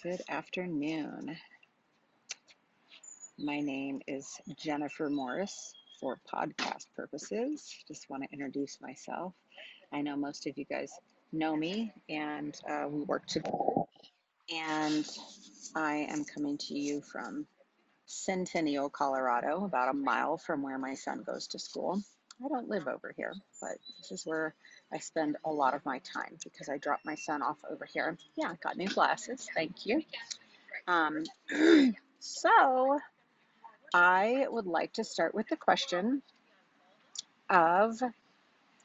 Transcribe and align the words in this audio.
Good 0.00 0.22
afternoon. 0.28 1.36
My 3.36 3.58
name 3.58 4.00
is 4.06 4.40
Jennifer 4.56 5.10
Morris 5.10 5.74
for 5.98 6.20
podcast 6.32 6.84
purposes. 6.94 7.74
Just 7.88 8.08
want 8.08 8.22
to 8.22 8.28
introduce 8.32 8.80
myself. 8.80 9.32
I 9.92 10.02
know 10.02 10.14
most 10.14 10.46
of 10.46 10.56
you 10.56 10.64
guys 10.66 10.92
know 11.32 11.56
me 11.56 11.92
and 12.08 12.56
uh, 12.70 12.86
we 12.88 13.00
work 13.02 13.26
together. 13.26 13.56
And 14.54 15.04
I 15.74 16.06
am 16.08 16.24
coming 16.24 16.58
to 16.58 16.78
you 16.78 17.00
from 17.00 17.48
Centennial, 18.06 18.90
Colorado, 18.90 19.64
about 19.64 19.88
a 19.88 19.96
mile 19.96 20.38
from 20.38 20.62
where 20.62 20.78
my 20.78 20.94
son 20.94 21.24
goes 21.26 21.48
to 21.48 21.58
school. 21.58 22.00
I 22.44 22.48
don't 22.48 22.68
live 22.68 22.86
over 22.86 23.12
here, 23.16 23.34
but 23.60 23.78
this 23.98 24.12
is 24.12 24.26
where 24.26 24.54
I 24.92 24.98
spend 24.98 25.36
a 25.44 25.50
lot 25.50 25.74
of 25.74 25.84
my 25.84 25.98
time 26.00 26.36
because 26.44 26.68
I 26.68 26.78
drop 26.78 27.00
my 27.04 27.16
son 27.16 27.42
off 27.42 27.58
over 27.68 27.84
here. 27.84 28.16
Yeah, 28.36 28.54
got 28.62 28.76
new 28.76 28.88
glasses. 28.88 29.48
Thank 29.54 29.86
you. 29.86 30.04
Um, 30.86 31.24
so 32.20 33.00
I 33.92 34.46
would 34.48 34.66
like 34.66 34.92
to 34.94 35.04
start 35.04 35.34
with 35.34 35.48
the 35.48 35.56
question 35.56 36.22
of 37.50 38.00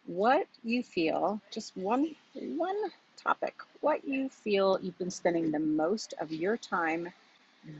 what 0.05 0.47
you 0.63 0.83
feel, 0.83 1.39
just 1.51 1.77
one 1.77 2.15
one 2.33 2.77
topic, 3.17 3.55
what 3.81 4.05
you 4.05 4.29
feel 4.29 4.79
you've 4.81 4.97
been 4.97 5.11
spending 5.11 5.51
the 5.51 5.59
most 5.59 6.13
of 6.19 6.31
your 6.31 6.57
time 6.57 7.09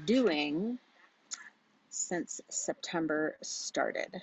doing 0.05 0.77
since 1.89 2.41
September 2.49 3.35
started. 3.41 4.21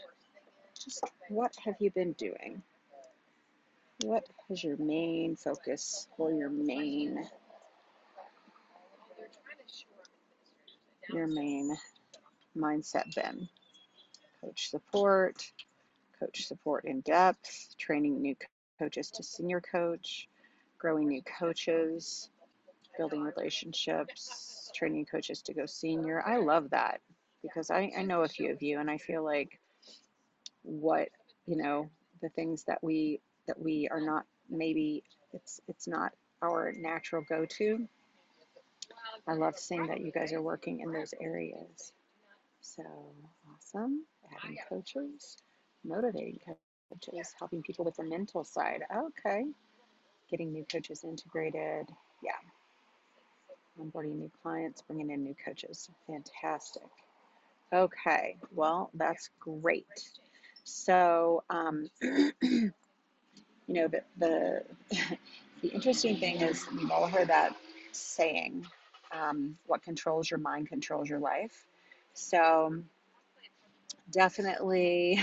Just 0.82 1.04
what 1.28 1.54
have 1.64 1.74
you 1.78 1.90
been 1.90 2.12
doing? 2.12 2.62
What 4.02 4.26
has 4.48 4.64
your 4.64 4.78
main 4.78 5.36
focus 5.36 6.08
or 6.16 6.32
your 6.32 6.48
main 6.48 7.28
your 11.10 11.26
main 11.26 11.76
mindset 12.56 13.14
been? 13.14 13.46
Coach 14.40 14.70
support, 14.70 15.52
coach 16.18 16.46
support 16.46 16.86
in 16.86 17.02
depth, 17.02 17.76
training 17.76 18.22
new 18.22 18.34
coaches 18.78 19.10
to 19.10 19.22
senior 19.22 19.60
coach, 19.60 20.28
growing 20.78 21.08
new 21.08 21.22
coaches, 21.22 22.30
building 22.96 23.22
relationships, 23.22 24.70
training 24.74 25.04
coaches 25.04 25.42
to 25.42 25.52
go 25.52 25.66
senior. 25.66 26.22
I 26.26 26.38
love 26.38 26.70
that 26.70 27.02
because 27.42 27.70
I, 27.70 27.92
I 27.98 28.02
know 28.02 28.22
a 28.22 28.28
few 28.28 28.50
of 28.50 28.62
you 28.62 28.80
and 28.80 28.90
I 28.90 28.96
feel 28.96 29.22
like 29.22 29.60
what, 30.62 31.08
you 31.46 31.56
know, 31.56 31.90
the 32.22 32.28
things 32.30 32.64
that 32.64 32.82
we 32.82 33.20
that 33.46 33.58
we 33.58 33.88
are 33.90 34.00
not 34.00 34.24
maybe 34.48 35.02
it's 35.32 35.60
it's 35.68 35.88
not 35.88 36.12
our 36.42 36.72
natural 36.72 37.24
go-to. 37.28 37.86
I 39.26 39.34
love 39.34 39.58
seeing 39.58 39.86
that 39.86 40.00
you 40.00 40.10
guys 40.10 40.32
are 40.32 40.42
working 40.42 40.80
in 40.80 40.92
those 40.92 41.14
areas. 41.20 41.92
So 42.60 42.82
awesome. 43.54 44.04
Adding 44.36 44.58
coaches, 44.68 45.38
motivating 45.84 46.40
coaches, 46.90 47.34
helping 47.38 47.62
people 47.62 47.84
with 47.84 47.96
the 47.96 48.04
mental 48.04 48.44
side. 48.44 48.82
Okay. 48.94 49.46
Getting 50.30 50.52
new 50.52 50.64
coaches 50.70 51.04
integrated. 51.04 51.86
Yeah. 52.22 52.32
Onboarding 53.80 54.16
new 54.16 54.30
clients, 54.42 54.82
bringing 54.82 55.10
in 55.10 55.22
new 55.22 55.36
coaches. 55.44 55.88
Fantastic. 56.06 56.88
Okay. 57.72 58.36
Well, 58.54 58.90
that's 58.94 59.30
great. 59.38 60.10
So, 60.64 61.42
um, 61.50 61.88
you 62.02 62.72
know, 63.68 63.88
the, 63.88 64.02
the, 64.18 64.62
the 65.62 65.68
interesting 65.68 66.16
thing 66.16 66.40
is 66.40 66.66
we've 66.76 66.90
all 66.90 67.06
heard 67.06 67.28
that 67.28 67.56
saying, 67.92 68.66
um, 69.12 69.56
what 69.66 69.82
controls 69.82 70.30
your 70.30 70.40
mind 70.40 70.68
controls 70.68 71.08
your 71.08 71.18
life. 71.18 71.66
So 72.14 72.82
definitely, 74.10 75.20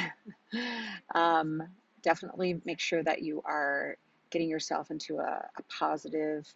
um, 1.16 1.64
definitely 2.02 2.62
make 2.66 2.80
sure 2.80 3.04
that 3.04 3.22
you 3.22 3.42
are 3.46 3.98
getting 4.30 4.50
yourself 4.50 4.92
into 4.92 5.18
a, 5.18 5.50
a 5.58 5.64
positive, 5.70 6.48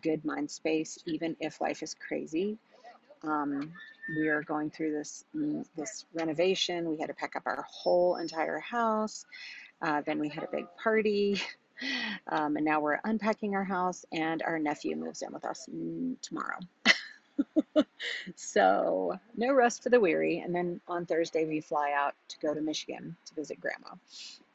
good 0.00 0.24
mind 0.24 0.50
space, 0.50 0.98
even 1.06 1.36
if 1.40 1.60
life 1.60 1.82
is 1.82 1.94
crazy. 1.94 2.58
Um, 3.22 3.72
we 4.16 4.28
are 4.28 4.42
going 4.42 4.70
through 4.70 4.92
this 4.92 5.24
this 5.76 6.04
renovation. 6.14 6.88
We 6.88 6.98
had 6.98 7.06
to 7.06 7.14
pack 7.14 7.36
up 7.36 7.42
our 7.46 7.64
whole 7.68 8.16
entire 8.16 8.58
house. 8.58 9.24
Uh, 9.80 10.02
then 10.04 10.18
we 10.18 10.28
had 10.28 10.44
a 10.44 10.48
big 10.50 10.66
party. 10.82 11.40
Um, 12.28 12.54
and 12.54 12.64
now 12.64 12.78
we're 12.78 13.00
unpacking 13.02 13.56
our 13.56 13.64
house, 13.64 14.04
and 14.12 14.40
our 14.42 14.56
nephew 14.56 14.94
moves 14.94 15.22
in 15.22 15.32
with 15.32 15.44
us 15.44 15.68
tomorrow. 16.20 16.60
so, 18.36 19.18
no 19.36 19.52
rest 19.52 19.82
for 19.82 19.88
the 19.88 19.98
weary. 19.98 20.38
And 20.38 20.54
then 20.54 20.80
on 20.86 21.06
Thursday, 21.06 21.44
we 21.44 21.60
fly 21.60 21.92
out 21.96 22.14
to 22.28 22.38
go 22.38 22.54
to 22.54 22.60
Michigan 22.60 23.16
to 23.24 23.34
visit 23.34 23.60
grandma. 23.60 23.96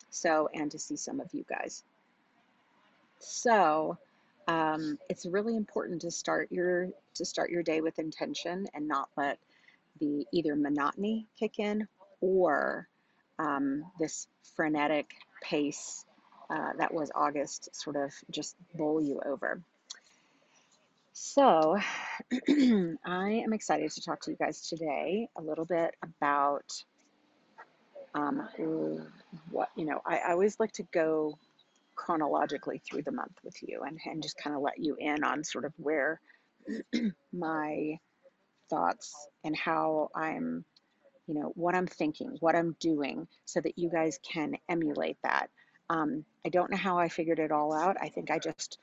So, 0.10 0.50
and 0.54 0.72
to 0.72 0.80
see 0.80 0.96
some 0.96 1.20
of 1.20 1.34
you 1.34 1.44
guys. 1.50 1.84
So, 3.20 3.98
um, 4.48 4.98
it's 5.10 5.26
really 5.26 5.56
important 5.56 6.02
to 6.02 6.12
start 6.12 6.52
your 6.52 6.90
to 7.16 7.26
start 7.26 7.50
your 7.50 7.64
day 7.64 7.82
with 7.82 8.00
intention 8.00 8.68
and 8.74 8.88
not 8.88 9.10
let 9.18 9.40
the 10.00 10.26
either 10.32 10.56
monotony 10.56 11.28
kick 11.40 11.60
in 11.60 11.88
or 12.22 12.88
um, 13.40 13.84
this 14.00 14.28
frenetic 14.56 15.14
pace 15.42 16.06
uh, 16.50 16.72
that 16.78 16.94
was 16.94 17.12
August 17.14 17.76
sort 17.76 17.96
of 17.96 18.14
just 18.32 18.56
bowl 18.74 19.02
you 19.02 19.22
over. 19.26 19.62
So, 21.14 21.78
I 22.32 23.42
am 23.44 23.54
excited 23.54 23.92
to 23.92 24.02
talk 24.02 24.22
to 24.22 24.32
you 24.32 24.38
guys 24.38 24.70
today 24.70 25.28
a 25.36 25.42
little 25.42 25.66
bit 25.66 25.96
about 26.04 26.84
um, 28.14 28.48
what, 29.50 29.70
you 29.76 29.86
know, 29.86 30.00
I, 30.06 30.18
I 30.20 30.32
always 30.32 30.60
like 30.60 30.74
to 30.74 30.84
go 30.84 31.38
chronologically 31.98 32.80
through 32.80 33.02
the 33.02 33.12
month 33.12 33.38
with 33.44 33.56
you 33.62 33.82
and, 33.86 34.00
and 34.06 34.24
just 34.24 34.38
kind 34.38 34.56
of 34.56 34.62
let 34.62 34.80
you 34.80 34.96
in 34.98 35.26
on 35.26 35.44
sort 35.44 35.66
of 35.66 35.74
where 35.78 36.22
my 37.34 38.00
thoughts 38.70 39.14
and 39.44 39.56
how 39.56 40.10
I'm 40.16 40.64
you 41.28 41.34
know, 41.34 41.52
what 41.56 41.76
I'm 41.76 41.88
thinking, 41.88 42.38
what 42.40 42.56
I'm 42.56 42.76
doing, 42.80 43.28
so 43.46 43.60
that 43.60 43.78
you 43.78 43.90
guys 43.90 44.20
can 44.24 44.56
emulate 44.70 45.18
that. 45.24 45.50
Um, 45.90 46.24
I 46.46 46.50
don't 46.50 46.72
know 46.72 46.78
how 46.78 46.98
I 46.98 47.10
figured 47.10 47.40
it 47.40 47.52
all 47.52 47.74
out. 47.74 47.98
I 48.02 48.10
think 48.10 48.32
I 48.32 48.40
just 48.40 48.80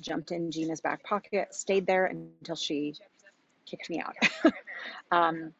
jumped 0.00 0.30
in 0.30 0.50
Gina's 0.50 0.80
back 0.80 1.02
pocket, 1.02 1.54
stayed 1.54 1.86
there 1.86 2.06
until 2.06 2.56
she 2.56 2.94
kicked 3.64 3.88
me 3.88 4.00
out. 4.00 4.14
um, 5.10 5.52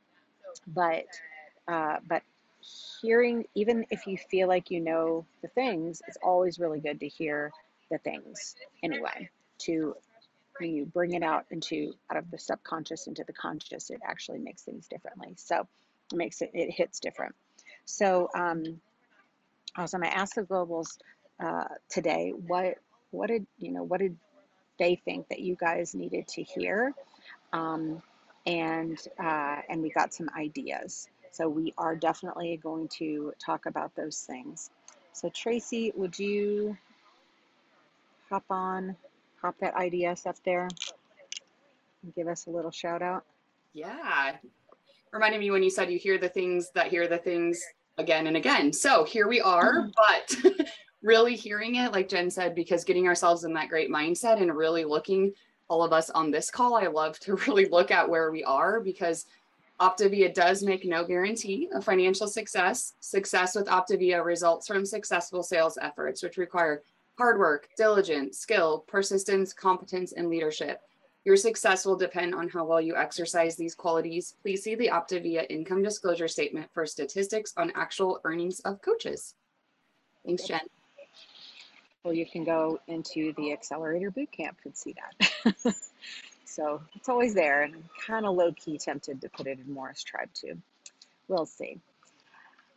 but 0.67 1.07
uh, 1.67 1.97
but 2.07 2.23
hearing, 3.01 3.45
even 3.55 3.87
if 3.91 4.07
you 4.07 4.17
feel 4.17 4.49
like 4.49 4.71
you 4.71 4.81
know 4.81 5.27
the 5.43 5.49
things, 5.49 6.03
it's 6.07 6.19
always 6.23 6.59
really 6.59 6.81
good 6.81 7.01
to 7.01 7.09
hear 7.09 7.53
the 7.91 7.99
things 7.99 8.57
anyway. 8.83 9.31
To 9.59 9.95
when 10.59 10.71
you 10.71 10.87
bring 10.87 11.13
it 11.13 11.23
out 11.23 11.47
into 11.51 11.95
out 12.11 12.17
of 12.17 12.31
the 12.31 12.39
subconscious 12.39 13.07
into 13.07 13.25
the 13.27 13.33
conscious, 13.33 13.91
it 13.91 14.01
actually 14.07 14.39
makes 14.39 14.63
things 14.63 14.87
differently. 14.89 15.35
So 15.37 15.67
it 16.13 16.17
makes 16.17 16.43
it, 16.43 16.51
it 16.55 16.71
hits 16.71 17.01
different. 17.01 17.35
So, 17.85 18.29
um, 18.35 18.81
awesome. 19.77 20.03
I 20.03 20.09
asked 20.09 20.35
the 20.35 20.43
globals 20.43 20.99
uh, 21.39 21.65
today, 21.89 22.33
what, 22.35 22.79
what 23.11 23.29
did, 23.29 23.47
you 23.59 23.73
know, 23.73 23.83
what 23.83 24.01
did 24.01 24.17
they 24.79 25.01
think 25.05 25.29
that 25.29 25.41
you 25.41 25.57
guys 25.57 25.95
needed 25.95 26.29
to 26.29 26.43
hear? 26.43 26.93
Um, 27.53 28.03
and, 28.45 28.99
uh, 29.23 29.61
and 29.69 29.83
we 29.83 29.91
got 29.91 30.15
some 30.15 30.29
ideas. 30.37 31.09
So 31.37 31.51
we 31.51 31.75
are 31.77 31.95
definitely 31.95 32.59
going 32.63 32.89
to 32.97 33.35
talk 33.39 33.67
about 33.67 33.95
those 33.95 34.21
things. 34.21 34.71
So 35.13 35.29
Tracy, 35.29 35.93
would 35.95 36.19
you 36.19 36.75
hop 38.31 38.45
on, 38.49 38.97
hop 39.43 39.55
that 39.61 39.75
IDS 39.79 40.25
up 40.25 40.37
there 40.47 40.67
and 42.03 42.15
give 42.15 42.27
us 42.27 42.47
a 42.47 42.51
little 42.51 42.71
shout 42.71 43.03
out? 43.03 43.27
Yeah, 43.75 44.37
reminded 45.13 45.41
me 45.41 45.51
when 45.51 45.63
you 45.63 45.69
said 45.69 45.91
you 45.91 45.99
hear 45.99 46.17
the 46.17 46.31
things 46.31 46.71
that 46.75 46.87
hear 46.87 47.07
the 47.07 47.19
things 47.19 47.63
again 47.99 48.29
and 48.29 48.39
again. 48.39 48.73
So 48.73 49.05
here 49.05 49.29
we 49.29 49.43
are, 49.43 49.91
mm-hmm. 49.91 50.53
but 50.55 50.67
really 51.03 51.37
hearing 51.37 51.75
it, 51.75 51.93
like 51.93 52.09
Jen 52.09 52.31
said, 52.31 52.55
because 52.55 52.83
getting 52.83 53.09
ourselves 53.09 53.45
in 53.45 53.53
that 53.53 53.69
great 53.69 53.91
mindset 53.91 54.41
and 54.41 54.57
really 54.57 54.87
looking, 54.87 55.35
all 55.69 55.83
of 55.83 55.93
us 55.93 56.09
on 56.09 56.31
this 56.31 56.51
call, 56.51 56.77
I 56.77 56.87
love 56.87 57.21
to 57.21 57.37
really 57.47 57.67
look 57.67 57.91
at 57.91 58.09
where 58.09 58.31
we 58.31 58.43
are 58.43 58.81
because 58.81 59.27
Optavia 59.81 60.33
does 60.33 60.63
make 60.63 60.85
no 60.85 61.05
guarantee 61.05 61.69
of 61.75 61.85
financial 61.85 62.27
success. 62.27 62.95
Success 63.01 63.55
with 63.55 63.67
Optavia 63.67 64.25
results 64.25 64.67
from 64.67 64.87
successful 64.87 65.43
sales 65.43 65.79
efforts, 65.81 66.23
which 66.23 66.39
require 66.39 66.83
hard 67.19 67.39
work, 67.39 67.69
diligence, 67.77 68.39
skill, 68.39 68.85
persistence, 68.89 69.53
competence, 69.53 70.13
and 70.13 70.29
leadership. 70.29 70.81
Your 71.25 71.37
success 71.37 71.85
will 71.85 71.97
depend 71.97 72.35
on 72.35 72.49
how 72.49 72.65
well 72.65 72.81
you 72.81 72.97
exercise 72.97 73.57
these 73.57 73.75
qualities. 73.75 74.35
Please 74.43 74.63
see 74.63 74.77
the 74.77 74.89
Optavia 74.89 75.45
income 75.51 75.83
disclosure 75.83 76.29
statement 76.29 76.71
for 76.73 76.87
statistics 76.87 77.53
on 77.57 77.73
actual 77.75 78.21
earnings 78.25 78.61
of 78.61 78.81
coaches. 78.81 79.35
Thanks, 80.25 80.45
Jen. 80.45 80.61
Well, 82.05 82.15
you 82.15 82.27
can 82.27 82.45
go 82.45 82.79
into 82.87 83.33
the 83.37 83.53
Accelerator 83.53 84.13
Bootcamp 84.13 84.55
and 84.65 84.77
see 84.77 84.95
that. 84.95 85.75
So 86.57 86.81
it's 86.95 87.11
always 87.11 87.35
there, 87.35 87.65
and 87.65 87.75
I'm 87.75 87.85
kind 88.07 88.25
of 88.25 88.35
low 88.35 88.51
key 88.51 88.79
tempted 88.79 89.21
to 89.21 89.29
put 89.29 89.47
it 89.47 89.59
in 89.59 89.71
Morris 89.71 90.03
Tribe 90.03 90.31
too. 90.33 90.55
We'll 91.29 91.45
see. 91.45 91.83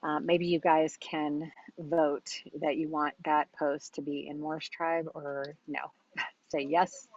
Uh, 0.04 0.20
maybe 0.20 0.48
you 0.48 0.60
guys 0.60 0.98
can 1.00 1.50
vote 1.78 2.30
that 2.60 2.76
you 2.76 2.90
want 2.90 3.14
that 3.24 3.48
post 3.58 3.96
to 3.96 4.02
be 4.02 4.28
in 4.28 4.42
Morris 4.42 4.68
Tribe 4.68 5.08
or 5.14 5.56
no. 5.66 5.80
Say 6.50 6.68
yes 6.70 7.08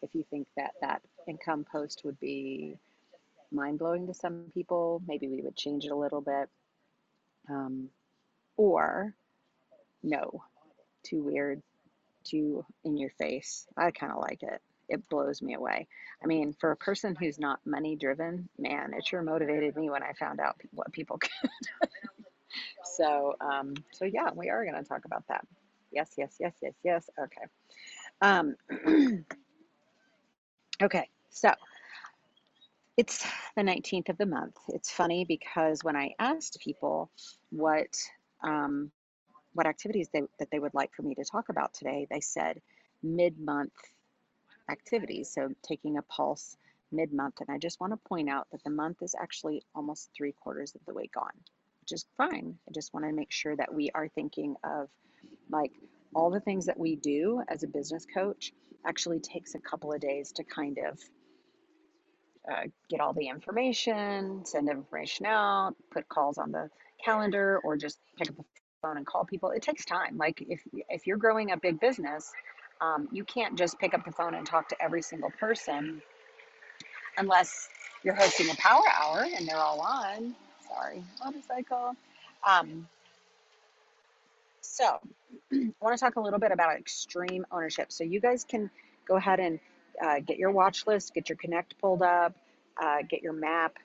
if 0.00 0.14
you 0.14 0.24
think 0.30 0.46
that 0.56 0.74
that 0.80 1.02
income 1.26 1.66
post 1.72 2.02
would 2.04 2.20
be 2.20 2.76
mind 3.50 3.80
blowing 3.80 4.06
to 4.06 4.14
some 4.14 4.44
people. 4.54 5.02
Maybe 5.08 5.26
we 5.26 5.42
would 5.42 5.56
change 5.56 5.86
it 5.86 5.90
a 5.90 5.96
little 5.96 6.20
bit. 6.20 6.48
Um, 7.50 7.88
or 8.56 9.12
no, 10.04 10.44
too 11.02 11.20
weird, 11.20 11.62
too 12.22 12.64
in 12.84 12.96
your 12.96 13.10
face. 13.10 13.66
I 13.76 13.90
kind 13.90 14.12
of 14.12 14.20
like 14.20 14.44
it. 14.44 14.62
It 14.92 15.08
blows 15.08 15.42
me 15.42 15.54
away. 15.54 15.88
I 16.22 16.26
mean, 16.26 16.54
for 16.60 16.70
a 16.70 16.76
person 16.76 17.16
who's 17.16 17.38
not 17.38 17.58
money 17.66 17.96
driven, 17.96 18.48
man, 18.58 18.92
it 18.94 19.06
sure 19.06 19.22
motivated 19.22 19.74
me 19.74 19.90
when 19.90 20.02
I 20.02 20.12
found 20.20 20.38
out 20.38 20.56
what 20.72 20.92
people 20.92 21.18
could. 21.18 21.30
so, 22.84 23.34
um, 23.40 23.74
so 23.92 24.04
yeah, 24.04 24.28
we 24.34 24.50
are 24.50 24.64
going 24.64 24.80
to 24.82 24.88
talk 24.88 25.04
about 25.06 25.24
that. 25.28 25.46
Yes, 25.90 26.10
yes, 26.18 26.36
yes, 26.38 26.52
yes, 26.62 26.74
yes. 26.84 27.10
Okay. 27.18 27.46
Um, 28.20 28.56
okay. 30.82 31.08
So 31.30 31.52
it's 32.98 33.24
the 33.56 33.62
19th 33.62 34.10
of 34.10 34.18
the 34.18 34.26
month. 34.26 34.56
It's 34.68 34.90
funny 34.90 35.24
because 35.24 35.82
when 35.82 35.96
I 35.96 36.14
asked 36.18 36.58
people 36.62 37.10
what 37.50 37.96
um, 38.44 38.90
what 39.54 39.66
activities 39.66 40.08
they, 40.12 40.22
that 40.38 40.48
they 40.50 40.58
would 40.58 40.74
like 40.74 40.90
for 40.94 41.02
me 41.02 41.14
to 41.14 41.24
talk 41.24 41.48
about 41.48 41.74
today, 41.74 42.06
they 42.10 42.20
said 42.20 42.60
mid-month 43.02 43.72
activities. 44.70 45.32
So 45.32 45.50
taking 45.62 45.98
a 45.98 46.02
pulse 46.02 46.56
mid-month, 46.90 47.40
and 47.40 47.50
I 47.50 47.58
just 47.58 47.80
want 47.80 47.92
to 47.92 48.08
point 48.08 48.28
out 48.28 48.48
that 48.52 48.62
the 48.64 48.70
month 48.70 49.02
is 49.02 49.14
actually 49.20 49.62
almost 49.74 50.10
three 50.16 50.32
quarters 50.32 50.74
of 50.74 50.80
the 50.86 50.94
way 50.94 51.08
gone, 51.12 51.32
which 51.80 51.92
is 51.92 52.06
fine. 52.16 52.58
I 52.68 52.72
just 52.72 52.92
want 52.92 53.06
to 53.06 53.12
make 53.12 53.32
sure 53.32 53.56
that 53.56 53.72
we 53.72 53.90
are 53.94 54.08
thinking 54.08 54.56
of 54.62 54.88
like 55.50 55.72
all 56.14 56.30
the 56.30 56.40
things 56.40 56.66
that 56.66 56.78
we 56.78 56.96
do 56.96 57.42
as 57.48 57.62
a 57.62 57.66
business 57.68 58.06
coach 58.12 58.52
actually 58.86 59.20
takes 59.20 59.54
a 59.54 59.58
couple 59.58 59.92
of 59.92 60.00
days 60.00 60.32
to 60.32 60.44
kind 60.44 60.78
of 60.78 60.98
uh, 62.50 62.64
get 62.90 63.00
all 63.00 63.12
the 63.12 63.28
information, 63.28 64.44
send 64.44 64.68
information 64.68 65.26
out, 65.26 65.74
put 65.92 66.08
calls 66.08 66.38
on 66.38 66.50
the 66.50 66.68
calendar, 67.04 67.60
or 67.64 67.76
just 67.76 67.98
pick 68.18 68.28
up 68.28 68.36
the 68.36 68.44
phone 68.82 68.96
and 68.96 69.06
call 69.06 69.24
people. 69.24 69.50
It 69.50 69.62
takes 69.62 69.84
time. 69.84 70.16
Like 70.18 70.44
if 70.46 70.60
if 70.88 71.06
you're 71.06 71.16
growing 71.16 71.52
a 71.52 71.56
big 71.56 71.80
business, 71.80 72.32
um, 72.82 73.08
you 73.12 73.24
can't 73.24 73.56
just 73.56 73.78
pick 73.78 73.94
up 73.94 74.04
the 74.04 74.12
phone 74.12 74.34
and 74.34 74.46
talk 74.46 74.68
to 74.70 74.82
every 74.82 75.02
single 75.02 75.30
person 75.38 76.02
unless 77.16 77.68
you're 78.02 78.14
hosting 78.14 78.50
a 78.50 78.56
power 78.56 78.82
hour 79.00 79.26
and 79.36 79.46
they're 79.46 79.56
all 79.56 79.80
on. 79.80 80.34
Sorry, 80.68 81.02
motorcycle. 81.24 81.94
Um, 82.46 82.88
so 84.60 84.98
I 85.52 85.70
want 85.80 85.96
to 85.96 86.04
talk 86.04 86.16
a 86.16 86.20
little 86.20 86.40
bit 86.40 86.50
about 86.50 86.76
extreme 86.76 87.46
ownership. 87.52 87.92
So 87.92 88.04
you 88.04 88.20
guys 88.20 88.44
can 88.44 88.70
go 89.06 89.16
ahead 89.16 89.38
and 89.38 89.60
uh, 90.02 90.20
get 90.20 90.38
your 90.38 90.50
watch 90.50 90.86
list, 90.86 91.14
get 91.14 91.28
your 91.28 91.36
connect 91.36 91.78
pulled 91.80 92.02
up, 92.02 92.34
uh, 92.82 92.98
get 93.08 93.22
your 93.22 93.32
map. 93.32 93.76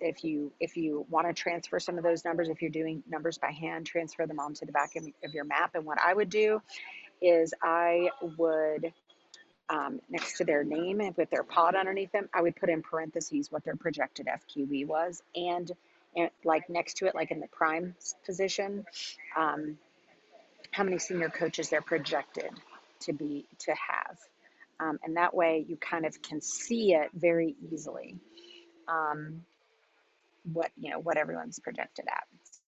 if 0.00 0.24
you 0.24 0.50
if 0.60 0.76
you 0.76 1.04
want 1.10 1.26
to 1.26 1.32
transfer 1.34 1.78
some 1.78 1.98
of 1.98 2.04
those 2.04 2.24
numbers, 2.24 2.48
if 2.48 2.62
you're 2.62 2.70
doing 2.70 3.02
numbers 3.08 3.36
by 3.38 3.50
hand, 3.50 3.86
transfer 3.86 4.26
them 4.26 4.40
onto 4.40 4.64
the 4.64 4.72
back 4.72 4.96
of, 4.96 5.04
of 5.24 5.34
your 5.34 5.44
map. 5.44 5.74
And 5.74 5.84
what 5.84 5.98
I 6.00 6.14
would 6.14 6.30
do 6.30 6.62
is 7.20 7.54
I 7.62 8.10
would 8.36 8.92
um, 9.70 10.00
next 10.08 10.36
to 10.38 10.44
their 10.44 10.64
name 10.64 11.00
and 11.00 11.16
with 11.16 11.30
their 11.30 11.44
pod 11.44 11.74
underneath 11.76 12.10
them, 12.12 12.28
I 12.34 12.42
would 12.42 12.56
put 12.56 12.68
in 12.68 12.82
parentheses 12.82 13.52
what 13.52 13.64
their 13.64 13.76
projected 13.76 14.26
FQV 14.26 14.86
was, 14.86 15.22
and, 15.34 15.70
and 16.16 16.30
like 16.44 16.68
next 16.68 16.94
to 16.98 17.06
it, 17.06 17.14
like 17.14 17.30
in 17.30 17.40
the 17.40 17.46
prime 17.46 17.94
position, 18.26 18.84
um, 19.36 19.78
how 20.72 20.82
many 20.82 20.98
senior 20.98 21.28
coaches 21.28 21.68
they're 21.68 21.82
projected 21.82 22.50
to 23.00 23.12
be 23.12 23.46
to 23.60 23.72
have. 23.72 24.18
Um, 24.80 24.98
and 25.04 25.16
that 25.16 25.34
way 25.34 25.64
you 25.68 25.76
kind 25.76 26.04
of 26.04 26.20
can 26.20 26.40
see 26.40 26.94
it 26.94 27.10
very 27.14 27.54
easily 27.70 28.16
um, 28.88 29.44
what 30.52 30.70
you 30.76 30.90
know 30.90 30.98
what 30.98 31.16
everyone's 31.16 31.58
projected 31.58 32.06
at. 32.08 32.24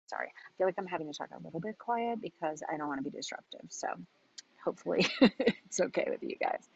Sorry. 0.07 0.28
I 0.28 0.51
feel 0.57 0.68
like 0.68 0.75
i'm 0.78 0.86
having 0.86 1.12
to 1.12 1.18
talk 1.18 1.30
a 1.31 1.44
little 1.44 1.60
bit 1.60 1.78
quiet 1.80 2.22
because 2.22 2.62
i 2.72 2.78
don't 2.78 2.88
want 2.88 3.04
to 3.04 3.10
be 3.10 3.16
disruptive 3.16 3.66
so 3.69 3.88
hopefully 4.63 5.06
it's 5.21 5.80
okay 5.80 6.07
with 6.10 6.24
you 6.24 6.36
guys. 6.42 6.68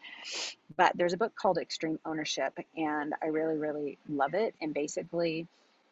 But 0.75 0.93
there's 0.95 1.13
a 1.13 1.17
book 1.17 1.33
called 1.35 1.57
extreme 1.57 1.99
ownership 2.05 2.57
and 2.75 3.13
i 3.23 3.27
really 3.27 3.57
really 3.57 3.97
love 4.09 4.33
it. 4.33 4.55
And 4.61 4.73
basically 4.73 5.47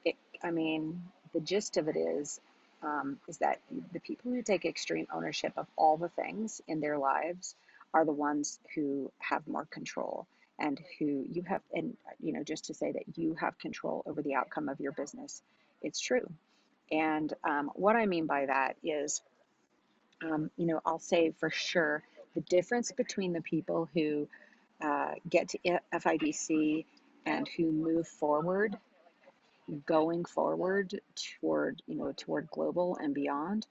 it 0.05 0.15
i 0.43 0.51
mean 0.51 1.03
the 1.33 1.39
gist 1.39 1.77
of 1.77 1.87
it 1.87 1.97
is 1.97 2.39
um, 2.83 3.17
is 3.27 3.37
that 3.39 3.59
the 3.93 3.99
people 3.99 4.31
who 4.31 4.43
take 4.43 4.65
extreme 4.65 5.07
ownership 5.13 5.53
of 5.57 5.67
all 5.75 5.97
the 5.97 6.09
things 6.09 6.61
in 6.67 6.79
their 6.81 6.97
lives 6.97 7.55
are 7.93 8.05
the 8.05 8.13
ones 8.13 8.59
who 8.75 9.11
have 9.19 9.47
more 9.47 9.65
control 9.65 10.27
and 10.59 10.79
who 10.99 11.25
you 11.31 11.43
have 11.43 11.61
and 11.73 11.97
you 12.21 12.33
know 12.33 12.43
just 12.43 12.65
to 12.65 12.73
say 12.73 12.91
that 12.91 13.17
you 13.17 13.35
have 13.35 13.57
control 13.59 14.03
over 14.05 14.21
the 14.21 14.35
outcome 14.35 14.69
of 14.69 14.79
your 14.79 14.91
business 14.93 15.41
it's 15.81 15.99
true. 15.99 16.27
And 16.91 17.33
um, 17.43 17.71
what 17.75 17.95
i 17.95 18.05
mean 18.05 18.27
by 18.27 18.45
that 18.45 18.77
is 18.83 19.21
um, 20.23 20.49
you 20.57 20.65
know 20.65 20.81
i'll 20.85 20.99
say 20.99 21.31
for 21.39 21.49
sure 21.49 22.03
the 22.35 22.41
difference 22.41 22.91
between 22.91 23.33
the 23.33 23.41
people 23.41 23.89
who 23.93 24.27
uh, 24.81 25.11
get 25.29 25.49
to 25.49 25.59
fibc 25.93 26.85
and 27.25 27.47
who 27.57 27.71
move 27.71 28.07
forward 28.07 28.77
going 29.85 30.25
forward 30.25 30.99
toward 31.39 31.81
you 31.87 31.95
know 31.95 32.13
toward 32.15 32.47
global 32.51 32.97
and 33.01 33.13
beyond 33.13 33.65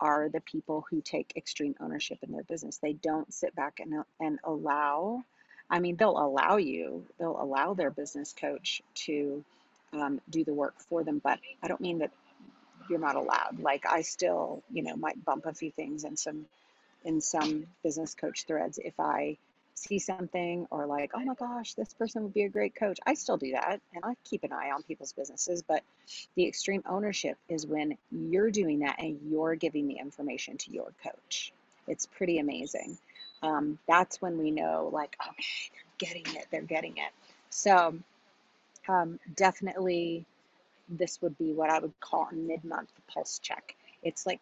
are 0.00 0.28
the 0.28 0.40
people 0.40 0.84
who 0.90 1.00
take 1.02 1.32
extreme 1.36 1.74
ownership 1.80 2.18
in 2.22 2.32
their 2.32 2.42
business. 2.44 2.78
They 2.78 2.94
don't 2.94 3.32
sit 3.32 3.54
back 3.54 3.80
and, 3.80 4.02
and 4.18 4.38
allow, 4.44 5.24
I 5.68 5.78
mean, 5.78 5.96
they'll 5.96 6.18
allow 6.18 6.56
you, 6.56 7.06
they'll 7.18 7.40
allow 7.40 7.74
their 7.74 7.90
business 7.90 8.34
coach 8.38 8.82
to 9.06 9.44
um, 9.92 10.20
do 10.30 10.44
the 10.44 10.54
work 10.54 10.74
for 10.88 11.04
them, 11.04 11.20
but 11.22 11.38
I 11.62 11.68
don't 11.68 11.80
mean 11.80 11.98
that 11.98 12.12
you're 12.90 12.98
not 12.98 13.16
allowed. 13.16 13.60
Like 13.60 13.86
I 13.86 14.02
still, 14.02 14.62
you 14.72 14.82
know, 14.82 14.96
might 14.96 15.24
bump 15.24 15.46
a 15.46 15.54
few 15.54 15.70
things 15.70 16.04
in 16.04 16.16
some 16.16 16.46
in 17.04 17.20
some 17.20 17.66
business 17.82 18.14
coach 18.14 18.44
threads 18.44 18.78
if 18.82 18.98
I 19.00 19.38
see 19.74 19.98
something 19.98 20.66
or 20.70 20.86
like, 20.86 21.12
oh 21.14 21.24
my 21.24 21.34
gosh, 21.34 21.74
this 21.74 21.94
person 21.94 22.22
would 22.22 22.34
be 22.34 22.42
a 22.42 22.48
great 22.48 22.74
coach. 22.74 22.98
I 23.06 23.14
still 23.14 23.38
do 23.38 23.52
that 23.52 23.80
and 23.94 24.04
I 24.04 24.14
keep 24.24 24.44
an 24.44 24.52
eye 24.52 24.70
on 24.70 24.82
people's 24.82 25.12
businesses, 25.12 25.62
but 25.62 25.82
the 26.34 26.46
extreme 26.46 26.82
ownership 26.86 27.38
is 27.48 27.66
when 27.66 27.96
you're 28.10 28.50
doing 28.50 28.80
that 28.80 28.96
and 28.98 29.18
you're 29.30 29.54
giving 29.54 29.88
the 29.88 29.94
information 29.94 30.58
to 30.58 30.72
your 30.72 30.92
coach. 31.02 31.52
It's 31.88 32.06
pretty 32.06 32.38
amazing. 32.38 32.98
Um, 33.42 33.78
that's 33.88 34.20
when 34.20 34.36
we 34.38 34.50
know, 34.50 34.90
like, 34.92 35.16
okay, 35.18 35.70
they're 35.72 36.08
getting 36.08 36.36
it, 36.36 36.46
they're 36.50 36.60
getting 36.60 36.98
it. 36.98 37.10
So, 37.48 37.94
um, 38.86 39.18
definitely, 39.34 40.26
this 40.90 41.22
would 41.22 41.38
be 41.38 41.52
what 41.52 41.70
I 41.70 41.78
would 41.78 41.98
call 42.00 42.28
a 42.30 42.34
mid 42.34 42.64
month 42.64 42.90
pulse 43.12 43.38
check. 43.38 43.74
It's 44.02 44.26
like 44.26 44.40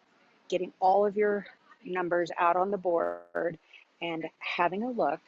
getting 0.49 0.73
all 0.79 1.05
of 1.05 1.15
your 1.15 1.45
numbers 1.85 2.31
out 2.37 2.55
on 2.55 2.71
the 2.71 2.77
board 2.77 3.57
and 4.01 4.25
having 4.39 4.83
a 4.83 4.89
look 4.89 5.19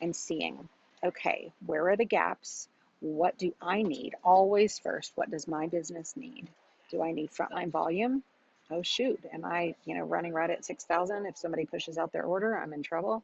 and 0.00 0.14
seeing, 0.14 0.68
okay, 1.04 1.52
where 1.66 1.88
are 1.88 1.96
the 1.96 2.04
gaps? 2.04 2.68
What 3.00 3.38
do 3.38 3.52
I 3.60 3.82
need? 3.82 4.14
Always 4.24 4.78
first, 4.78 5.12
what 5.14 5.30
does 5.30 5.48
my 5.48 5.66
business 5.66 6.16
need? 6.16 6.48
Do 6.90 7.02
I 7.02 7.12
need 7.12 7.30
frontline 7.30 7.70
volume? 7.70 8.22
Oh 8.70 8.82
shoot, 8.82 9.20
am 9.32 9.44
I, 9.44 9.74
you 9.84 9.96
know, 9.96 10.04
running 10.04 10.32
right 10.32 10.50
at 10.50 10.64
6,000? 10.64 11.26
If 11.26 11.38
somebody 11.38 11.64
pushes 11.64 11.96
out 11.96 12.12
their 12.12 12.24
order, 12.24 12.56
I'm 12.56 12.72
in 12.72 12.82
trouble. 12.82 13.22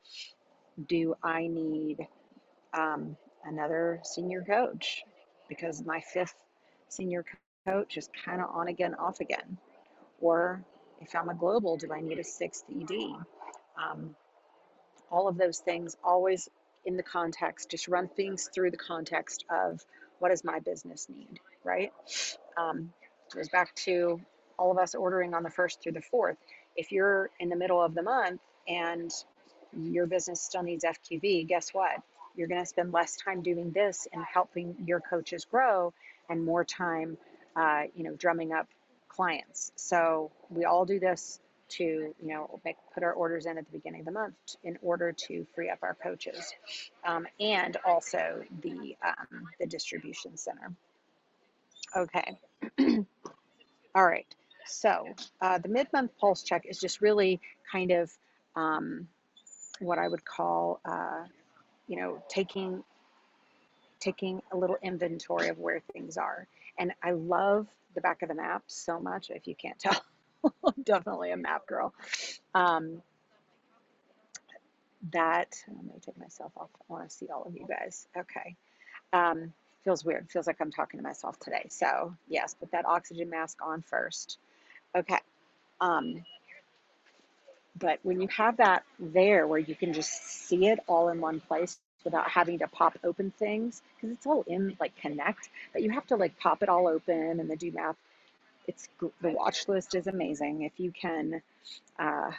Do 0.89 1.17
I 1.23 1.47
need 1.47 2.07
um, 2.73 3.17
another 3.45 4.01
senior 4.05 4.43
coach? 4.43 5.05
Because 5.49 5.85
my 5.85 6.01
fifth 6.01 6.35
senior 6.89 7.25
coach 7.67 7.97
is 7.97 8.09
kind 8.25 8.41
of 8.41 8.51
on 8.51 8.69
again, 8.69 8.95
off 8.95 9.21
again. 9.21 9.59
Or 10.21 10.63
if 11.01 11.15
I'm 11.15 11.29
a 11.29 11.35
global, 11.35 11.77
do 11.77 11.93
I 11.93 12.01
need 12.01 12.19
a 12.19 12.25
sixth 12.25 12.65
ED? 12.71 13.15
Um, 13.77 14.15
all 15.11 15.29
of 15.29 15.37
those 15.37 15.59
things 15.59 15.97
always 16.05 16.49
in 16.85 16.97
the 16.97 17.03
context, 17.03 17.71
just 17.71 17.89
run 17.89 18.09
things 18.09 18.49
through 18.55 18.71
the 18.71 18.77
context 18.77 19.45
of 19.51 19.81
what 20.19 20.31
does 20.31 20.45
my 20.45 20.59
business 20.61 21.09
need, 21.09 21.41
right? 21.65 21.93
Um, 22.57 22.93
goes 23.35 23.49
back 23.49 23.75
to 23.77 24.21
all 24.59 24.71
of 24.71 24.79
us 24.79 24.95
ordering 24.95 25.35
on 25.35 25.43
the 25.43 25.51
first 25.51 25.83
through 25.83 25.93
the 25.93 26.03
fourth. 26.03 26.37
If 26.77 26.93
you're 26.93 27.31
in 27.41 27.49
the 27.49 27.57
middle 27.57 27.83
of 27.83 27.95
the 27.95 28.03
month 28.03 28.41
and 28.69 29.11
your 29.77 30.07
business 30.07 30.41
still 30.41 30.63
needs 30.63 30.85
FQV, 30.85 31.49
guess 31.49 31.71
what? 31.73 31.97
You're 32.37 32.49
going 32.49 32.61
to 32.63 32.67
spend 32.67 32.93
less 32.93 33.17
time 33.17 33.43
doing 33.43 33.71
this 33.73 34.07
and 34.13 34.25
helping 34.25 34.77
your 34.87 35.01
coaches 35.01 35.45
grow 35.45 35.93
and 36.29 36.45
more 36.45 36.65
time, 36.65 37.17
uh, 37.57 37.83
you 37.95 38.05
know, 38.05 38.15
drumming 38.15 38.53
up 38.53 38.69
clients. 39.09 39.73
So 39.77 40.31
we 40.51 40.65
all 40.65 40.85
do 40.85 40.99
this 40.99 41.41
to, 41.71 41.85
you 41.85 42.15
know, 42.21 42.61
make, 42.65 42.77
put 42.93 43.03
our 43.03 43.13
orders 43.13 43.47
in 43.47 43.59
at 43.59 43.65
the 43.65 43.73
beginning 43.73 44.01
of 44.01 44.07
the 44.07 44.13
month 44.13 44.35
in 44.63 44.79
order 44.83 45.13
to 45.13 45.47
free 45.55 45.71
up 45.71 45.79
our 45.83 45.95
coaches, 45.95 46.53
um, 47.05 47.27
and 47.41 47.77
also 47.87 48.43
the 48.63 48.97
um, 49.05 49.49
the 49.59 49.67
distribution 49.67 50.37
center. 50.37 50.73
Okay. 51.97 52.37
All 53.95 54.07
right. 54.07 54.27
So 54.67 55.07
uh, 55.41 55.59
the 55.59 55.69
mid-month 55.69 56.13
pulse 56.19 56.43
check 56.43 56.65
is 56.67 56.79
just 56.79 57.01
really 57.01 57.41
kind 57.71 57.93
of 57.93 58.11
um, 58.57 59.09
what 59.79 59.99
I 59.99 60.09
would 60.09 60.25
call, 60.25 60.81
uh, 60.85 61.25
you 61.87 62.01
know, 62.01 62.23
taking 62.29 62.83
taking 64.05 64.43
a 64.53 64.57
little 64.57 64.77
inventory 64.83 65.49
of 65.49 65.59
where 65.59 65.81
things 65.93 66.17
are. 66.17 66.47
And 66.79 66.93
I 67.03 67.13
love 67.13 67.67
the 67.95 68.01
back 68.01 68.23
of 68.23 68.29
the 68.29 68.35
map 68.35 68.63
so 68.67 69.01
much. 69.01 69.31
If 69.31 69.47
you 69.47 69.55
can't 69.55 69.79
tell, 69.81 70.05
I'm 70.45 70.83
definitely 70.83 71.31
a 71.31 71.37
map 71.37 71.67
girl. 71.67 71.95
Um, 72.55 73.03
that 75.13 75.55
let 75.69 75.85
me 75.85 75.93
take 76.05 76.19
myself 76.19 76.53
off. 76.57 76.71
I 76.75 76.93
want 76.93 77.09
to 77.09 77.15
see 77.15 77.29
all 77.29 77.45
of 77.45 77.55
you 77.55 77.67
guys. 77.67 78.07
Okay. 78.17 78.57
Um, 79.13 79.53
feels 79.85 80.05
weird. 80.05 80.31
Feels 80.31 80.47
like 80.47 80.57
I'm 80.61 80.71
talking 80.71 80.99
to 80.99 81.05
myself 81.05 81.39
today. 81.39 81.67
So 81.71 82.15
yes, 82.29 82.55
put 82.55 82.73
that 82.73 82.87
oxygen 82.87 83.31
mask 83.31 83.59
on 83.63 83.83
first. 83.83 84.39
Okay. 84.97 85.19
Um, 85.81 86.25
but 87.79 87.99
when 88.03 88.21
you 88.21 88.29
have 88.29 88.59
that 88.59 88.85
there 88.99 89.47
where 89.47 89.59
you 89.59 89.75
can 89.75 89.93
just 89.93 90.13
see 90.25 90.69
it 90.69 90.79
all 90.87 91.09
in 91.09 91.21
one 91.21 91.41
place 91.41 91.79
without 92.05 92.29
having 92.29 92.59
to 92.59 92.69
pop 92.69 92.99
open 93.05 93.33
things, 93.39 93.83
because 93.97 94.15
it's 94.15 94.27
all 94.27 94.45
in 94.47 94.77
like 94.81 94.95
connect, 94.97 95.49
but 95.73 95.83
you 95.83 95.91
have 95.91 96.07
to 96.07 96.17
like 96.17 96.39
pop 96.39 96.63
it 96.63 96.69
all 96.69 96.87
open 96.87 97.41
and 97.41 97.51
then 97.51 97.57
do 97.57 97.73
math. 97.73 97.97
It's 98.67 98.89
the 99.01 99.31
watch 99.31 99.69
list 99.69 99.95
is 99.95 100.07
amazing. 100.07 100.63
If 100.63 100.73
you 100.79 100.91
can 100.91 101.43
uh, 101.99 102.31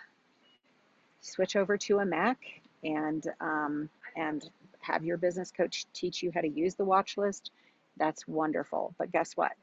switch 1.22 1.56
over 1.56 1.78
to 1.78 2.00
a 2.00 2.06
Mac 2.06 2.38
and 2.84 3.26
um, 3.42 3.90
and 4.16 4.48
have 4.82 5.04
your 5.04 5.18
business 5.18 5.52
coach 5.52 5.86
teach 5.94 6.22
you 6.22 6.32
how 6.34 6.42
to 6.42 6.48
use 6.48 6.76
the 6.76 6.86
watch 6.86 7.18
list, 7.18 7.52
that's 7.98 8.28
wonderful. 8.28 8.94
But 8.98 9.12
guess 9.12 9.34
what? 9.36 9.54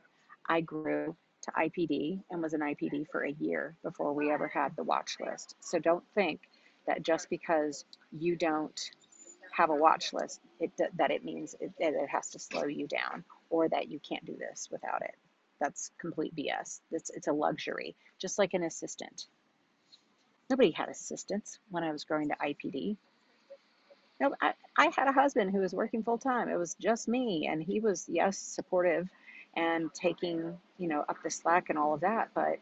I 0.49 0.61
grew 0.61 1.15
to 1.43 1.51
IPD 1.53 2.21
and 2.31 2.43
was 2.43 2.55
an 2.55 2.61
IPD 2.61 3.07
for 3.11 3.25
a 3.25 3.33
year 3.33 3.75
before 3.83 4.13
we 4.13 4.31
ever 4.31 4.49
had 4.49 4.75
the 4.77 4.85
watch 4.85 5.17
list. 5.21 5.57
So 5.61 5.79
don't 5.79 6.05
think 6.15 6.41
that 6.87 7.03
just 7.03 7.31
because 7.31 7.85
you 8.13 8.37
don't 8.37 8.91
have 9.53 9.71
a 9.71 9.75
watch 9.75 10.13
list, 10.13 10.41
it, 10.61 10.71
that 10.97 11.11
it 11.11 11.25
means 11.25 11.55
it, 11.61 11.73
that 11.79 11.95
it 11.95 12.09
has 12.09 12.31
to 12.31 12.39
slow 12.39 12.65
you 12.65 12.87
down 12.87 13.25
or 13.51 13.69
that 13.69 13.89
you 13.89 14.01
can't 14.01 14.25
do 14.25 14.37
this 14.37 14.69
without 14.71 15.03
it. 15.03 15.15
That's 15.61 15.91
complete 15.99 16.35
BS. 16.35 16.81
It's, 16.91 17.11
it's 17.11 17.29
a 17.29 17.33
luxury, 17.33 17.95
just 18.19 18.39
like 18.39 18.55
an 18.55 18.65
assistant. 18.65 19.27
Nobody 20.51 20.71
had 20.71 20.89
assistants 20.89 21.59
when 21.71 21.85
I 21.85 21.93
was 21.93 22.05
growing 22.05 22.29
to 22.29 22.35
IPD. 22.35 22.97
No, 24.21 24.35
I, 24.41 24.55
I 24.77 24.91
had 24.97 25.09
a 25.09 25.13
husband 25.13 25.51
who 25.51 25.61
was 25.61 25.73
working 25.73 26.03
full 26.03 26.19
time. 26.19 26.49
It 26.49 26.59
was 26.59 26.75
just 26.75 27.09
me, 27.09 27.49
and 27.51 27.63
he 27.63 27.81
was, 27.81 28.07
yes, 28.09 28.39
supportive 28.39 29.09
and 29.57 29.93
taking, 29.93 30.59
you 30.79 30.89
know, 30.89 31.05
up 31.09 31.17
the 31.23 31.31
slack 31.31 31.69
and 31.69 31.79
all 31.79 31.95
of 31.95 32.01
that. 32.01 32.31
But 32.35 32.59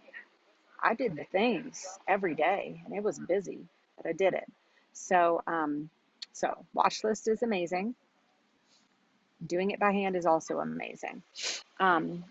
I 0.83 0.95
did 0.95 1.17
the 1.17 1.25
things 1.25 1.87
every 2.09 2.35
day 2.35 2.83
and 2.85 2.95
it 2.95 3.03
was 3.03 3.19
busy, 3.19 3.67
but 3.97 4.09
I 4.09 4.13
did 4.13 4.35
it. 4.35 4.51
So, 4.93 5.43
um, 5.47 5.91
so 6.33 6.65
watch 6.75 7.05
list 7.05 7.29
is 7.29 7.43
amazing. 7.43 7.95
Doing 9.47 9.71
it 9.71 9.81
by 9.81 9.93
hand 9.93 10.17
is 10.17 10.27
also 10.27 10.59
amazing. 10.59 11.23
Um, 11.79 12.25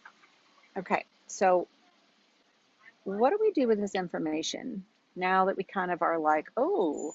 okay, 0.77 1.05
so 1.27 1.67
what 3.03 3.31
do 3.31 3.37
we 3.41 3.51
do 3.51 3.67
with 3.67 3.79
this 3.79 3.95
information 3.95 4.83
now 5.15 5.45
that 5.45 5.57
we 5.57 5.63
kind 5.63 5.91
of 5.91 6.01
are 6.01 6.19
like, 6.19 6.45
oh, 6.55 7.13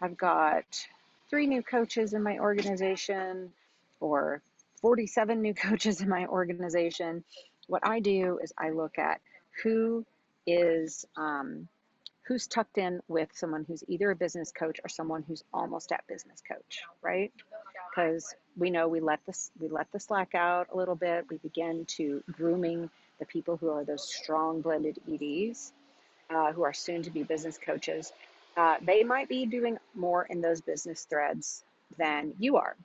I've 0.00 0.16
got 0.16 0.64
three 1.28 1.46
new 1.46 1.62
coaches 1.62 2.14
in 2.14 2.22
my 2.22 2.38
organization, 2.38 3.52
or 4.00 4.42
47 4.80 5.42
new 5.42 5.54
coaches 5.68 6.00
in 6.00 6.08
my 6.08 6.26
organization. 6.26 7.24
What 7.66 7.86
I 7.86 8.00
do 8.00 8.38
is 8.42 8.52
I 8.56 8.70
look 8.70 8.98
at 8.98 9.20
who 9.62 10.04
is 10.46 11.04
um, 11.16 11.68
who's 12.28 12.46
tucked 12.46 12.76
in 12.76 13.00
with 13.08 13.30
someone 13.32 13.64
who's 13.66 13.82
either 13.88 14.10
a 14.10 14.16
business 14.16 14.52
coach 14.52 14.78
or 14.84 14.88
someone 14.88 15.24
who's 15.26 15.42
almost 15.52 15.90
at 15.92 16.06
business 16.06 16.42
coach, 16.46 16.82
right? 17.00 17.32
Because 17.90 18.34
we 18.56 18.68
know 18.68 18.86
we 18.86 19.00
let 19.00 19.20
this 19.26 19.50
we 19.58 19.68
let 19.68 19.90
the 19.92 19.98
slack 19.98 20.34
out 20.34 20.68
a 20.70 20.76
little 20.76 20.94
bit. 20.94 21.24
We 21.30 21.38
begin 21.38 21.86
to 21.96 22.22
grooming 22.30 22.90
the 23.18 23.24
people 23.24 23.56
who 23.56 23.70
are 23.70 23.82
those 23.82 24.06
strong 24.06 24.60
blended 24.60 24.98
EDs, 25.10 25.72
uh, 26.28 26.52
who 26.52 26.62
are 26.64 26.74
soon 26.74 27.02
to 27.02 27.10
be 27.10 27.22
business 27.22 27.58
coaches. 27.58 28.12
Uh, 28.58 28.76
they 28.82 29.02
might 29.02 29.28
be 29.30 29.46
doing 29.46 29.78
more 29.94 30.24
in 30.24 30.42
those 30.42 30.60
business 30.60 31.04
threads 31.04 31.64
than 31.96 32.34
you 32.38 32.58
are 32.58 32.76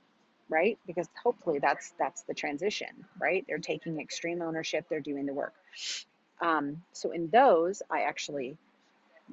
right 0.48 0.78
because 0.86 1.08
hopefully 1.22 1.58
that's 1.58 1.92
that's 1.98 2.22
the 2.22 2.34
transition 2.34 2.88
right 3.18 3.44
they're 3.46 3.58
taking 3.58 3.98
extreme 3.98 4.42
ownership 4.42 4.86
they're 4.88 5.00
doing 5.00 5.26
the 5.26 5.32
work 5.32 5.54
um, 6.42 6.82
so 6.92 7.10
in 7.12 7.28
those 7.30 7.82
i 7.90 8.02
actually 8.02 8.56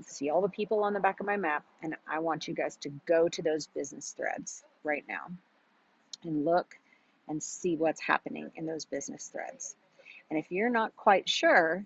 see 0.02 0.30
all 0.30 0.42
the 0.42 0.50
people 0.50 0.84
on 0.84 0.94
the 0.94 1.00
back 1.00 1.20
of 1.20 1.26
my 1.26 1.38
map 1.38 1.64
and 1.84 1.96
i 2.08 2.20
want 2.20 2.48
you 2.48 2.54
guys 2.54 2.76
to 2.76 2.90
go 3.06 3.28
to 3.28 3.42
those 3.42 3.68
business 3.68 4.14
threads 4.18 4.64
right 4.84 5.04
now 5.08 5.28
and 6.24 6.46
look 6.46 6.76
and 7.28 7.42
see 7.42 7.76
what's 7.76 8.02
happening 8.02 8.50
in 8.56 8.66
those 8.66 8.86
business 8.86 9.28
threads 9.28 9.76
and 10.30 10.40
if 10.40 10.46
you're 10.50 10.70
not 10.70 10.96
quite 10.96 11.28
sure 11.28 11.86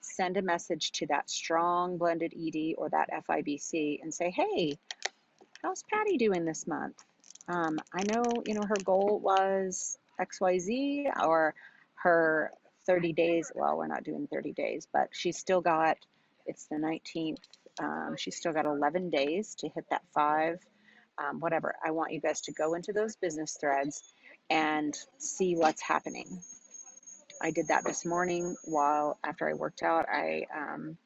send 0.00 0.36
a 0.36 0.42
message 0.42 0.90
to 0.92 1.06
that 1.06 1.28
strong 1.30 1.96
blended 1.96 2.32
ed 2.34 2.74
or 2.76 2.88
that 2.88 3.08
fibc 3.28 4.02
and 4.02 4.12
say 4.12 4.30
hey 4.30 4.76
how's 5.62 5.82
patty 5.84 6.16
doing 6.16 6.44
this 6.44 6.66
month 6.66 7.04
um, 7.48 7.78
I 7.94 8.02
know, 8.12 8.24
you 8.44 8.54
know, 8.54 8.62
her 8.62 8.76
goal 8.84 9.20
was 9.22 9.98
XYZ 10.20 11.10
or 11.24 11.54
her 11.94 12.52
30 12.86 13.12
days. 13.14 13.50
Well, 13.54 13.76
we're 13.78 13.86
not 13.86 14.04
doing 14.04 14.28
30 14.30 14.52
days, 14.52 14.86
but 14.92 15.08
she's 15.12 15.38
still 15.38 15.62
got, 15.62 15.96
it's 16.48 16.66
the 16.66 16.76
19th. 16.76 17.38
Um, 17.80 18.16
she's 18.16 18.36
still 18.36 18.52
got 18.52 18.66
11 18.66 19.10
days 19.10 19.54
to 19.56 19.68
hit 19.68 19.84
that 19.90 20.02
five, 20.12 20.58
um, 21.18 21.38
whatever. 21.40 21.76
I 21.84 21.92
want 21.92 22.12
you 22.12 22.20
guys 22.20 22.40
to 22.42 22.52
go 22.52 22.74
into 22.74 22.92
those 22.92 23.14
business 23.16 23.56
threads 23.60 24.02
and 24.50 24.96
see 25.18 25.54
what's 25.54 25.82
happening. 25.82 26.40
I 27.40 27.52
did 27.52 27.68
that 27.68 27.84
this 27.84 28.04
morning 28.04 28.56
while 28.64 29.18
after 29.22 29.48
I 29.48 29.54
worked 29.54 29.82
out. 29.82 30.06
I 30.08 30.46
um, 30.52 30.98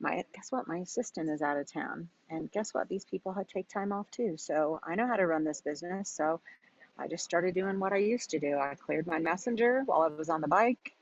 my 0.00 0.24
guess 0.34 0.50
what 0.50 0.68
my 0.68 0.78
assistant 0.78 1.30
is 1.30 1.42
out 1.42 1.56
of 1.56 1.70
town 1.72 2.08
and 2.28 2.50
guess 2.52 2.74
what 2.74 2.88
these 2.88 3.04
people 3.04 3.32
had 3.32 3.48
take 3.48 3.68
time 3.68 3.92
off 3.92 4.10
too 4.10 4.36
so 4.36 4.78
i 4.84 4.94
know 4.94 5.06
how 5.06 5.16
to 5.16 5.26
run 5.26 5.44
this 5.44 5.60
business 5.60 6.10
so 6.10 6.40
i 6.98 7.08
just 7.08 7.24
started 7.24 7.54
doing 7.54 7.78
what 7.80 7.92
i 7.92 7.96
used 7.96 8.30
to 8.30 8.38
do 8.38 8.58
i 8.58 8.74
cleared 8.74 9.06
my 9.06 9.18
messenger 9.18 9.82
while 9.86 10.02
i 10.02 10.08
was 10.08 10.28
on 10.28 10.40
the 10.40 10.48
bike 10.48 10.92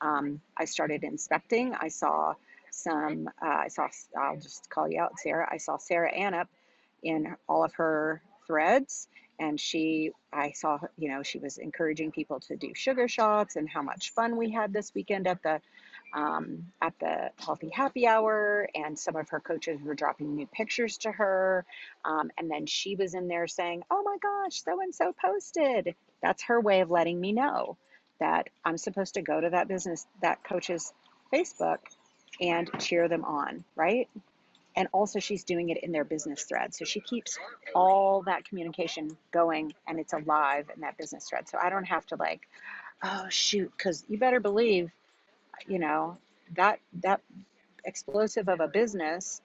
um, 0.00 0.40
i 0.56 0.64
started 0.64 1.04
inspecting 1.04 1.74
i 1.74 1.88
saw 1.88 2.34
some 2.74 3.28
uh, 3.42 3.46
i 3.46 3.68
saw 3.68 3.88
i'll 4.18 4.38
just 4.38 4.68
call 4.70 4.88
you 4.88 5.00
out 5.00 5.18
sarah 5.18 5.48
i 5.50 5.56
saw 5.56 5.76
sarah 5.76 6.12
annup 6.12 6.48
in 7.02 7.34
all 7.48 7.64
of 7.64 7.72
her 7.74 8.22
threads 8.46 9.08
and 9.38 9.60
she 9.60 10.10
i 10.32 10.52
saw 10.52 10.78
you 10.96 11.08
know 11.08 11.22
she 11.22 11.38
was 11.38 11.58
encouraging 11.58 12.12
people 12.12 12.40
to 12.40 12.56
do 12.56 12.72
sugar 12.74 13.08
shots 13.08 13.56
and 13.56 13.68
how 13.68 13.82
much 13.82 14.12
fun 14.12 14.36
we 14.36 14.50
had 14.50 14.72
this 14.72 14.94
weekend 14.94 15.26
at 15.26 15.42
the 15.42 15.60
um, 16.14 16.72
at 16.80 16.94
the 17.00 17.30
Healthy 17.38 17.70
Happy 17.70 18.06
Hour, 18.06 18.68
and 18.74 18.98
some 18.98 19.16
of 19.16 19.28
her 19.30 19.40
coaches 19.40 19.80
were 19.82 19.94
dropping 19.94 20.34
new 20.36 20.46
pictures 20.46 20.98
to 20.98 21.12
her. 21.12 21.66
Um, 22.04 22.30
and 22.38 22.50
then 22.50 22.66
she 22.66 22.94
was 22.96 23.14
in 23.14 23.28
there 23.28 23.46
saying, 23.48 23.82
Oh 23.90 24.02
my 24.04 24.16
gosh, 24.22 24.62
so 24.62 24.80
and 24.80 24.94
so 24.94 25.12
posted. 25.12 25.94
That's 26.22 26.44
her 26.44 26.60
way 26.60 26.80
of 26.80 26.90
letting 26.90 27.20
me 27.20 27.32
know 27.32 27.76
that 28.20 28.48
I'm 28.64 28.78
supposed 28.78 29.14
to 29.14 29.22
go 29.22 29.40
to 29.40 29.50
that 29.50 29.68
business, 29.68 30.06
that 30.22 30.44
coach's 30.44 30.92
Facebook 31.32 31.78
and 32.40 32.70
cheer 32.80 33.08
them 33.08 33.24
on, 33.24 33.64
right? 33.76 34.08
And 34.76 34.88
also, 34.92 35.20
she's 35.20 35.44
doing 35.44 35.70
it 35.70 35.78
in 35.84 35.92
their 35.92 36.04
business 36.04 36.44
thread. 36.44 36.74
So 36.74 36.84
she 36.84 37.00
keeps 37.00 37.38
all 37.74 38.22
that 38.22 38.44
communication 38.44 39.16
going 39.32 39.74
and 39.86 40.00
it's 40.00 40.12
alive 40.12 40.66
in 40.74 40.80
that 40.82 40.98
business 40.98 41.28
thread. 41.28 41.48
So 41.48 41.58
I 41.62 41.70
don't 41.70 41.84
have 41.84 42.06
to, 42.06 42.16
like, 42.16 42.48
oh, 43.04 43.26
shoot, 43.30 43.72
because 43.76 44.04
you 44.08 44.18
better 44.18 44.40
believe 44.40 44.90
you 45.66 45.78
know 45.78 46.16
that 46.56 46.78
that 47.02 47.20
explosive 47.84 48.48
of 48.48 48.60
a 48.60 48.68
business 48.68 49.40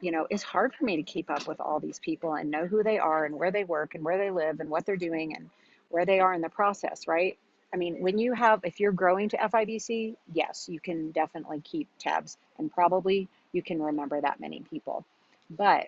you 0.00 0.10
know 0.12 0.26
it's 0.30 0.42
hard 0.42 0.74
for 0.74 0.84
me 0.84 0.96
to 0.96 1.02
keep 1.02 1.30
up 1.30 1.46
with 1.46 1.60
all 1.60 1.80
these 1.80 1.98
people 1.98 2.34
and 2.34 2.50
know 2.50 2.66
who 2.66 2.82
they 2.82 2.98
are 2.98 3.24
and 3.24 3.34
where 3.34 3.50
they 3.50 3.64
work 3.64 3.94
and 3.94 4.04
where 4.04 4.18
they 4.18 4.30
live 4.30 4.60
and 4.60 4.70
what 4.70 4.86
they're 4.86 4.96
doing 4.96 5.34
and 5.36 5.50
where 5.90 6.06
they 6.06 6.20
are 6.20 6.34
in 6.34 6.40
the 6.40 6.48
process 6.48 7.06
right 7.06 7.38
i 7.72 7.76
mean 7.76 8.00
when 8.00 8.18
you 8.18 8.32
have 8.32 8.60
if 8.64 8.80
you're 8.80 8.92
growing 8.92 9.28
to 9.28 9.36
fibc 9.36 10.14
yes 10.32 10.68
you 10.68 10.80
can 10.80 11.10
definitely 11.10 11.60
keep 11.60 11.88
tabs 11.98 12.36
and 12.58 12.72
probably 12.72 13.28
you 13.52 13.62
can 13.62 13.82
remember 13.82 14.20
that 14.20 14.40
many 14.40 14.60
people 14.70 15.04
but 15.50 15.86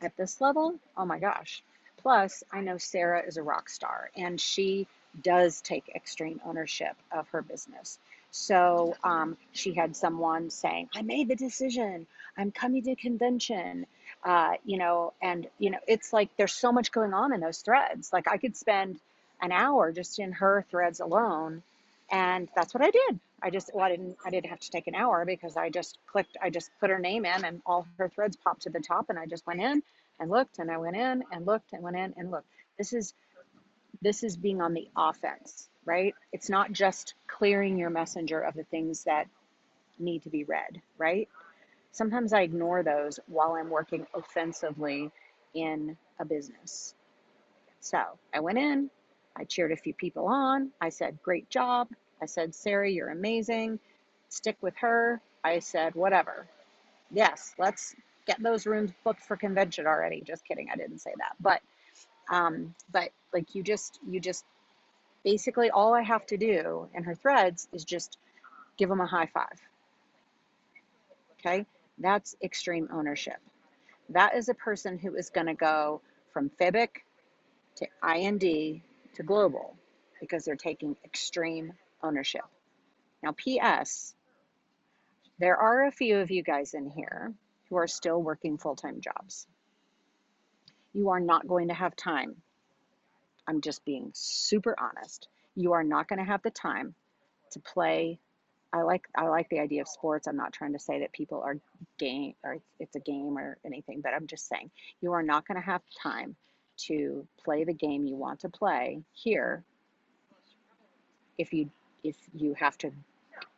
at 0.00 0.16
this 0.16 0.40
level 0.40 0.74
oh 0.96 1.04
my 1.04 1.18
gosh 1.18 1.62
plus 1.98 2.42
i 2.52 2.60
know 2.60 2.76
sarah 2.76 3.22
is 3.26 3.36
a 3.36 3.42
rock 3.42 3.68
star 3.68 4.10
and 4.16 4.40
she 4.40 4.86
does 5.20 5.60
take 5.60 5.90
extreme 5.94 6.40
ownership 6.44 6.96
of 7.10 7.28
her 7.28 7.42
business. 7.42 7.98
So 8.30 8.96
um, 9.04 9.36
she 9.52 9.74
had 9.74 9.94
someone 9.94 10.48
saying, 10.48 10.88
I 10.94 11.02
made 11.02 11.28
the 11.28 11.36
decision. 11.36 12.06
I'm 12.36 12.50
coming 12.50 12.82
to 12.84 12.96
convention. 12.96 13.86
Uh, 14.24 14.52
you 14.64 14.78
know, 14.78 15.12
and, 15.20 15.46
you 15.58 15.70
know, 15.70 15.78
it's 15.86 16.12
like 16.12 16.30
there's 16.36 16.54
so 16.54 16.72
much 16.72 16.92
going 16.92 17.12
on 17.12 17.34
in 17.34 17.40
those 17.40 17.58
threads. 17.58 18.12
Like 18.12 18.28
I 18.28 18.38
could 18.38 18.56
spend 18.56 19.00
an 19.42 19.52
hour 19.52 19.92
just 19.92 20.20
in 20.20 20.32
her 20.32 20.64
threads 20.70 21.00
alone. 21.00 21.62
And 22.10 22.48
that's 22.56 22.74
what 22.74 22.84
I 22.84 22.90
did. 22.90 23.20
I 23.42 23.50
just, 23.50 23.70
well, 23.74 23.84
I 23.84 23.90
didn't, 23.90 24.16
I 24.24 24.30
didn't 24.30 24.50
have 24.50 24.60
to 24.60 24.70
take 24.70 24.86
an 24.88 24.94
hour 24.94 25.24
because 25.26 25.56
I 25.56 25.70
just 25.70 25.98
clicked, 26.06 26.36
I 26.42 26.50
just 26.50 26.70
put 26.80 26.90
her 26.90 27.00
name 27.00 27.26
in 27.26 27.44
and 27.44 27.62
all 27.66 27.86
her 27.98 28.08
threads 28.08 28.36
popped 28.36 28.62
to 28.62 28.70
the 28.70 28.80
top 28.80 29.10
and 29.10 29.18
I 29.18 29.26
just 29.26 29.46
went 29.46 29.60
in 29.60 29.82
and 30.20 30.30
looked 30.30 30.60
and 30.60 30.70
I 30.70 30.78
went 30.78 30.96
in 30.96 31.24
and 31.32 31.46
looked 31.46 31.72
and 31.74 31.82
went 31.82 31.96
in 31.96 32.14
and 32.16 32.30
looked. 32.30 32.48
This 32.78 32.94
is 32.94 33.14
this 34.02 34.24
is 34.24 34.36
being 34.36 34.60
on 34.60 34.74
the 34.74 34.88
offense, 34.96 35.68
right? 35.84 36.14
It's 36.32 36.50
not 36.50 36.72
just 36.72 37.14
clearing 37.28 37.78
your 37.78 37.90
messenger 37.90 38.40
of 38.40 38.54
the 38.54 38.64
things 38.64 39.04
that 39.04 39.28
need 39.98 40.22
to 40.24 40.30
be 40.30 40.44
read, 40.44 40.82
right? 40.98 41.28
Sometimes 41.92 42.32
I 42.32 42.42
ignore 42.42 42.82
those 42.82 43.20
while 43.26 43.52
I'm 43.54 43.70
working 43.70 44.06
offensively 44.14 45.10
in 45.54 45.96
a 46.18 46.24
business. 46.24 46.94
So 47.80 48.00
I 48.34 48.40
went 48.40 48.58
in, 48.58 48.90
I 49.36 49.44
cheered 49.44 49.72
a 49.72 49.76
few 49.76 49.94
people 49.94 50.26
on, 50.26 50.70
I 50.80 50.90
said, 50.90 51.18
Great 51.22 51.48
job. 51.50 51.88
I 52.20 52.26
said, 52.26 52.54
Sarah, 52.54 52.88
you're 52.88 53.10
amazing. 53.10 53.78
Stick 54.28 54.56
with 54.60 54.76
her. 54.78 55.20
I 55.44 55.58
said, 55.58 55.94
Whatever. 55.94 56.46
Yes, 57.10 57.54
let's 57.58 57.94
get 58.26 58.42
those 58.42 58.66
rooms 58.66 58.92
booked 59.04 59.22
for 59.22 59.36
convention 59.36 59.86
already. 59.86 60.22
Just 60.22 60.44
kidding, 60.44 60.68
I 60.72 60.76
didn't 60.76 61.00
say 61.00 61.12
that. 61.18 61.34
But 61.40 61.60
um, 62.30 62.74
but 62.92 63.10
like 63.32 63.54
you 63.54 63.62
just 63.62 63.98
you 64.08 64.20
just 64.20 64.44
basically 65.24 65.70
all 65.70 65.94
I 65.94 66.02
have 66.02 66.26
to 66.26 66.36
do 66.36 66.88
in 66.94 67.04
her 67.04 67.14
threads 67.14 67.68
is 67.72 67.84
just 67.84 68.18
give 68.76 68.88
them 68.88 69.00
a 69.00 69.06
high 69.06 69.26
five. 69.26 69.60
Okay, 71.40 71.66
that's 71.98 72.36
extreme 72.42 72.88
ownership. 72.92 73.38
That 74.10 74.34
is 74.34 74.48
a 74.48 74.54
person 74.54 74.98
who 74.98 75.16
is 75.16 75.30
going 75.30 75.46
to 75.46 75.54
go 75.54 76.00
from 76.32 76.50
FIBC 76.60 76.88
to 77.76 77.86
IED 78.02 78.82
to 79.14 79.22
global 79.22 79.76
because 80.20 80.44
they're 80.44 80.56
taking 80.56 80.96
extreme 81.04 81.72
ownership. 82.02 82.44
Now, 83.22 83.34
P.S. 83.36 84.14
There 85.38 85.56
are 85.56 85.86
a 85.86 85.92
few 85.92 86.18
of 86.18 86.30
you 86.30 86.42
guys 86.42 86.74
in 86.74 86.88
here 86.88 87.32
who 87.68 87.76
are 87.76 87.86
still 87.86 88.22
working 88.22 88.58
full 88.58 88.76
time 88.76 89.00
jobs. 89.00 89.46
You 90.92 91.10
are 91.10 91.20
not 91.20 91.46
going 91.46 91.68
to 91.68 91.74
have 91.74 91.96
time 91.96 92.36
I'm 93.46 93.60
just 93.60 93.84
being 93.84 94.10
super 94.14 94.76
honest. 94.78 95.28
You 95.54 95.72
are 95.72 95.84
not 95.84 96.08
going 96.08 96.18
to 96.18 96.24
have 96.24 96.42
the 96.42 96.50
time 96.50 96.94
to 97.52 97.60
play. 97.60 98.18
I 98.72 98.82
like 98.82 99.06
I 99.14 99.28
like 99.28 99.48
the 99.50 99.60
idea 99.60 99.82
of 99.82 99.88
sports. 99.88 100.26
I'm 100.26 100.36
not 100.36 100.52
trying 100.52 100.72
to 100.72 100.78
say 100.78 101.00
that 101.00 101.12
people 101.12 101.42
are 101.42 101.58
game 101.98 102.34
or 102.42 102.58
it's 102.78 102.96
a 102.96 103.00
game 103.00 103.36
or 103.36 103.58
anything, 103.64 104.00
but 104.02 104.14
I'm 104.14 104.26
just 104.26 104.48
saying 104.48 104.70
you 105.00 105.12
are 105.12 105.22
not 105.22 105.46
going 105.46 105.60
to 105.60 105.66
have 105.66 105.82
time 106.02 106.36
to 106.86 107.26
play 107.44 107.64
the 107.64 107.72
game 107.72 108.04
you 108.04 108.16
want 108.16 108.40
to 108.40 108.48
play 108.48 109.02
here 109.12 109.64
if 111.38 111.52
you 111.52 111.70
if 112.04 112.16
you 112.34 112.54
have 112.54 112.76
to 112.78 112.90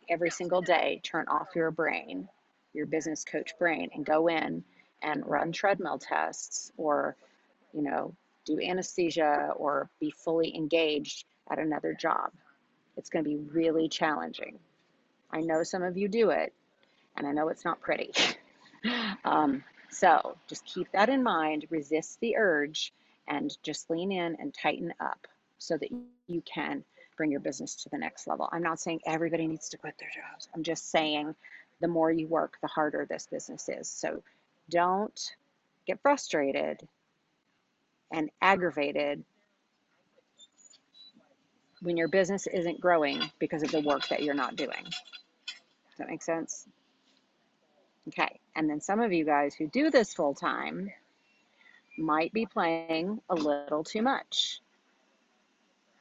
every 0.08 0.30
single 0.30 0.60
day 0.60 1.00
turn 1.02 1.26
off 1.28 1.48
your 1.54 1.70
brain, 1.70 2.28
your 2.72 2.86
business 2.86 3.24
coach 3.24 3.52
brain 3.58 3.90
and 3.94 4.04
go 4.04 4.28
in 4.28 4.62
and 5.02 5.26
run 5.26 5.52
treadmill 5.52 5.98
tests 5.98 6.72
or 6.76 7.16
you 7.72 7.82
know 7.82 8.14
do 8.44 8.60
anesthesia 8.60 9.52
or 9.56 9.88
be 10.00 10.10
fully 10.10 10.54
engaged 10.54 11.24
at 11.50 11.58
another 11.58 11.94
job. 11.94 12.30
It's 12.96 13.10
going 13.10 13.24
to 13.24 13.30
be 13.30 13.36
really 13.36 13.88
challenging. 13.88 14.58
I 15.30 15.40
know 15.40 15.62
some 15.62 15.82
of 15.82 15.96
you 15.96 16.08
do 16.08 16.30
it, 16.30 16.52
and 17.16 17.26
I 17.26 17.32
know 17.32 17.48
it's 17.48 17.64
not 17.64 17.80
pretty. 17.80 18.12
um, 19.24 19.64
so 19.90 20.36
just 20.46 20.64
keep 20.64 20.92
that 20.92 21.08
in 21.08 21.22
mind, 21.22 21.66
resist 21.70 22.20
the 22.20 22.36
urge, 22.36 22.92
and 23.28 23.56
just 23.62 23.90
lean 23.90 24.12
in 24.12 24.36
and 24.36 24.54
tighten 24.54 24.92
up 25.00 25.26
so 25.58 25.76
that 25.76 25.90
you 26.26 26.42
can 26.42 26.84
bring 27.16 27.30
your 27.30 27.40
business 27.40 27.76
to 27.76 27.88
the 27.90 27.98
next 27.98 28.26
level. 28.26 28.48
I'm 28.52 28.62
not 28.62 28.80
saying 28.80 29.00
everybody 29.06 29.46
needs 29.46 29.68
to 29.70 29.78
quit 29.78 29.94
their 29.98 30.10
jobs. 30.14 30.48
I'm 30.54 30.62
just 30.62 30.90
saying 30.90 31.34
the 31.80 31.88
more 31.88 32.10
you 32.10 32.26
work, 32.26 32.58
the 32.60 32.68
harder 32.68 33.06
this 33.08 33.26
business 33.30 33.68
is. 33.68 33.88
So 33.88 34.22
don't 34.70 35.34
get 35.86 36.00
frustrated 36.02 36.86
and 38.12 38.30
aggravated 38.40 39.24
when 41.82 41.96
your 41.96 42.08
business 42.08 42.46
isn't 42.46 42.80
growing 42.80 43.20
because 43.38 43.62
of 43.62 43.70
the 43.70 43.80
work 43.80 44.08
that 44.08 44.22
you're 44.22 44.34
not 44.34 44.56
doing. 44.56 44.84
Does 44.84 45.98
that 45.98 46.08
make 46.08 46.22
sense? 46.22 46.66
Okay. 48.08 48.40
And 48.56 48.68
then 48.68 48.80
some 48.80 49.00
of 49.00 49.12
you 49.12 49.24
guys 49.24 49.54
who 49.54 49.66
do 49.66 49.90
this 49.90 50.14
full 50.14 50.34
time 50.34 50.90
might 51.96 52.32
be 52.32 52.46
playing 52.46 53.20
a 53.30 53.34
little 53.34 53.84
too 53.84 54.02
much. 54.02 54.60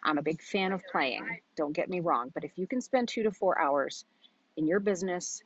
I'm 0.04 0.18
a 0.18 0.22
big 0.22 0.42
fan 0.42 0.74
of 0.74 0.84
playing, 0.92 1.40
don't 1.56 1.74
get 1.74 1.90
me 1.90 2.02
wrong, 2.02 2.30
but 2.34 2.44
if 2.44 2.52
you 2.58 2.68
can 2.68 2.82
spend 2.82 3.08
two 3.08 3.24
to 3.24 3.32
four 3.32 3.60
hours 3.60 4.06
in 4.58 4.68
your 4.68 4.80
business 4.80 5.42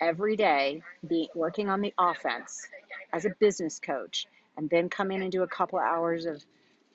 every 0.00 0.36
day, 0.36 0.82
be 1.06 1.30
working 1.34 1.70
on 1.70 1.80
the 1.80 1.94
offense 1.98 2.66
as 3.12 3.24
a 3.24 3.30
business 3.40 3.80
coach, 3.80 4.26
and 4.56 4.68
then 4.68 4.88
come 4.88 5.10
in 5.10 5.22
and 5.22 5.32
do 5.32 5.42
a 5.42 5.48
couple 5.48 5.78
of 5.78 5.84
hours 5.84 6.26
of 6.26 6.44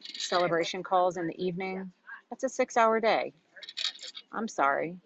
celebration 0.01 0.83
calls 0.83 1.17
in 1.17 1.27
the 1.27 1.43
evening, 1.43 1.91
that's 2.29 2.43
a 2.43 2.49
six 2.49 2.77
hour 2.77 2.99
day. 2.99 3.33
I'm 4.31 4.47
sorry. 4.47 4.97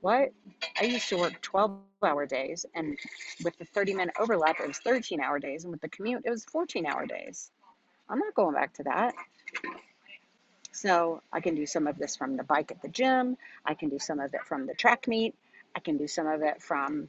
What? 0.00 0.32
I 0.80 0.84
used 0.84 1.08
to 1.10 1.18
work 1.18 1.40
12 1.42 1.78
hour 2.02 2.26
days, 2.26 2.64
and 2.74 2.98
with 3.44 3.56
the 3.58 3.64
30 3.66 3.94
minute 3.94 4.14
overlap, 4.18 4.60
it 4.60 4.66
was 4.66 4.78
13 4.78 5.20
hour 5.20 5.38
days, 5.38 5.64
and 5.64 5.70
with 5.70 5.80
the 5.80 5.88
commute, 5.88 6.22
it 6.24 6.30
was 6.30 6.44
14 6.44 6.86
hour 6.86 7.06
days. 7.06 7.50
I'm 8.08 8.18
not 8.18 8.34
going 8.34 8.54
back 8.54 8.72
to 8.74 8.82
that. 8.84 9.14
So 10.72 11.22
I 11.32 11.40
can 11.40 11.54
do 11.54 11.66
some 11.66 11.86
of 11.86 11.98
this 11.98 12.16
from 12.16 12.36
the 12.36 12.44
bike 12.44 12.70
at 12.70 12.80
the 12.80 12.88
gym. 12.88 13.36
I 13.66 13.74
can 13.74 13.88
do 13.88 13.98
some 13.98 14.20
of 14.20 14.32
it 14.32 14.40
from 14.46 14.66
the 14.66 14.74
track 14.74 15.06
meet. 15.06 15.34
I 15.76 15.80
can 15.80 15.96
do 15.96 16.06
some 16.06 16.26
of 16.26 16.42
it 16.42 16.62
from 16.62 17.08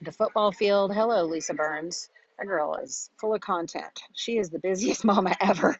the 0.00 0.12
football 0.12 0.52
field. 0.52 0.94
Hello, 0.94 1.24
Lisa 1.24 1.54
Burns. 1.54 2.08
That 2.38 2.46
girl 2.46 2.74
is 2.76 3.10
full 3.18 3.34
of 3.34 3.40
content. 3.40 4.00
She 4.14 4.38
is 4.38 4.50
the 4.50 4.58
busiest 4.58 5.04
mama 5.12 5.36
ever. 5.40 5.78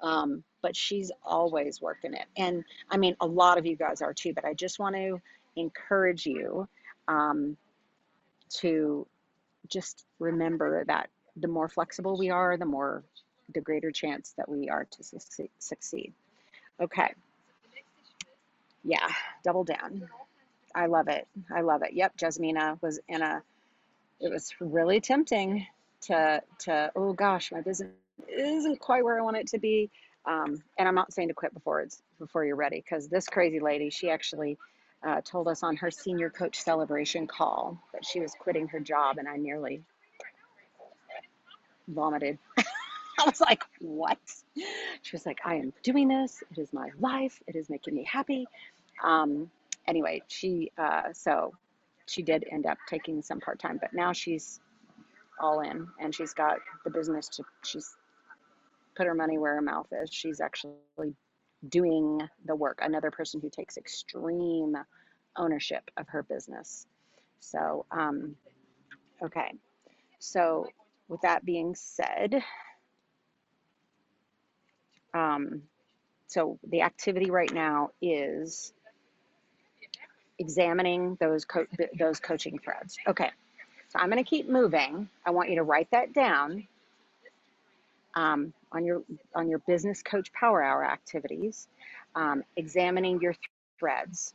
Um, 0.00 0.44
but 0.62 0.76
she's 0.76 1.10
always 1.22 1.80
working 1.80 2.14
it. 2.14 2.26
And 2.36 2.64
I 2.90 2.96
mean, 2.96 3.16
a 3.20 3.26
lot 3.26 3.58
of 3.58 3.66
you 3.66 3.76
guys 3.76 4.02
are 4.02 4.12
too, 4.14 4.32
but 4.34 4.44
I 4.44 4.54
just 4.54 4.78
want 4.78 4.94
to 4.96 5.20
encourage 5.60 6.26
you 6.26 6.68
um, 7.08 7.56
to 8.60 9.06
just 9.68 10.04
remember 10.18 10.84
that 10.84 11.10
the 11.36 11.48
more 11.48 11.68
flexible 11.68 12.18
we 12.18 12.30
are, 12.30 12.56
the 12.56 12.64
more, 12.64 13.04
the 13.54 13.60
greater 13.60 13.90
chance 13.90 14.34
that 14.36 14.48
we 14.48 14.68
are 14.68 14.86
to 14.90 15.04
succeed. 15.58 16.12
Okay. 16.80 17.14
Yeah, 18.82 19.08
double 19.44 19.64
down. 19.64 20.08
I 20.74 20.86
love 20.86 21.08
it. 21.08 21.26
I 21.54 21.60
love 21.60 21.82
it. 21.82 21.92
Yep, 21.92 22.16
Jasmina 22.16 22.80
was 22.82 23.00
in 23.08 23.22
a, 23.22 23.42
it 24.20 24.32
was 24.32 24.54
really 24.60 25.00
tempting 25.00 25.66
to 26.02 26.42
to 26.60 26.90
oh 26.96 27.12
gosh, 27.12 27.52
my 27.52 27.60
business 27.60 27.90
isn't 28.28 28.80
quite 28.80 29.04
where 29.04 29.18
I 29.18 29.22
want 29.22 29.36
it 29.36 29.48
to 29.48 29.58
be. 29.58 29.90
Um, 30.24 30.62
and 30.78 30.86
I'm 30.88 30.94
not 30.94 31.12
saying 31.12 31.28
to 31.28 31.34
quit 31.34 31.54
before 31.54 31.80
it's 31.80 32.02
before 32.18 32.44
you're 32.44 32.56
ready, 32.56 32.80
because 32.80 33.08
this 33.08 33.26
crazy 33.26 33.60
lady, 33.60 33.90
she 33.90 34.10
actually 34.10 34.58
uh, 35.02 35.20
told 35.24 35.48
us 35.48 35.62
on 35.62 35.76
her 35.76 35.90
senior 35.90 36.30
coach 36.30 36.60
celebration 36.60 37.26
call 37.26 37.78
that 37.92 38.04
she 38.04 38.20
was 38.20 38.34
quitting 38.38 38.68
her 38.68 38.80
job, 38.80 39.18
and 39.18 39.28
I 39.28 39.36
nearly 39.36 39.82
vomited. 41.88 42.38
I 42.58 43.24
was 43.24 43.40
like, 43.40 43.64
what? 43.80 44.18
She 45.02 45.12
was 45.12 45.26
like, 45.26 45.40
I 45.44 45.56
am 45.56 45.72
doing 45.82 46.08
this. 46.08 46.42
It 46.50 46.58
is 46.58 46.72
my 46.72 46.90
life. 46.98 47.42
It 47.46 47.56
is 47.56 47.68
making 47.68 47.94
me 47.94 48.04
happy. 48.04 48.46
Um, 49.02 49.50
anyway, 49.86 50.22
she, 50.28 50.72
uh, 50.78 51.12
so 51.12 51.52
she 52.06 52.22
did 52.22 52.44
end 52.50 52.66
up 52.66 52.78
taking 52.88 53.20
some 53.22 53.40
part 53.40 53.58
time, 53.58 53.78
but 53.80 53.92
now 53.92 54.12
she's 54.12 54.60
all 55.40 55.60
in 55.60 55.88
and 55.98 56.14
she's 56.14 56.34
got 56.34 56.58
the 56.84 56.90
business 56.90 57.28
to 57.28 57.42
she's 57.62 57.96
put 58.94 59.06
her 59.06 59.14
money 59.14 59.38
where 59.38 59.54
her 59.54 59.62
mouth 59.62 59.86
is 59.90 60.10
she's 60.12 60.40
actually 60.40 60.74
doing 61.68 62.20
the 62.44 62.54
work 62.56 62.78
another 62.82 63.10
person 63.10 63.40
who 63.40 63.50
takes 63.50 63.76
extreme 63.76 64.76
ownership 65.36 65.90
of 65.96 66.08
her 66.08 66.22
business. 66.22 66.86
So 67.40 67.86
um, 67.90 68.36
okay. 69.22 69.52
So 70.18 70.66
with 71.08 71.22
that 71.22 71.44
being 71.44 71.74
said 71.74 72.42
um, 75.14 75.62
so 76.28 76.58
the 76.68 76.82
activity 76.82 77.30
right 77.30 77.52
now 77.52 77.90
is 78.00 78.72
examining 80.38 81.16
those 81.20 81.44
co- 81.44 81.66
those 81.98 82.20
coaching 82.20 82.58
threads. 82.58 82.98
Okay 83.06 83.30
so 83.90 83.98
I'm 83.98 84.08
going 84.08 84.22
to 84.22 84.28
keep 84.28 84.48
moving. 84.48 85.08
I 85.26 85.30
want 85.30 85.50
you 85.50 85.56
to 85.56 85.64
write 85.64 85.90
that 85.90 86.12
down 86.12 86.66
um, 88.14 88.52
on 88.72 88.84
your 88.84 89.02
on 89.34 89.48
your 89.48 89.60
business 89.60 90.02
coach 90.02 90.32
power 90.32 90.62
hour 90.62 90.84
activities, 90.84 91.68
um, 92.14 92.42
examining 92.56 93.20
your 93.20 93.32
th- 93.32 93.50
threads. 93.78 94.34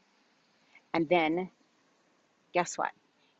And 0.93 1.07
then 1.09 1.49
guess 2.53 2.77
what? 2.77 2.91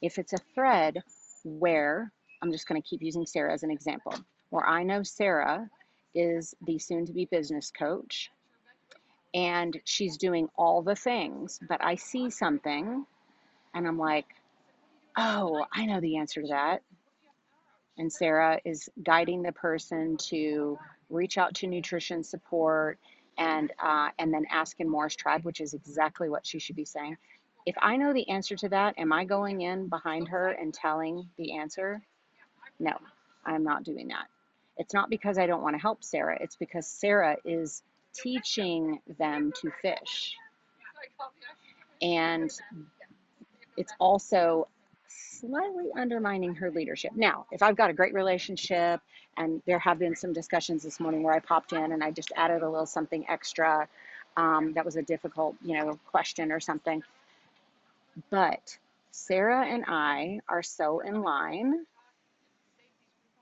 If 0.01 0.19
it's 0.19 0.33
a 0.33 0.37
thread 0.53 1.01
where, 1.43 2.11
I'm 2.41 2.51
just 2.51 2.67
going 2.67 2.81
to 2.81 2.87
keep 2.87 3.01
using 3.01 3.25
Sarah 3.25 3.53
as 3.53 3.63
an 3.63 3.71
example, 3.71 4.13
where 4.49 4.65
I 4.65 4.83
know 4.83 5.03
Sarah 5.03 5.69
is 6.13 6.53
the 6.65 6.79
soon 6.79 7.05
to 7.05 7.13
be 7.13 7.25
business 7.25 7.71
coach 7.71 8.31
and 9.33 9.79
she's 9.85 10.17
doing 10.17 10.49
all 10.57 10.81
the 10.81 10.95
things, 10.95 11.59
but 11.67 11.83
I 11.83 11.95
see 11.95 12.29
something 12.29 13.05
and 13.73 13.87
I'm 13.87 13.99
like, 13.99 14.27
oh, 15.17 15.65
I 15.73 15.85
know 15.85 15.99
the 16.01 16.17
answer 16.17 16.41
to 16.41 16.47
that. 16.49 16.81
And 17.97 18.11
Sarah 18.11 18.59
is 18.65 18.89
guiding 19.03 19.41
the 19.41 19.51
person 19.51 20.17
to 20.29 20.77
reach 21.09 21.37
out 21.37 21.53
to 21.55 21.67
nutrition 21.67 22.23
support 22.23 22.99
and 23.37 23.71
uh, 23.81 24.09
and 24.19 24.33
then 24.33 24.45
ask 24.49 24.79
in 24.79 24.89
Morris 24.89 25.15
Tribe, 25.15 25.43
which 25.43 25.61
is 25.61 25.73
exactly 25.73 26.29
what 26.29 26.45
she 26.45 26.59
should 26.59 26.75
be 26.75 26.85
saying. 26.85 27.17
If 27.65 27.75
I 27.81 27.97
know 27.97 28.13
the 28.13 28.29
answer 28.29 28.55
to 28.57 28.69
that, 28.69 28.95
am 28.97 29.11
I 29.11 29.25
going 29.25 29.61
in 29.61 29.87
behind 29.87 30.27
her 30.29 30.49
and 30.49 30.73
telling 30.73 31.29
the 31.37 31.57
answer? 31.57 32.01
No, 32.79 32.93
I'm 33.45 33.63
not 33.63 33.83
doing 33.83 34.09
that. 34.09 34.27
It's 34.77 34.93
not 34.93 35.09
because 35.09 35.37
I 35.37 35.47
don't 35.47 35.63
want 35.63 35.75
to 35.75 35.81
help 35.81 36.03
Sarah. 36.03 36.37
It's 36.39 36.57
because 36.57 36.87
Sarah 36.87 37.37
is 37.45 37.81
teaching 38.13 38.99
them 39.17 39.51
to 39.61 39.71
fish. 39.81 40.35
And 42.01 42.51
it's 43.77 43.93
also 43.99 44.67
slightly 45.15 45.89
undermining 45.97 46.55
her 46.55 46.71
leadership. 46.71 47.11
Now, 47.15 47.45
if 47.51 47.61
I've 47.61 47.75
got 47.75 47.89
a 47.89 47.93
great 47.93 48.13
relationship 48.13 49.01
and 49.37 49.61
there 49.65 49.79
have 49.79 49.99
been 49.99 50.15
some 50.15 50.33
discussions 50.33 50.83
this 50.83 50.99
morning 50.99 51.23
where 51.23 51.33
I 51.33 51.39
popped 51.39 51.73
in 51.73 51.91
and 51.91 52.03
I 52.03 52.11
just 52.11 52.31
added 52.35 52.61
a 52.61 52.69
little 52.69 52.85
something 52.85 53.25
extra 53.29 53.87
um, 54.37 54.73
that 54.73 54.85
was 54.85 54.95
a 54.95 55.01
difficult, 55.01 55.55
you 55.63 55.77
know, 55.77 55.99
question 56.11 56.51
or 56.51 56.59
something. 56.59 57.03
But 58.29 58.77
Sarah 59.11 59.65
and 59.65 59.85
I 59.87 60.39
are 60.47 60.63
so 60.63 60.99
in 60.99 61.21
line 61.21 61.85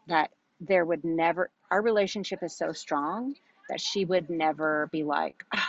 that 0.07 0.31
there 0.59 0.85
would 0.85 1.03
never, 1.03 1.49
our 1.71 1.81
relationship 1.81 2.43
is 2.43 2.55
so 2.55 2.71
strong 2.73 3.35
that 3.69 3.81
she 3.81 4.05
would 4.05 4.29
never 4.29 4.89
be 4.91 5.03
like, 5.03 5.43
oh, 5.55 5.67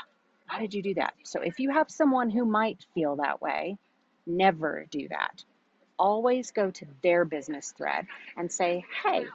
why 0.48 0.60
did 0.60 0.74
you 0.74 0.82
do 0.82 0.94
that? 0.94 1.14
So 1.22 1.40
if 1.40 1.58
you 1.58 1.70
have 1.70 1.90
someone 1.90 2.30
who 2.30 2.44
might 2.44 2.84
feel 2.94 3.16
that 3.16 3.40
way, 3.40 3.76
never 4.26 4.86
do 4.90 5.08
that. 5.08 5.44
Always 5.98 6.50
go 6.50 6.70
to 6.70 6.87
their 7.02 7.24
business 7.24 7.72
thread 7.76 8.07
and 8.37 8.50
say, 8.50 8.85
hey, 9.04 9.26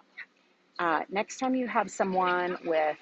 uh, 0.79 1.01
next 1.09 1.37
time 1.37 1.55
you 1.55 1.67
have 1.67 1.91
someone 1.91 2.57
with, 2.65 2.97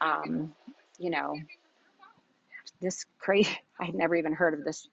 um, 0.00 0.54
you 0.98 1.10
know, 1.10 1.36
this 2.80 3.04
crazy, 3.18 3.56
I 3.80 3.86
had 3.86 3.94
never 3.94 4.14
even 4.14 4.32
heard 4.34 4.54
of 4.54 4.64
this 4.64 4.88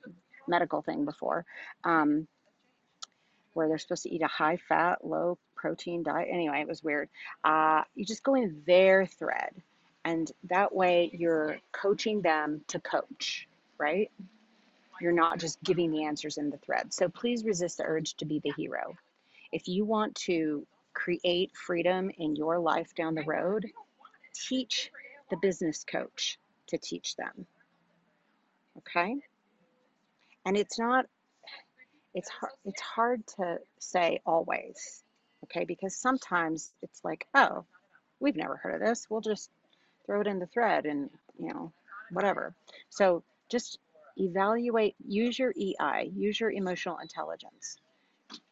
medical 0.48 0.82
thing 0.82 1.06
before, 1.06 1.46
um, 1.84 2.28
where 3.54 3.68
they're 3.68 3.78
supposed 3.78 4.04
to 4.04 4.14
eat 4.14 4.22
a 4.22 4.28
high 4.28 4.58
fat, 4.58 5.06
low 5.06 5.38
protein 5.56 6.04
diet. 6.04 6.28
Anyway, 6.32 6.62
it 6.62 6.68
was 6.68 6.84
weird. 6.84 7.10
Uh, 7.44 7.84
you 7.96 8.06
just 8.06 8.24
go 8.24 8.36
in 8.36 8.62
their 8.66 9.06
thread, 9.06 9.54
and 10.06 10.32
that 10.50 10.74
way 10.74 11.12
you're 11.14 11.58
coaching 11.72 12.22
them 12.22 12.62
to 12.68 12.80
coach, 12.80 13.48
right? 13.78 14.10
You're 15.02 15.12
not 15.12 15.40
just 15.40 15.62
giving 15.64 15.92
the 15.92 16.06
answers 16.06 16.38
in 16.38 16.50
the 16.50 16.58
thread. 16.58 16.94
So 16.94 17.10
please 17.10 17.44
resist 17.44 17.78
the 17.78 17.84
urge 17.86 18.16
to 18.16 18.26
be 18.26 18.40
the 18.40 18.54
hero. 18.56 18.96
If 19.52 19.68
you 19.68 19.84
want 19.84 20.16
to 20.28 20.66
create 20.94 21.52
freedom 21.56 22.12
in 22.18 22.36
your 22.36 22.60
life 22.60 22.94
down 22.96 23.16
the 23.16 23.24
road, 23.24 23.66
teach 24.48 24.92
the 25.30 25.38
business 25.38 25.84
coach 25.84 26.38
to 26.68 26.78
teach 26.78 27.16
them. 27.16 27.46
Okay? 28.78 29.16
And 30.46 30.58
it's 30.58 30.80
not 30.80 31.06
it's 32.14 32.30
hard 32.30 32.54
it's 32.66 32.82
hard 32.82 33.26
to 33.38 33.60
say 33.80 34.22
always. 34.26 35.04
Okay? 35.46 35.66
Because 35.66 35.96
sometimes 35.96 36.72
it's 36.82 37.04
like, 37.04 37.28
"Oh, 37.34 37.66
we've 38.20 38.36
never 38.36 38.58
heard 38.58 38.76
of 38.76 38.88
this. 38.88 39.10
We'll 39.10 39.22
just 39.22 39.50
throw 40.06 40.22
it 40.22 40.28
in 40.28 40.40
the 40.40 40.46
thread 40.48 40.86
and, 40.86 41.10
you 41.38 41.54
know, 41.54 41.72
whatever." 42.12 42.54
So, 42.90 43.24
just 43.50 43.80
evaluate 44.17 44.95
use 45.08 45.39
your 45.39 45.54
EI, 45.58 46.12
use 46.15 46.39
your 46.39 46.52
emotional 46.52 46.97
intelligence 47.00 47.78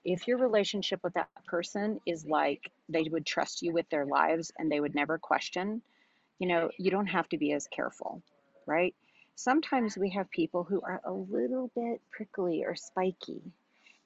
if 0.04 0.28
your 0.28 0.38
relationship 0.38 1.00
with 1.04 1.13
that 1.13 1.30
person 1.45 2.00
is 2.06 2.26
like 2.26 2.72
they 2.89 3.04
would 3.12 3.26
trust 3.26 3.62
you 3.62 3.74
with 3.74 3.89
their 3.89 4.06
lives 4.06 4.52
and 4.58 4.72
they 4.72 4.80
would 4.80 4.95
never 4.95 5.17
question, 5.17 5.82
you 6.39 6.48
know, 6.48 6.69
you 6.78 6.91
don't 6.91 7.08
have 7.08 7.30
to 7.30 7.38
be 7.38 7.54
as 7.54 7.67
careful, 7.67 8.22
right? 8.65 8.95
Sometimes 9.36 9.98
we 9.98 10.10
have 10.12 10.30
people 10.32 10.63
who 10.63 10.82
are 10.82 11.02
a 11.06 11.12
little 11.12 11.72
bit 11.76 12.02
prickly 12.12 12.63
or 12.65 12.76
spiky. 12.76 13.41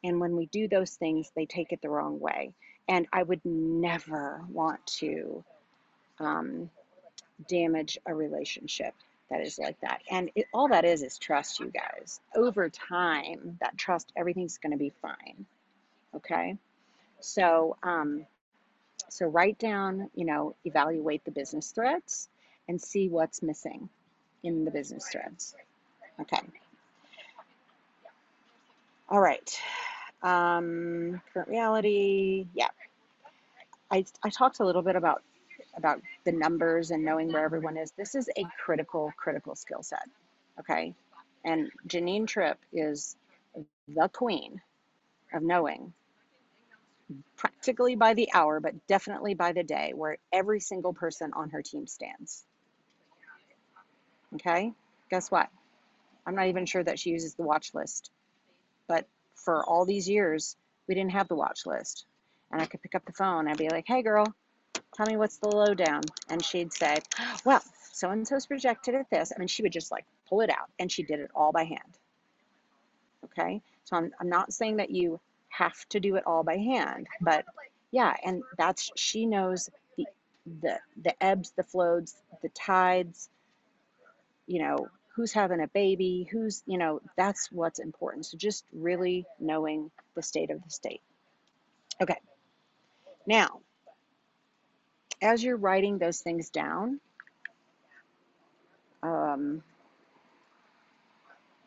And 0.03 0.19
when 0.19 0.35
we 0.35 0.47
do 0.47 0.67
those 0.67 0.91
things, 0.95 1.31
they 1.35 1.45
take 1.45 1.71
it 1.71 1.81
the 1.81 1.89
wrong 1.89 2.19
way. 2.19 2.53
And 2.87 3.07
I 3.13 3.23
would 3.23 3.41
never 3.45 4.43
want 4.49 4.85
to 4.99 5.43
um, 6.19 6.69
damage 7.47 7.97
a 8.05 8.13
relationship 8.13 8.93
that 9.33 9.41
is 9.41 9.57
like 9.57 9.79
that. 9.81 10.01
And 10.11 10.29
it, 10.35 10.45
all 10.53 10.67
that 10.67 10.85
is 10.85 11.01
is 11.01 11.17
trust, 11.17 11.59
you 11.59 11.71
guys. 11.71 12.19
Over 12.35 12.69
time, 12.69 13.57
that 13.61 13.75
trust, 13.77 14.11
everything's 14.15 14.59
going 14.59 14.73
to 14.73 14.77
be 14.77 14.93
fine. 15.01 15.45
Okay. 16.15 16.57
So, 17.19 17.75
um, 17.81 18.27
so 19.09 19.25
write 19.25 19.57
down, 19.57 20.11
you 20.13 20.25
know, 20.25 20.55
evaluate 20.65 21.25
the 21.25 21.31
business 21.31 21.71
threads 21.71 22.29
and 22.67 22.79
see 22.79 23.09
what's 23.09 23.41
missing 23.41 23.89
in 24.43 24.65
the 24.65 24.71
business 24.71 25.07
threads. 25.11 25.55
Okay. 26.21 26.41
All 29.09 29.19
right. 29.19 29.59
Um, 30.21 31.21
current 31.33 31.49
reality. 31.49 32.45
Yeah. 32.53 32.69
I, 33.89 34.05
I 34.23 34.29
talked 34.29 34.59
a 34.59 34.65
little 34.65 34.83
bit 34.83 34.95
about 34.95 35.23
about 35.75 36.01
the 36.25 36.31
numbers 36.31 36.91
and 36.91 37.03
knowing 37.03 37.31
where 37.31 37.43
everyone 37.43 37.77
is. 37.77 37.91
This 37.97 38.15
is 38.15 38.29
a 38.37 38.45
critical, 38.63 39.11
critical 39.17 39.55
skill 39.55 39.83
set. 39.83 40.07
Okay. 40.59 40.93
And 41.43 41.71
Janine 41.87 42.27
Tripp 42.27 42.59
is 42.71 43.15
the 43.87 44.09
queen 44.09 44.61
of 45.33 45.43
knowing 45.43 45.93
practically 47.35 47.95
by 47.95 48.13
the 48.13 48.29
hour, 48.33 48.59
but 48.59 48.87
definitely 48.87 49.33
by 49.33 49.51
the 49.51 49.63
day, 49.63 49.93
where 49.95 50.17
every 50.31 50.59
single 50.59 50.93
person 50.93 51.31
on 51.35 51.49
her 51.49 51.61
team 51.61 51.87
stands. 51.87 52.43
Okay, 54.35 54.71
guess 55.11 55.29
what? 55.29 55.49
I'm 56.25 56.35
not 56.35 56.47
even 56.47 56.65
sure 56.65 56.83
that 56.83 56.97
she 56.99 57.11
uses 57.11 57.35
the 57.35 57.43
watch 57.43 57.73
list, 57.73 58.09
but 58.87 59.05
for 59.35 59.63
all 59.63 59.85
these 59.85 60.09
years, 60.09 60.55
we 60.87 60.95
didn't 60.95 61.11
have 61.11 61.27
the 61.27 61.35
watch 61.35 61.65
list. 61.65 62.05
And 62.51 62.61
I 62.61 62.65
could 62.65 62.81
pick 62.81 62.95
up 62.95 63.05
the 63.05 63.13
phone 63.13 63.47
and 63.47 63.57
be 63.57 63.69
like, 63.69 63.85
hey, 63.87 64.01
girl, 64.01 64.25
tell 64.93 65.05
me 65.05 65.17
what's 65.17 65.37
the 65.37 65.49
lowdown. 65.49 66.01
And 66.29 66.43
she'd 66.43 66.73
say, 66.73 66.99
well, 67.45 67.61
so 67.91 68.09
and 68.09 68.27
so's 68.27 68.45
projected 68.45 68.95
at 68.95 69.09
this. 69.09 69.31
I 69.35 69.39
mean, 69.39 69.47
she 69.47 69.63
would 69.63 69.71
just 69.71 69.91
like 69.91 70.05
pull 70.27 70.41
it 70.41 70.49
out, 70.49 70.69
and 70.79 70.91
she 70.91 71.03
did 71.03 71.19
it 71.19 71.31
all 71.35 71.51
by 71.51 71.63
hand. 71.63 71.97
Okay, 73.25 73.61
so 73.85 73.97
I'm, 73.97 74.11
I'm 74.19 74.29
not 74.29 74.53
saying 74.53 74.77
that 74.77 74.89
you 74.89 75.19
have 75.49 75.87
to 75.89 75.99
do 75.99 76.15
it 76.15 76.23
all 76.25 76.43
by 76.43 76.57
hand. 76.57 77.07
But 77.21 77.45
yeah, 77.91 78.15
and 78.25 78.43
that's 78.57 78.91
she 78.95 79.25
knows 79.25 79.69
the 79.97 80.05
the 80.61 80.79
the 81.03 81.23
ebbs, 81.23 81.51
the 81.55 81.63
flows, 81.63 82.15
the 82.41 82.49
tides, 82.49 83.29
you 84.47 84.59
know, 84.59 84.87
who's 85.15 85.31
having 85.31 85.61
a 85.61 85.67
baby, 85.67 86.27
who's, 86.31 86.63
you 86.65 86.77
know, 86.77 86.99
that's 87.15 87.51
what's 87.51 87.79
important. 87.79 88.25
So 88.25 88.37
just 88.37 88.65
really 88.73 89.25
knowing 89.39 89.91
the 90.15 90.23
state 90.23 90.49
of 90.49 90.63
the 90.63 90.69
state. 90.69 91.01
Okay. 92.01 92.17
Now, 93.27 93.59
as 95.23 95.43
you're 95.43 95.57
writing 95.57 95.97
those 95.97 96.19
things 96.19 96.49
down, 96.49 96.99
um, 99.01 99.63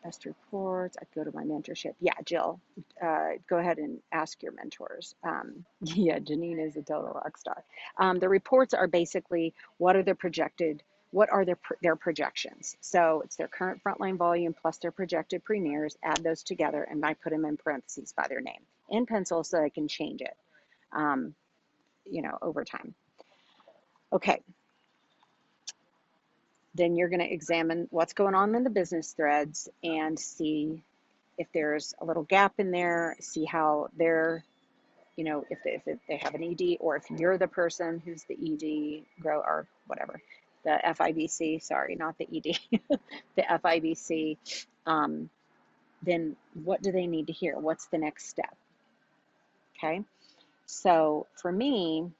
best 0.03 0.25
reports. 0.25 0.95
I 1.01 1.05
go 1.13 1.23
to 1.23 1.35
my 1.35 1.43
mentorship. 1.43 1.95
Yeah, 1.99 2.13
Jill, 2.23 2.61
uh, 3.01 3.31
go 3.49 3.57
ahead 3.57 3.77
and 3.77 3.99
ask 4.11 4.41
your 4.41 4.53
mentors. 4.53 5.15
Um, 5.23 5.65
yeah, 5.81 6.19
Janine 6.19 6.65
is 6.65 6.77
a 6.77 6.81
total 6.81 7.11
rock 7.13 7.37
star. 7.37 7.63
Um, 7.97 8.19
the 8.19 8.29
reports 8.29 8.73
are 8.73 8.87
basically 8.87 9.53
what 9.77 9.95
are 9.95 10.03
their 10.03 10.15
projected, 10.15 10.83
what 11.11 11.29
are 11.29 11.43
their 11.43 11.57
their 11.81 11.95
projections. 11.95 12.77
So 12.79 13.21
it's 13.25 13.35
their 13.35 13.47
current 13.47 13.81
frontline 13.83 14.17
volume 14.17 14.53
plus 14.53 14.77
their 14.77 14.91
projected 14.91 15.43
premieres. 15.43 15.97
Add 16.03 16.23
those 16.23 16.43
together, 16.43 16.83
and 16.83 17.03
I 17.05 17.15
put 17.15 17.31
them 17.31 17.43
in 17.45 17.57
parentheses 17.57 18.13
by 18.15 18.27
their 18.29 18.41
name 18.41 18.61
in 18.89 19.05
pencil 19.05 19.43
so 19.43 19.61
I 19.61 19.69
can 19.69 19.87
change 19.87 20.21
it. 20.21 20.37
Um, 20.93 21.33
you 22.09 22.21
know, 22.21 22.37
over 22.41 22.63
time. 22.63 22.93
Okay, 24.13 24.41
then 26.77 26.95
you're 26.95 27.09
going 27.09 27.19
to 27.19 27.33
examine 27.33 27.87
what's 27.89 28.13
going 28.13 28.35
on 28.35 28.55
in 28.55 28.63
the 28.63 28.69
business 28.69 29.11
threads 29.11 29.67
and 29.83 30.17
see 30.17 30.83
if 31.37 31.47
there's 31.53 31.93
a 31.99 32.05
little 32.05 32.23
gap 32.23 32.53
in 32.59 32.71
there, 32.71 33.17
see 33.19 33.45
how 33.45 33.89
they're, 33.97 34.43
you 35.15 35.23
know, 35.23 35.43
if 35.49 35.59
they, 35.63 35.81
if 35.85 35.99
they 36.07 36.17
have 36.17 36.35
an 36.35 36.43
ED 36.43 36.77
or 36.79 36.95
if 36.95 37.03
you're 37.09 37.37
the 37.37 37.47
person 37.47 38.01
who's 38.05 38.23
the 38.23 38.35
ED 38.35 39.21
grow 39.21 39.39
or 39.39 39.67
whatever, 39.87 40.21
the 40.63 40.79
FIBC, 40.85 41.63
sorry, 41.63 41.95
not 41.95 42.15
the 42.19 42.27
ED, 42.31 42.79
the 43.35 43.41
FIBC, 43.41 44.37
um, 44.85 45.29
then 46.03 46.35
what 46.63 46.81
do 46.83 46.91
they 46.91 47.07
need 47.07 47.27
to 47.27 47.33
hear? 47.33 47.57
What's 47.57 47.87
the 47.87 47.97
next 47.97 48.29
step? 48.29 48.55
Okay. 49.77 50.03
So 50.67 51.25
for 51.41 51.51
me, 51.51 52.11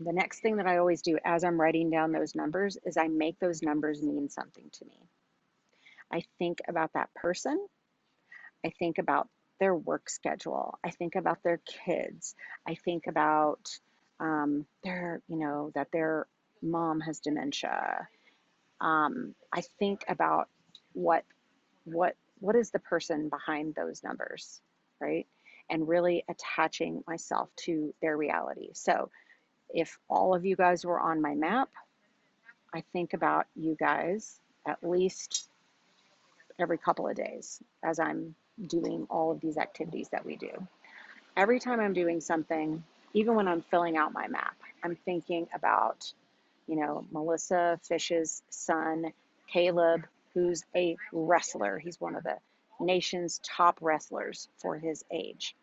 the 0.00 0.12
next 0.12 0.40
thing 0.40 0.56
that 0.56 0.66
I 0.66 0.78
always 0.78 1.02
do 1.02 1.18
as 1.24 1.44
I'm 1.44 1.60
writing 1.60 1.90
down 1.90 2.12
those 2.12 2.34
numbers 2.34 2.78
is 2.84 2.96
I 2.96 3.08
make 3.08 3.38
those 3.38 3.62
numbers 3.62 4.02
mean 4.02 4.30
something 4.30 4.64
to 4.72 4.84
me. 4.86 4.98
I 6.10 6.22
think 6.38 6.60
about 6.66 6.94
that 6.94 7.12
person. 7.14 7.66
I 8.64 8.70
think 8.78 8.98
about 8.98 9.28
their 9.58 9.74
work 9.74 10.08
schedule. 10.08 10.78
I 10.82 10.90
think 10.90 11.16
about 11.16 11.42
their 11.42 11.60
kids. 11.84 12.34
I 12.66 12.76
think 12.76 13.06
about 13.06 13.78
um, 14.18 14.66
their, 14.82 15.20
you 15.28 15.36
know, 15.36 15.70
that 15.74 15.92
their 15.92 16.26
mom 16.62 17.00
has 17.00 17.20
dementia. 17.20 18.08
Um, 18.80 19.34
I 19.52 19.62
think 19.78 20.04
about 20.08 20.48
what, 20.94 21.24
what, 21.84 22.16
what 22.38 22.56
is 22.56 22.70
the 22.70 22.78
person 22.78 23.28
behind 23.28 23.74
those 23.74 24.02
numbers, 24.02 24.62
right? 24.98 25.26
And 25.68 25.86
really 25.86 26.24
attaching 26.28 27.04
myself 27.06 27.50
to 27.64 27.94
their 28.00 28.16
reality. 28.16 28.70
So 28.72 29.10
if 29.74 29.98
all 30.08 30.34
of 30.34 30.44
you 30.44 30.56
guys 30.56 30.84
were 30.84 31.00
on 31.00 31.20
my 31.20 31.34
map, 31.34 31.68
I 32.72 32.82
think 32.92 33.14
about 33.14 33.46
you 33.56 33.76
guys 33.78 34.38
at 34.66 34.78
least 34.82 35.48
every 36.58 36.78
couple 36.78 37.08
of 37.08 37.16
days 37.16 37.60
as 37.82 37.98
I'm 37.98 38.34
doing 38.66 39.06
all 39.10 39.30
of 39.30 39.40
these 39.40 39.56
activities 39.56 40.08
that 40.10 40.24
we 40.24 40.36
do. 40.36 40.50
Every 41.36 41.58
time 41.58 41.80
I'm 41.80 41.94
doing 41.94 42.20
something, 42.20 42.82
even 43.14 43.34
when 43.34 43.48
I'm 43.48 43.62
filling 43.62 43.96
out 43.96 44.12
my 44.12 44.28
map, 44.28 44.56
I'm 44.84 44.96
thinking 45.04 45.48
about, 45.54 46.12
you 46.68 46.76
know, 46.76 47.06
Melissa 47.10 47.80
Fish's 47.82 48.42
son, 48.50 49.12
Caleb, 49.52 50.06
who's 50.34 50.64
a 50.76 50.96
wrestler. 51.12 51.78
He's 51.78 52.00
one 52.00 52.14
of 52.14 52.22
the 52.22 52.36
nation's 52.78 53.40
top 53.42 53.78
wrestlers 53.80 54.48
for 54.58 54.78
his 54.78 55.04
age. 55.10 55.56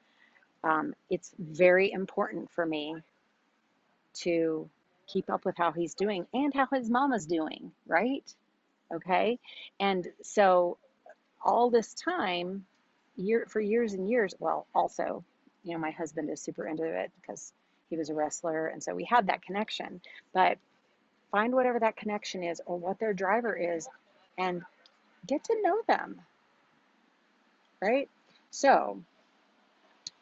Um, 0.64 0.94
it's 1.10 1.32
very 1.38 1.92
important 1.92 2.50
for 2.52 2.66
me 2.66 2.96
to 4.22 4.70
keep 5.08 5.30
up 5.30 5.46
with 5.46 5.58
how 5.58 5.72
he's 5.72 5.94
doing 5.94 6.26
and 6.34 6.54
how 6.54 6.68
his 6.72 6.90
mama's 6.90 7.26
doing, 7.26 7.72
right? 7.88 8.24
Okay. 8.94 9.40
And 9.80 10.08
so 10.22 10.78
all 11.44 11.70
this 11.70 11.94
time, 11.94 12.66
year 13.16 13.46
for 13.50 13.60
years 13.60 13.94
and 13.94 14.10
years, 14.10 14.34
well, 14.40 14.68
also, 14.76 15.24
you 15.64 15.74
know, 15.74 15.80
my 15.80 15.92
husband 15.92 16.30
is 16.30 16.42
super 16.42 16.68
into 16.68 16.86
it 16.86 17.12
because 17.20 17.54
he 17.90 17.98
was 17.98 18.10
a 18.10 18.14
wrestler. 18.14 18.68
And 18.68 18.84
so 18.84 18.94
we 18.94 19.04
had 19.06 19.28
that 19.28 19.42
connection. 19.42 20.02
But 20.34 20.58
find 21.32 21.54
whatever 21.54 21.80
that 21.80 21.98
connection 21.98 22.44
is 22.44 22.62
or 22.66 22.78
what 22.78 23.00
their 23.00 23.14
driver 23.14 23.56
is 23.56 23.88
and 24.38 24.62
get 25.26 25.44
to 25.46 25.62
know 25.62 25.82
them. 25.88 26.22
Right? 27.82 28.10
So, 28.52 29.02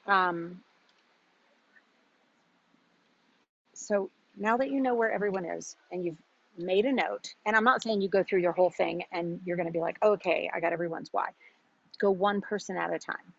um, 0.08 0.62
so 3.86 4.10
now 4.36 4.58
that 4.58 4.72
you 4.72 4.82
know 4.82 4.96
where 4.96 5.12
everyone 5.12 5.46
is 5.46 5.76
and 5.92 6.04
you've 6.04 6.18
made 6.58 6.86
a 6.86 6.92
note, 6.92 7.34
and 7.46 7.56
I'm 7.56 7.64
not 7.64 7.84
saying 7.84 8.02
you 8.02 8.10
go 8.10 8.24
through 8.24 8.42
your 8.42 8.52
whole 8.52 8.70
thing 8.70 9.04
and 9.12 9.40
you're 9.46 9.58
going 9.58 9.68
to 9.68 9.74
be 9.74 9.80
like, 9.80 9.98
okay, 10.04 10.50
I 10.54 10.60
got 10.60 10.74
everyone's 10.74 11.10
why. 11.12 11.30
Go 12.00 12.12
one 12.12 12.42
person 12.42 12.78
at 12.78 12.94
a 12.94 13.00
time. 13.00 13.34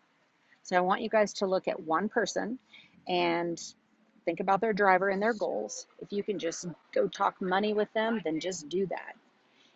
So 0.63 0.77
I 0.77 0.81
want 0.81 1.01
you 1.01 1.09
guys 1.09 1.33
to 1.33 1.45
look 1.45 1.67
at 1.67 1.79
one 1.79 2.09
person 2.09 2.59
and 3.07 3.61
think 4.25 4.39
about 4.39 4.61
their 4.61 4.73
driver 4.73 5.09
and 5.09 5.21
their 5.21 5.33
goals. 5.33 5.87
If 5.99 6.11
you 6.11 6.23
can 6.23 6.39
just 6.39 6.65
go 6.93 7.07
talk 7.07 7.41
money 7.41 7.73
with 7.73 7.91
them, 7.93 8.21
then 8.23 8.39
just 8.39 8.69
do 8.69 8.85
that. 8.87 9.15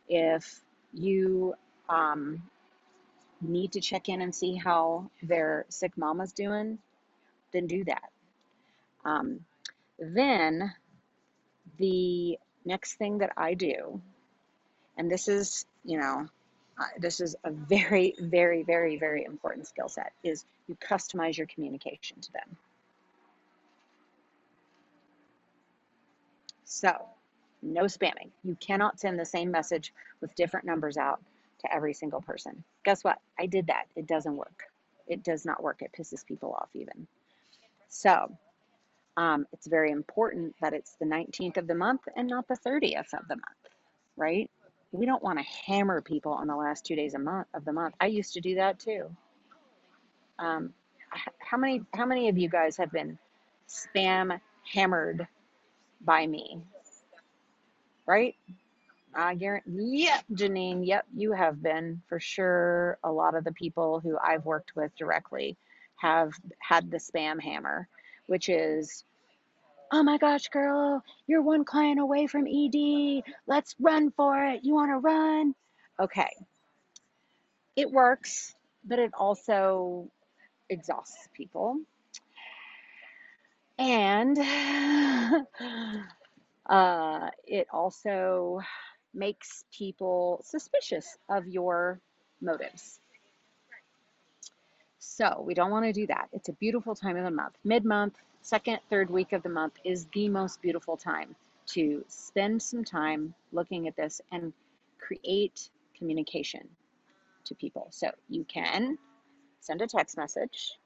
If 0.08 0.62
you 0.94 1.54
um, 1.90 2.42
need 3.42 3.74
to 3.74 3.82
check 3.82 4.10
in 4.10 4.22
and 4.22 4.34
see 4.34 4.56
how 4.56 5.10
their 5.24 5.66
sick 5.70 5.98
mama's 5.98 6.34
doing, 6.34 6.80
then 7.54 7.68
do 7.68 7.84
that. 7.86 8.10
Um, 9.06 9.46
then 10.02 10.74
the 11.78 12.38
next 12.66 12.96
thing 12.96 13.20
that 13.20 13.32
I 13.38 13.54
do, 13.54 14.02
and 14.98 15.10
this 15.10 15.28
is, 15.28 15.66
you 15.86 16.00
know, 16.00 16.28
uh, 16.80 16.84
this 17.00 17.20
is 17.20 17.36
a 17.44 17.52
very, 17.52 18.16
very, 18.20 18.64
very, 18.64 18.98
very 18.98 19.24
important 19.24 19.68
skill 19.68 19.88
set, 19.88 20.12
is 20.24 20.46
you 20.68 20.76
customize 20.76 21.38
your 21.38 21.48
communication 21.48 22.20
to 22.20 22.34
them. 22.34 22.58
So, 26.66 27.06
no 27.62 27.84
spamming. 27.84 28.32
You 28.44 28.58
cannot 28.60 29.00
send 29.00 29.20
the 29.20 29.26
same 29.26 29.52
message 29.52 29.94
with 30.20 30.34
different 30.36 30.66
numbers 30.66 30.98
out 30.98 31.22
to 31.60 31.74
every 31.74 31.94
single 31.94 32.22
person. 32.22 32.64
Guess 32.84 33.04
what? 33.04 33.20
I 33.40 33.46
did 33.46 33.68
that. 33.68 33.86
It 33.96 34.08
doesn't 34.08 34.36
work. 34.36 34.64
It 35.08 35.24
does 35.24 35.46
not 35.46 35.62
work. 35.62 35.82
It 35.82 35.92
pisses 35.98 36.26
people 36.26 36.54
off 36.54 36.70
even. 36.74 37.06
So, 37.90 38.36
um, 39.18 39.46
it's 39.52 39.68
very 39.68 39.92
important 39.92 40.56
that 40.62 40.74
it's 40.74 40.96
the 41.00 41.06
19th 41.06 41.58
of 41.58 41.68
the 41.68 41.76
month 41.76 42.02
and 42.16 42.28
not 42.28 42.48
the 42.48 42.58
30th 42.58 43.14
of 43.14 43.28
the 43.28 43.36
month, 43.36 43.76
right? 44.16 44.50
We 44.92 45.06
don't 45.06 45.24
want 45.24 45.40
to 45.40 45.46
hammer 45.66 46.02
people 46.02 46.34
on 46.34 46.48
the 46.48 46.56
last 46.56 46.86
two 46.86 46.96
days 46.96 47.16
month 47.18 47.48
of 47.54 47.66
the 47.66 47.74
month. 47.74 47.96
I 48.00 48.08
used 48.08 48.34
to 48.34 48.42
do 48.42 48.56
that 48.56 48.80
too. 48.80 49.10
Um, 50.40 50.74
how 51.40 51.58
many 51.58 51.84
how 51.94 52.06
many 52.06 52.30
of 52.30 52.38
you 52.38 52.50
guys 52.50 52.78
have 52.78 52.92
been 52.92 53.18
spam 53.70 54.40
hammered 54.74 55.28
by 56.02 56.26
me? 56.26 56.62
Right? 58.06 58.36
I 59.14 59.36
guarantee. 59.36 60.06
Yep, 60.06 60.24
Janine. 60.34 60.86
Yep, 60.86 61.06
you 61.16 61.34
have 61.34 61.62
been 61.62 62.02
for 62.08 62.20
sure. 62.20 62.98
A 63.04 63.12
lot 63.12 63.36
of 63.36 63.44
the 63.44 63.52
people 63.52 64.00
who 64.00 64.18
I've 64.18 64.46
worked 64.46 64.76
with 64.76 64.96
directly 64.96 65.58
have 65.98 66.32
had 66.60 66.90
the 66.90 66.98
spam 66.98 67.40
hammer 67.40 67.88
which 68.32 68.48
is, 68.48 69.04
oh 69.92 70.02
my 70.04 70.18
gosh, 70.18 70.48
girl, 70.48 71.04
you're 71.28 71.42
one 71.42 71.66
client 71.66 72.00
away 72.00 72.28
from 72.28 72.48
ED. 72.48 73.24
Let's 73.46 73.76
run 73.78 74.10
for 74.12 74.42
it. 74.46 74.62
You 74.64 74.74
want 74.74 74.92
to 74.92 75.00
run? 75.00 75.54
Okay. 76.00 76.30
It 77.76 77.92
works, 77.92 78.56
but 78.86 79.00
it 79.00 79.12
also 79.14 80.10
exhausts 80.70 81.28
people. 81.34 81.82
And 83.78 84.40
uh, 86.70 87.30
it 87.46 87.68
also 87.74 88.62
makes 89.14 89.66
people 89.78 90.40
suspicious 90.46 91.18
of 91.30 91.48
your 91.48 92.00
motives. 92.40 93.01
So 95.04 95.44
we 95.44 95.56
don't 95.56 95.72
want 95.72 95.86
to 95.86 95.92
do 95.92 96.06
that. 96.08 96.30
It's 96.32 96.50
a 96.50 96.54
beautiful 96.54 96.94
time 96.94 97.18
of 97.18 97.24
the 97.24 97.32
month. 97.32 97.56
Mid 97.64 97.84
month, 97.84 98.14
second, 98.44 98.80
third 98.92 99.10
week 99.10 99.34
of 99.34 99.42
the 99.42 99.50
month 99.50 99.74
is 99.84 100.06
the 100.14 100.30
most 100.30 100.62
beautiful 100.62 100.96
time 100.96 101.36
to 101.74 102.06
spend 102.08 102.62
some 102.62 102.84
time 102.84 103.34
looking 103.52 103.88
at 103.88 103.96
this 103.96 104.22
and 104.32 104.54
create 105.00 105.72
communication 105.98 106.70
to 107.46 107.56
people. 107.56 107.88
So 107.90 108.12
you 108.30 108.44
can 108.44 109.00
send 109.60 109.82
a 109.82 109.88
text 109.88 110.18
message, 110.18 110.78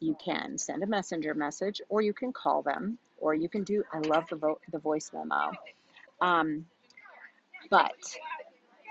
you 0.00 0.16
can 0.22 0.58
send 0.58 0.82
a 0.82 0.86
messenger 0.86 1.32
message, 1.32 1.80
or 1.88 2.02
you 2.02 2.12
can 2.12 2.32
call 2.32 2.62
them, 2.62 2.98
or 3.18 3.34
you 3.34 3.48
can 3.48 3.62
do, 3.62 3.84
I 3.92 3.98
love 4.00 4.24
the, 4.28 4.36
vo- 4.36 4.60
the 4.72 4.80
voice 4.80 5.12
memo. 5.14 5.52
Um, 6.20 6.66
but 7.70 7.92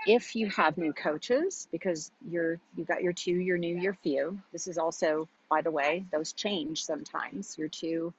if 0.06 0.34
you 0.34 0.48
have 0.48 0.78
new 0.78 0.92
coaches 0.92 1.68
because 1.72 2.10
you're 2.28 2.58
you 2.76 2.84
got 2.84 3.02
your 3.02 3.12
two 3.12 3.32
your 3.32 3.58
new 3.58 3.76
your 3.78 3.94
few. 3.94 4.38
This 4.52 4.66
is 4.66 4.78
also 4.78 5.28
by 5.50 5.62
the 5.62 5.70
way 5.70 6.06
those 6.12 6.32
change 6.32 6.84
sometimes. 6.84 7.56
Your 7.58 7.68
two 7.68 8.12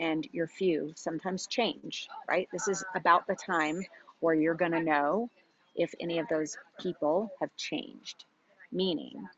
and 0.00 0.26
your 0.32 0.46
few 0.46 0.92
sometimes 0.96 1.46
change 1.46 2.08
right? 2.28 2.48
This 2.52 2.68
is 2.68 2.84
about 2.94 3.26
the 3.26 3.36
time 3.36 3.84
where 4.20 4.34
you're 4.34 4.54
going 4.54 4.72
to 4.72 4.82
know 4.82 5.30
if 5.76 5.94
any 6.00 6.18
of 6.18 6.28
those 6.28 6.56
people 6.80 7.30
have 7.40 7.54
changed. 7.56 8.24
Meaning 8.72 9.28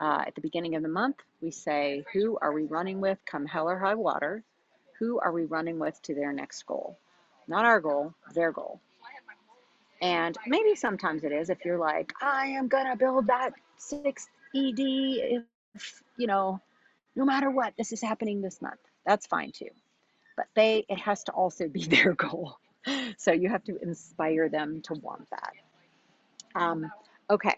uh, 0.00 0.24
at 0.26 0.34
the 0.34 0.40
beginning 0.40 0.76
of 0.76 0.82
the 0.82 0.88
month 0.88 1.16
we 1.40 1.50
say 1.50 2.04
who 2.12 2.38
are 2.40 2.52
we 2.52 2.64
running 2.64 3.00
with 3.00 3.18
come 3.26 3.46
hell 3.46 3.68
or 3.68 3.78
high 3.78 3.94
water? 3.94 4.44
Who 5.00 5.18
are 5.18 5.32
we 5.32 5.44
running 5.44 5.78
with 5.78 6.00
to 6.02 6.14
their 6.14 6.32
next 6.32 6.66
goal? 6.66 6.98
Not 7.48 7.64
our 7.64 7.80
goal 7.80 8.14
their 8.34 8.52
goal 8.52 8.80
and 10.00 10.36
maybe 10.46 10.74
sometimes 10.74 11.24
it 11.24 11.32
is 11.32 11.50
if 11.50 11.64
you're 11.64 11.78
like, 11.78 12.12
I 12.20 12.48
am 12.48 12.68
going 12.68 12.86
to 12.86 12.96
build 12.96 13.28
that 13.28 13.50
sixth 13.78 14.28
ED 14.54 14.78
if, 14.78 16.02
you 16.16 16.26
know, 16.26 16.60
no 17.14 17.24
matter 17.24 17.50
what, 17.50 17.74
this 17.78 17.92
is 17.92 18.02
happening 18.02 18.40
this 18.42 18.60
month. 18.60 18.80
That's 19.06 19.26
fine 19.26 19.52
too. 19.52 19.70
But 20.36 20.46
they, 20.54 20.84
it 20.88 20.98
has 20.98 21.24
to 21.24 21.32
also 21.32 21.68
be 21.68 21.84
their 21.86 22.12
goal. 22.14 22.58
So 23.16 23.32
you 23.32 23.48
have 23.48 23.64
to 23.64 23.76
inspire 23.82 24.48
them 24.48 24.80
to 24.82 24.94
want 24.94 25.28
that. 25.30 25.52
Um, 26.54 26.90
okay. 27.28 27.56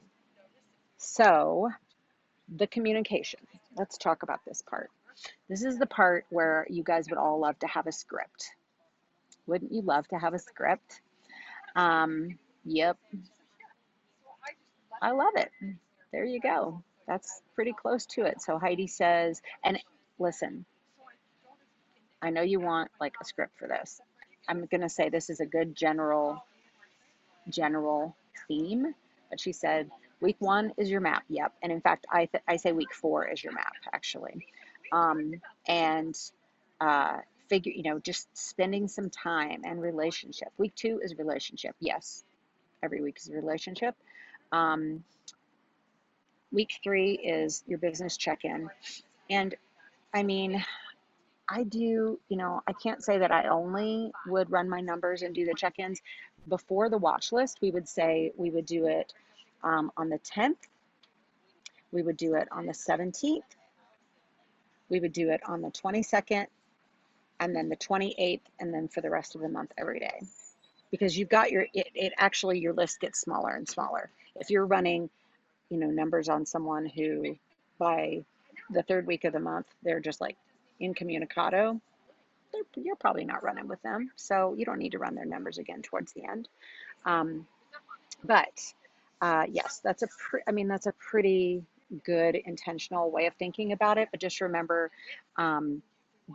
So 0.96 1.68
the 2.48 2.66
communication. 2.66 3.40
Let's 3.76 3.98
talk 3.98 4.22
about 4.22 4.40
this 4.46 4.62
part. 4.62 4.90
This 5.48 5.64
is 5.64 5.78
the 5.78 5.86
part 5.86 6.24
where 6.30 6.66
you 6.70 6.82
guys 6.82 7.08
would 7.10 7.18
all 7.18 7.40
love 7.40 7.58
to 7.60 7.66
have 7.66 7.86
a 7.86 7.92
script. 7.92 8.50
Wouldn't 9.46 9.72
you 9.72 9.82
love 9.82 10.08
to 10.08 10.18
have 10.18 10.34
a 10.34 10.38
script? 10.38 11.00
Um, 11.78 12.36
yep. 12.64 12.98
I 15.00 15.12
love 15.12 15.34
it. 15.36 15.50
there 16.12 16.24
you 16.24 16.40
go. 16.40 16.82
That's 17.06 17.40
pretty 17.54 17.72
close 17.72 18.04
to 18.06 18.24
it. 18.24 18.42
So 18.42 18.58
Heidi 18.58 18.88
says, 18.88 19.40
and 19.64 19.78
listen, 20.18 20.64
I 22.20 22.30
know 22.30 22.42
you 22.42 22.58
want 22.58 22.90
like 23.00 23.14
a 23.22 23.24
script 23.24 23.52
for 23.58 23.68
this. 23.68 24.00
I'm 24.48 24.66
going 24.66 24.80
to 24.80 24.88
say 24.88 25.08
this 25.08 25.30
is 25.30 25.40
a 25.40 25.46
good 25.46 25.74
general 25.76 26.44
general 27.48 28.14
theme, 28.48 28.94
but 29.30 29.40
she 29.40 29.52
said 29.52 29.88
week 30.20 30.36
1 30.40 30.72
is 30.78 30.90
your 30.90 31.00
map. 31.00 31.22
Yep. 31.28 31.52
And 31.62 31.70
in 31.70 31.80
fact, 31.80 32.06
I 32.10 32.28
I 32.48 32.56
say 32.56 32.72
week 32.72 32.92
4 32.92 33.28
is 33.28 33.44
your 33.44 33.52
map 33.52 33.72
actually. 33.92 34.46
Um, 34.92 35.34
and 35.68 36.18
uh, 36.80 37.18
figure, 37.48 37.72
you 37.74 37.82
know, 37.82 37.98
just 37.98 38.28
spending 38.36 38.88
some 38.88 39.10
time 39.10 39.62
and 39.64 39.80
relationship. 39.80 40.48
Week 40.58 40.74
2 40.74 41.00
is 41.02 41.16
relationship. 41.18 41.74
Yes. 41.80 42.24
Every 42.82 43.02
week 43.02 43.18
is 43.18 43.30
relationship. 43.30 43.94
Um, 44.52 45.04
week 46.52 46.78
3 46.82 47.12
is 47.12 47.64
your 47.66 47.78
business 47.78 48.16
check-in. 48.16 48.70
And 49.30 49.54
I 50.14 50.22
mean, 50.22 50.64
I 51.48 51.64
do, 51.64 52.18
you 52.28 52.36
know, 52.36 52.62
I 52.66 52.72
can't 52.72 53.02
say 53.02 53.18
that 53.18 53.30
I 53.30 53.48
only 53.48 54.12
would 54.26 54.50
run 54.50 54.68
my 54.68 54.80
numbers 54.80 55.22
and 55.22 55.34
do 55.34 55.46
the 55.46 55.54
check 55.54 55.78
ins. 55.78 56.00
Before 56.48 56.88
the 56.88 56.98
watch 56.98 57.32
list, 57.32 57.58
we 57.60 57.70
would 57.70 57.88
say 57.88 58.32
we 58.36 58.50
would 58.50 58.66
do 58.66 58.86
it 58.86 59.12
um, 59.62 59.90
on 59.96 60.08
the 60.08 60.18
10th, 60.18 60.56
we 61.90 62.02
would 62.02 62.16
do 62.16 62.34
it 62.34 62.48
on 62.50 62.66
the 62.66 62.72
17th, 62.72 63.42
we 64.88 65.00
would 65.00 65.12
do 65.12 65.30
it 65.30 65.40
on 65.46 65.62
the 65.62 65.70
22nd, 65.70 66.46
and 67.40 67.54
then 67.54 67.68
the 67.68 67.76
28th, 67.76 68.40
and 68.60 68.72
then 68.72 68.88
for 68.88 69.00
the 69.00 69.10
rest 69.10 69.34
of 69.34 69.40
the 69.40 69.48
month 69.48 69.72
every 69.78 70.00
day. 70.00 70.20
Because 70.90 71.16
you've 71.16 71.28
got 71.28 71.50
your, 71.50 71.66
it, 71.74 71.88
it 71.94 72.12
actually, 72.16 72.58
your 72.60 72.72
list 72.72 73.00
gets 73.00 73.20
smaller 73.20 73.54
and 73.54 73.68
smaller. 73.68 74.10
If 74.36 74.50
you're 74.50 74.66
running, 74.66 75.10
you 75.70 75.78
know, 75.78 75.88
numbers 75.88 76.28
on 76.28 76.46
someone 76.46 76.86
who 76.86 77.36
by 77.78 78.24
the 78.70 78.82
third 78.82 79.06
week 79.06 79.24
of 79.24 79.32
the 79.32 79.40
month, 79.40 79.66
they're 79.82 80.00
just 80.00 80.20
like 80.20 80.36
incommunicado, 80.80 81.80
you're 82.76 82.96
probably 82.96 83.24
not 83.24 83.42
running 83.42 83.68
with 83.68 83.80
them. 83.82 84.10
So 84.16 84.54
you 84.56 84.64
don't 84.64 84.78
need 84.78 84.92
to 84.92 84.98
run 84.98 85.14
their 85.14 85.24
numbers 85.24 85.58
again 85.58 85.82
towards 85.82 86.12
the 86.12 86.24
end. 86.24 86.48
Um, 87.04 87.46
but 88.24 88.60
uh, 89.20 89.44
yes, 89.50 89.80
that's 89.82 90.02
a, 90.02 90.08
pre- 90.18 90.42
I 90.46 90.52
mean, 90.52 90.68
that's 90.68 90.86
a 90.86 90.92
pretty 90.92 91.62
good 92.04 92.34
intentional 92.34 93.10
way 93.10 93.26
of 93.26 93.34
thinking 93.34 93.72
about 93.72 93.98
it. 93.98 94.08
But 94.10 94.20
just 94.20 94.40
remember, 94.40 94.90
um, 95.36 95.82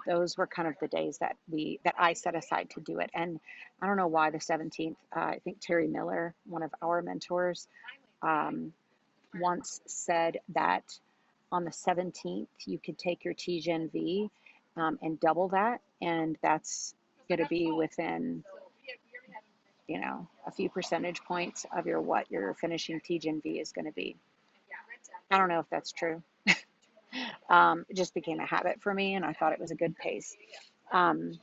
those 0.06 0.38
were 0.38 0.47
kind 0.47 0.67
of 0.67 0.75
the 0.79 0.88
days 0.88 1.17
that 1.19 1.36
we 1.49 1.79
that 1.84 1.95
I 1.97 2.13
set 2.13 2.36
aside 2.36 2.69
to 2.71 2.82
do 2.82 2.99
it. 2.99 3.10
And 3.13 3.39
I 3.82 3.88
don't 3.88 3.97
know 3.97 4.08
why 4.08 4.29
the 4.29 4.39
17th. 4.39 4.95
Uh, 5.15 5.19
I 5.19 5.39
think 5.43 5.60
Terry 5.62 5.88
Miller, 5.88 6.34
one 6.45 6.63
of 6.63 6.71
our 6.82 7.01
mentors, 7.01 7.67
um, 8.21 8.73
once 9.39 9.82
said 9.86 10.39
that 10.49 10.84
on 11.51 11.63
the 11.63 11.71
17th, 11.71 12.47
you 12.65 12.79
could 12.79 12.97
take 12.97 13.23
your 13.23 13.34
TGNV 13.34 14.29
um, 14.75 14.97
and 15.01 15.19
double 15.19 15.49
that, 15.49 15.82
and 16.01 16.38
that's 16.41 16.95
going 17.29 17.39
to 17.39 17.47
be 17.47 17.71
within, 17.71 18.43
you 19.88 19.99
know, 19.99 20.27
a 20.47 20.51
few 20.51 20.69
percentage 20.69 21.23
points 21.23 21.65
of 21.75 21.86
your 21.86 22.01
what 22.01 22.29
your 22.32 22.53
finishing 22.56 22.99
TGNV 22.99 23.62
is 23.62 23.71
going 23.71 23.86
to 23.86 23.91
be. 23.91 24.15
I 25.29 25.38
don't 25.38 25.49
know 25.49 25.60
if 25.60 25.69
that's 25.69 25.91
true. 25.91 26.21
Um, 27.49 27.86
it 27.89 27.97
just 27.97 28.13
became 28.13 28.39
a 28.39 28.45
habit 28.45 28.82
for 28.82 28.93
me, 28.93 29.15
and 29.15 29.26
I 29.26 29.34
thought 29.34 29.54
it 29.54 29.60
was 29.60 29.71
a 29.71 29.76
good 29.76 29.95
pace. 29.95 30.36
Um, 30.91 31.39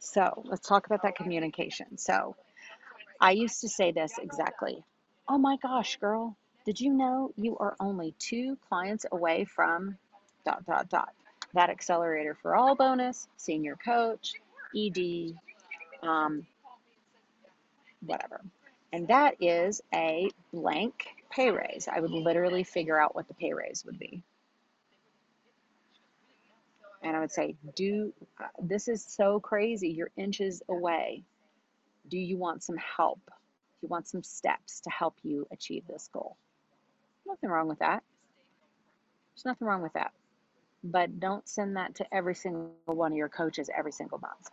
so 0.00 0.42
let's 0.44 0.66
talk 0.66 0.86
about 0.86 1.02
that 1.02 1.16
communication. 1.16 1.96
So 1.98 2.36
I 3.20 3.32
used 3.32 3.60
to 3.62 3.68
say 3.68 3.92
this 3.92 4.18
exactly. 4.20 4.84
Oh 5.28 5.38
my 5.38 5.56
gosh, 5.56 5.96
girl, 5.96 6.36
did 6.66 6.80
you 6.80 6.92
know 6.92 7.32
you 7.36 7.56
are 7.58 7.76
only 7.80 8.14
two 8.18 8.58
clients 8.68 9.06
away 9.10 9.44
from 9.44 9.96
dot, 10.44 10.64
dot, 10.66 10.88
dot? 10.88 11.10
That 11.54 11.70
accelerator 11.70 12.36
for 12.42 12.56
all 12.56 12.74
bonus, 12.74 13.28
senior 13.36 13.76
coach, 13.76 14.34
ED, 14.76 15.34
um, 16.02 16.46
whatever. 18.04 18.40
And 18.92 19.08
that 19.08 19.36
is 19.40 19.80
a 19.92 20.30
blank 20.52 21.06
pay 21.30 21.50
raise. 21.50 21.88
I 21.90 22.00
would 22.00 22.10
literally 22.10 22.64
figure 22.64 23.00
out 23.00 23.14
what 23.14 23.28
the 23.28 23.34
pay 23.34 23.52
raise 23.52 23.84
would 23.84 23.98
be. 23.98 24.22
And 27.04 27.14
I 27.14 27.20
would 27.20 27.30
say, 27.30 27.54
do 27.76 28.12
uh, 28.40 28.46
this 28.60 28.88
is 28.88 29.04
so 29.04 29.38
crazy. 29.38 29.90
You're 29.90 30.10
inches 30.16 30.62
away. 30.68 31.22
Do 32.08 32.18
you 32.18 32.38
want 32.38 32.62
some 32.62 32.76
help? 32.76 33.20
Do 33.26 33.32
you 33.82 33.88
want 33.88 34.08
some 34.08 34.22
steps 34.22 34.80
to 34.80 34.90
help 34.90 35.14
you 35.22 35.46
achieve 35.52 35.84
this 35.86 36.08
goal? 36.12 36.36
Nothing 37.26 37.50
wrong 37.50 37.68
with 37.68 37.78
that. 37.80 38.02
There's 39.34 39.44
nothing 39.44 39.68
wrong 39.68 39.82
with 39.82 39.92
that. 39.92 40.12
But 40.82 41.20
don't 41.20 41.46
send 41.48 41.76
that 41.76 41.94
to 41.96 42.14
every 42.14 42.34
single 42.34 42.72
one 42.86 43.12
of 43.12 43.16
your 43.18 43.28
coaches 43.28 43.70
every 43.76 43.92
single 43.92 44.18
month. 44.18 44.50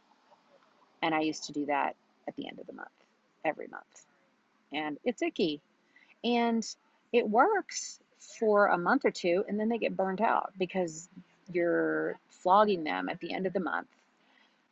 And 1.02 1.16
I 1.16 1.22
used 1.22 1.46
to 1.46 1.54
do 1.54 1.66
that 1.68 1.96
at 2.28 2.36
the 2.36 2.48
end 2.48 2.60
of 2.60 2.68
the 2.68 2.74
month, 2.74 2.90
every 3.44 3.68
month. 3.68 4.06
And 4.74 4.98
it's 5.04 5.22
icky. 5.22 5.62
And 6.24 6.66
it 7.12 7.28
works 7.28 8.00
for 8.40 8.68
a 8.68 8.78
month 8.78 9.04
or 9.06 9.12
two, 9.12 9.44
and 9.48 9.60
then 9.60 9.70
they 9.70 9.78
get 9.78 9.98
burnt 9.98 10.22
out 10.22 10.52
because 10.58 11.10
you're 11.54 12.20
flogging 12.30 12.84
them 12.84 13.10
at 13.10 13.20
the 13.20 13.34
end 13.34 13.46
of 13.46 13.54
the 13.54 13.60
month. 13.60 13.88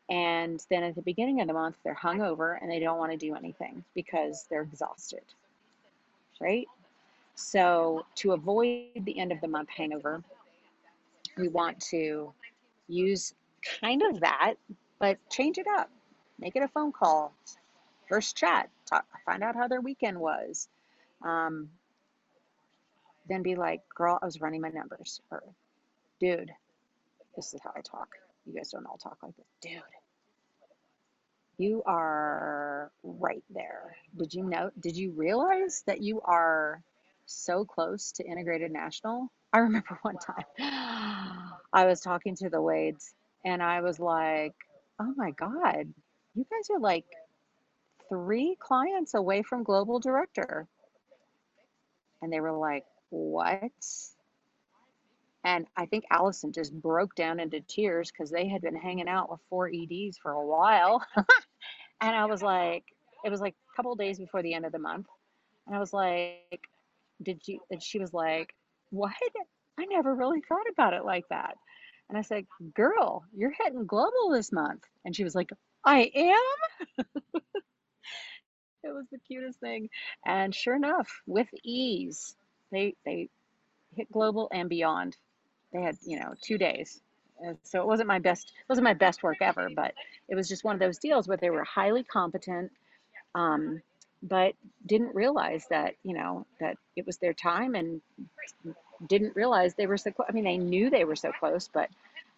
And 0.09 0.63
then 0.69 0.83
at 0.83 0.95
the 0.95 1.01
beginning 1.01 1.39
of 1.41 1.47
the 1.47 1.53
month, 1.53 1.75
they're 1.83 1.95
hungover 1.95 2.57
and 2.59 2.69
they 2.69 2.79
don't 2.79 2.97
want 2.97 3.11
to 3.11 3.17
do 3.17 3.35
anything 3.35 3.83
because 3.93 4.47
they're 4.49 4.63
exhausted. 4.63 5.23
Right? 6.41 6.67
So, 7.35 8.05
to 8.15 8.33
avoid 8.33 9.05
the 9.05 9.17
end 9.17 9.31
of 9.31 9.39
the 9.39 9.47
month 9.47 9.69
hangover, 9.69 10.23
we 11.37 11.47
want 11.47 11.79
to 11.91 12.33
use 12.87 13.33
kind 13.79 14.01
of 14.01 14.19
that, 14.21 14.55
but 14.99 15.17
change 15.29 15.57
it 15.57 15.67
up. 15.67 15.89
Make 16.39 16.55
it 16.55 16.63
a 16.63 16.67
phone 16.67 16.91
call, 16.91 17.33
first 18.07 18.35
chat, 18.35 18.69
talk, 18.85 19.05
find 19.25 19.43
out 19.43 19.55
how 19.55 19.67
their 19.67 19.81
weekend 19.81 20.19
was. 20.19 20.67
Um, 21.21 21.69
then 23.27 23.43
be 23.43 23.55
like, 23.55 23.81
girl, 23.95 24.19
I 24.21 24.25
was 24.25 24.41
running 24.41 24.61
my 24.61 24.69
numbers. 24.69 25.21
Or, 25.31 25.43
dude, 26.19 26.51
this 27.35 27.53
is 27.53 27.61
how 27.63 27.71
I 27.75 27.81
talk. 27.81 28.09
You 28.45 28.53
guys 28.53 28.71
don't 28.71 28.85
all 28.85 28.97
talk 28.97 29.17
like 29.23 29.35
this. 29.37 29.45
Dude, 29.61 29.81
you 31.57 31.83
are 31.85 32.91
right 33.03 33.43
there. 33.49 33.95
Did 34.17 34.33
you 34.33 34.43
know? 34.43 34.71
Did 34.79 34.97
you 34.97 35.11
realize 35.11 35.83
that 35.87 36.01
you 36.01 36.21
are 36.21 36.83
so 37.29 37.63
close 37.63 38.11
to 38.13 38.25
integrated 38.25 38.71
national. 38.71 39.31
I 39.53 39.59
remember 39.59 39.99
one 40.01 40.17
time 40.17 40.45
I 41.73 41.85
was 41.85 42.01
talking 42.01 42.35
to 42.37 42.49
the 42.49 42.61
Wades 42.61 43.13
and 43.45 43.61
I 43.61 43.81
was 43.81 43.99
like, 43.99 44.55
oh 44.99 45.13
my 45.15 45.31
God, 45.31 45.93
you 46.35 46.45
guys 46.49 46.69
are 46.71 46.79
like 46.79 47.05
three 48.09 48.57
clients 48.59 49.13
away 49.13 49.43
from 49.43 49.63
global 49.63 49.99
director. 49.99 50.67
And 52.21 52.33
they 52.33 52.41
were 52.41 52.57
like, 52.57 52.85
what? 53.09 53.71
And 55.43 55.65
I 55.77 55.85
think 55.85 56.05
Allison 56.11 56.51
just 56.51 56.73
broke 56.73 57.15
down 57.15 57.39
into 57.39 57.61
tears 57.61 58.11
because 58.11 58.29
they 58.29 58.47
had 58.47 58.61
been 58.61 58.75
hanging 58.75 59.07
out 59.07 59.31
with 59.31 59.39
four 59.49 59.69
EDs 59.69 60.17
for 60.17 60.31
a 60.31 60.45
while. 60.45 61.03
and 62.01 62.15
I 62.15 62.25
was 62.25 62.41
like, 62.41 62.83
it 63.23 63.29
was 63.29 63.41
like 63.41 63.53
a 63.53 63.75
couple 63.75 63.95
days 63.95 64.19
before 64.19 64.43
the 64.43 64.53
end 64.53 64.65
of 64.65 64.71
the 64.71 64.79
month. 64.79 65.07
And 65.65 65.75
I 65.75 65.79
was 65.79 65.93
like, 65.93 66.61
did 67.21 67.41
you 67.45 67.59
and 67.69 67.81
she 67.81 67.99
was 67.99 68.13
like 68.13 68.53
what? 68.91 69.11
I 69.77 69.85
never 69.85 70.15
really 70.15 70.41
thought 70.47 70.69
about 70.71 70.93
it 70.93 71.05
like 71.05 71.25
that. 71.29 71.57
And 72.09 72.17
i 72.17 72.21
said 72.21 72.45
girl 72.73 73.23
you're 73.35 73.53
hitting 73.63 73.85
global 73.85 74.29
this 74.31 74.51
month. 74.51 74.83
And 75.05 75.15
she 75.15 75.23
was 75.23 75.35
like 75.35 75.49
i 75.85 76.11
am? 76.15 77.05
It 78.81 78.93
was 78.93 79.05
the 79.11 79.19
cutest 79.19 79.59
thing. 79.59 79.89
And 80.25 80.55
sure 80.55 80.75
enough 80.75 81.09
with 81.27 81.49
ease 81.63 82.35
they 82.71 82.95
they 83.05 83.29
hit 83.95 84.11
global 84.11 84.49
and 84.53 84.69
beyond 84.69 85.17
they 85.73 85.81
had 85.81 85.97
you 86.05 86.19
know 86.19 86.33
two 86.41 86.57
days 86.57 87.01
so 87.63 87.79
it 87.79 87.87
wasn't 87.87 88.07
my 88.07 88.19
best 88.19 88.49
it 88.49 88.69
wasn't 88.69 88.83
my 88.83 88.93
best 88.93 89.23
work 89.23 89.37
ever 89.41 89.69
but 89.75 89.93
it 90.27 90.35
was 90.35 90.49
just 90.49 90.63
one 90.63 90.75
of 90.75 90.79
those 90.79 90.97
deals 90.97 91.27
where 91.27 91.37
they 91.37 91.49
were 91.49 91.63
highly 91.63 92.03
competent 92.03 92.71
um, 93.35 93.81
but 94.21 94.53
didn't 94.85 95.15
realize 95.15 95.65
that 95.69 95.95
you 96.03 96.13
know 96.13 96.45
that 96.59 96.77
it 96.95 97.05
was 97.05 97.17
their 97.17 97.33
time 97.33 97.75
and 97.75 98.01
didn't 99.07 99.35
realize 99.35 99.73
they 99.75 99.87
were 99.87 99.97
so 99.97 100.11
close. 100.11 100.27
I 100.29 100.33
mean, 100.33 100.43
they 100.43 100.57
knew 100.57 100.89
they 100.89 101.05
were 101.05 101.15
so 101.15 101.31
close, 101.31 101.69
but 101.73 101.89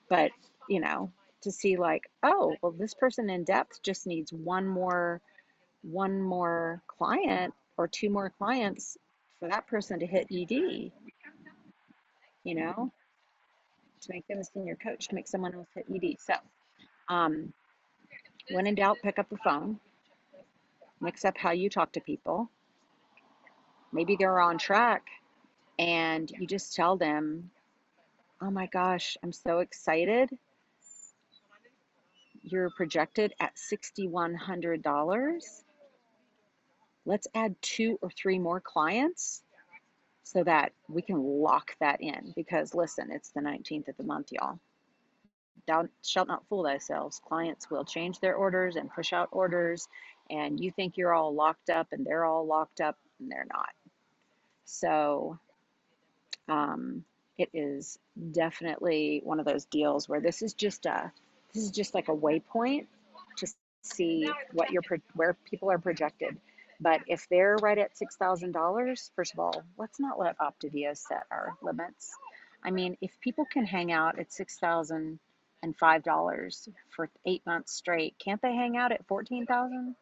but 0.09 0.31
you 0.69 0.79
know 0.79 1.11
to 1.41 1.51
see 1.51 1.75
like 1.77 2.03
oh 2.21 2.55
well 2.61 2.71
this 2.71 2.93
person 2.93 3.29
in 3.29 3.43
depth 3.43 3.81
just 3.81 4.05
needs 4.05 4.31
one 4.31 4.67
more 4.67 5.21
one 5.81 6.21
more 6.21 6.83
client 6.87 7.53
or 7.77 7.87
two 7.87 8.09
more 8.09 8.29
clients 8.37 8.97
for 9.39 9.49
that 9.49 9.65
person 9.67 9.99
to 9.99 10.05
hit 10.05 10.27
ED. 10.31 10.91
You 12.43 12.55
know, 12.55 12.91
to 14.01 14.13
make 14.13 14.27
them 14.27 14.39
a 14.39 14.43
senior 14.43 14.75
coach 14.75 15.07
to 15.09 15.15
make 15.15 15.27
someone 15.27 15.53
else 15.53 15.67
hit 15.75 15.85
ED. 15.93 16.15
So, 16.19 16.33
um, 17.09 17.53
when 18.49 18.67
in 18.67 18.75
doubt, 18.75 18.97
pick 19.03 19.19
up 19.19 19.29
the 19.29 19.37
phone 19.37 19.79
mix 21.01 21.25
up 21.25 21.37
how 21.37 21.51
you 21.51 21.69
talk 21.69 21.91
to 21.93 22.01
people. 22.01 22.49
Maybe 23.91 24.15
they're 24.17 24.39
on 24.39 24.57
track 24.57 25.03
and 25.79 26.31
you 26.31 26.47
just 26.47 26.75
tell 26.75 26.95
them, 26.95 27.51
"Oh 28.39 28.51
my 28.51 28.67
gosh, 28.67 29.17
I'm 29.23 29.33
so 29.33 29.59
excited. 29.59 30.29
You're 32.43 32.69
projected 32.69 33.33
at 33.39 33.57
$6,100. 33.57 35.63
Let's 37.05 37.27
add 37.33 37.59
two 37.61 37.97
or 38.01 38.11
three 38.11 38.39
more 38.39 38.61
clients 38.61 39.43
so 40.23 40.43
that 40.43 40.73
we 40.87 41.01
can 41.01 41.21
lock 41.23 41.75
that 41.79 42.01
in. 42.01 42.33
Because 42.35 42.73
listen, 42.73 43.11
it's 43.11 43.29
the 43.29 43.41
19th 43.41 43.87
of 43.89 43.97
the 43.97 44.03
month, 44.03 44.31
y'all. 44.31 44.59
Thou 45.67 45.87
shalt 46.03 46.27
not 46.27 46.47
fool 46.47 46.63
thyself. 46.63 47.19
Clients 47.21 47.69
will 47.69 47.85
change 47.85 48.19
their 48.19 48.35
orders 48.35 48.75
and 48.75 48.91
push 48.91 49.13
out 49.13 49.29
orders, 49.31 49.87
and 50.29 50.59
you 50.59 50.71
think 50.71 50.97
you're 50.97 51.13
all 51.13 51.33
locked 51.33 51.69
up 51.69 51.87
and 51.91 52.05
they're 52.05 52.25
all 52.25 52.45
locked 52.45 52.81
up, 52.81 52.97
and 53.19 53.31
they're 53.31 53.47
not. 53.51 53.69
So, 54.65 55.37
um, 56.47 57.03
it 57.37 57.49
is 57.53 57.97
definitely 58.31 59.21
one 59.23 59.39
of 59.39 59.45
those 59.45 59.65
deals 59.65 60.07
where 60.07 60.21
this 60.21 60.41
is 60.41 60.53
just 60.53 60.85
a 60.85 61.11
this 61.53 61.63
is 61.63 61.71
just 61.71 61.93
like 61.93 62.07
a 62.07 62.15
waypoint 62.15 62.85
to 63.37 63.47
see 63.81 64.29
what 64.53 64.71
your 64.71 64.83
where 65.15 65.35
people 65.45 65.71
are 65.71 65.79
projected. 65.79 66.37
But 66.81 67.01
if 67.05 67.27
they're 67.29 67.57
right 67.61 67.77
at 67.77 67.95
six 67.95 68.15
thousand 68.15 68.53
dollars, 68.53 69.11
first 69.15 69.33
of 69.33 69.39
all, 69.39 69.63
let's 69.77 69.99
not 69.99 70.19
let 70.19 70.37
Optavia 70.39 70.97
set 70.97 71.23
our 71.29 71.55
limits. 71.61 72.11
I 72.63 72.71
mean, 72.71 72.97
if 73.01 73.19
people 73.21 73.45
can 73.45 73.65
hang 73.65 73.91
out 73.91 74.19
at 74.19 74.33
six 74.33 74.57
thousand 74.57 75.19
and 75.61 75.77
five 75.77 76.03
dollars 76.03 76.67
for 76.89 77.09
eight 77.25 77.45
months 77.45 77.73
straight, 77.73 78.15
can't 78.17 78.41
they 78.41 78.55
hang 78.55 78.77
out 78.77 78.91
at 78.91 79.05
fourteen 79.07 79.45
thousand? 79.45 79.95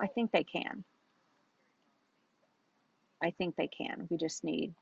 I 0.00 0.06
think 0.06 0.32
they 0.32 0.44
can. 0.44 0.84
I 3.22 3.30
think 3.30 3.56
they 3.56 3.68
can. 3.68 4.06
We 4.10 4.16
just 4.16 4.42
need 4.42 4.74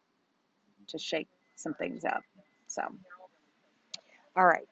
to 0.88 0.98
shake 0.98 1.28
some 1.56 1.74
things 1.74 2.04
up. 2.04 2.22
So, 2.68 2.82
all 4.36 4.46
right. 4.46 4.68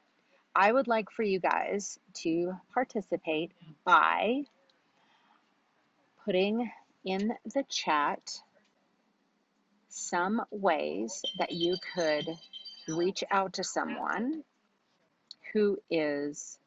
I 0.55 0.71
would 0.71 0.87
like 0.87 1.11
for 1.11 1.23
you 1.23 1.41
guys 1.41 1.99
to 2.23 2.55
participate 2.75 3.53
by 3.85 4.43
putting 6.25 6.71
in 7.05 7.33
the 7.55 7.65
chat 7.69 8.41
some 9.89 10.43
ways 10.51 11.23
that 11.39 11.53
you 11.53 11.77
could 11.95 12.27
reach 12.89 13.23
out 13.31 13.55
to 13.55 13.65
someone 13.65 14.43
who 15.53 15.79
is 15.91 16.59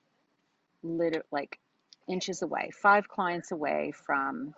literally 0.84 1.26
like 1.32 1.60
inches 2.08 2.42
away, 2.42 2.70
five 2.82 3.08
clients 3.08 3.52
away 3.52 3.92
from 4.06 4.54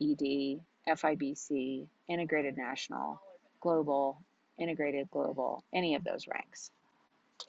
ED, 0.00 0.60
FIBC, 0.88 1.86
Integrated 2.08 2.56
National, 2.56 3.20
Global, 3.60 4.18
Integrated 4.58 5.08
Global, 5.10 5.62
any 5.72 5.94
of 5.94 6.02
those 6.02 6.26
ranks. 6.26 6.70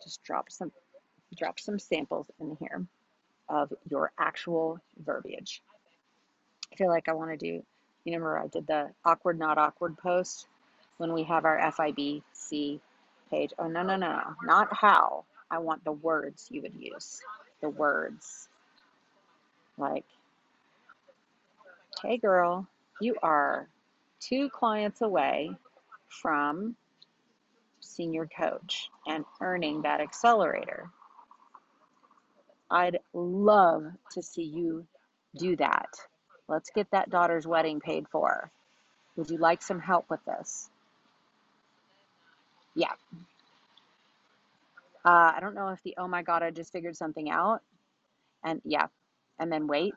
Just 0.04 0.24
drop 0.24 0.52
some 0.52 0.72
drop 1.36 1.60
some 1.60 1.80
samples 1.80 2.30
in 2.40 2.56
here 2.60 2.86
of 3.50 3.74
your 3.90 4.12
actual 4.20 4.80
verbiage. 5.04 5.64
I 6.74 6.76
feel 6.76 6.88
like 6.88 7.08
I 7.08 7.14
want 7.14 7.30
to 7.30 7.38
do, 7.38 7.46
you 7.46 7.64
remember 8.06 8.40
I 8.40 8.48
did 8.48 8.66
the 8.66 8.90
awkward, 9.06 9.38
not 9.38 9.60
awkward 9.60 9.96
post 9.98 10.48
when 10.98 11.14
we 11.14 11.24
have 11.24 11.46
our 11.46 11.60
FIBC 11.60 12.80
page. 13.30 13.54
Oh, 13.60 13.68
no, 13.68 13.84
no, 13.84 13.96
no, 13.96 14.22
not 14.44 14.76
how. 14.76 15.26
I 15.52 15.60
want 15.60 15.84
the 15.84 15.92
words 15.92 16.48
you 16.50 16.64
would 16.64 16.74
use. 16.76 17.22
The 17.62 17.70
words. 17.70 18.50
Like, 19.78 20.06
hey, 22.02 22.18
girl, 22.18 22.68
you 23.00 23.18
are 23.22 23.68
two 24.20 24.50
clients 24.50 25.02
away 25.02 25.52
from 26.10 26.76
senior 27.82 28.28
coach 28.36 28.90
and 29.06 29.26
earning 29.42 29.84
that 29.84 30.02
accelerator. 30.02 30.90
I'd 32.72 33.00
love 33.14 33.86
to 34.14 34.24
see 34.24 34.44
you 34.44 34.88
do 35.38 35.56
that. 35.58 35.90
Let's 36.48 36.70
get 36.72 36.92
that 36.92 37.10
daughter's 37.10 37.48
wedding 37.48 37.80
paid 37.80 38.08
for. 38.10 38.52
Would 39.16 39.30
you 39.30 39.38
like 39.38 39.62
some 39.62 39.80
help 39.80 40.10
with 40.10 40.24
this? 40.26 40.70
Yeah. 42.76 42.92
Uh, 45.06 45.34
I 45.36 45.40
don't 45.42 45.56
know 45.56 45.70
if 45.70 45.82
the 45.84 45.96
oh 45.98 46.08
my 46.08 46.24
God, 46.24 46.44
I 46.44 46.52
just 46.52 46.72
figured 46.72 46.96
something 46.96 47.30
out. 47.30 47.62
And 48.44 48.62
yeah. 48.66 48.88
And 49.40 49.52
then 49.52 49.68
wait. 49.68 49.96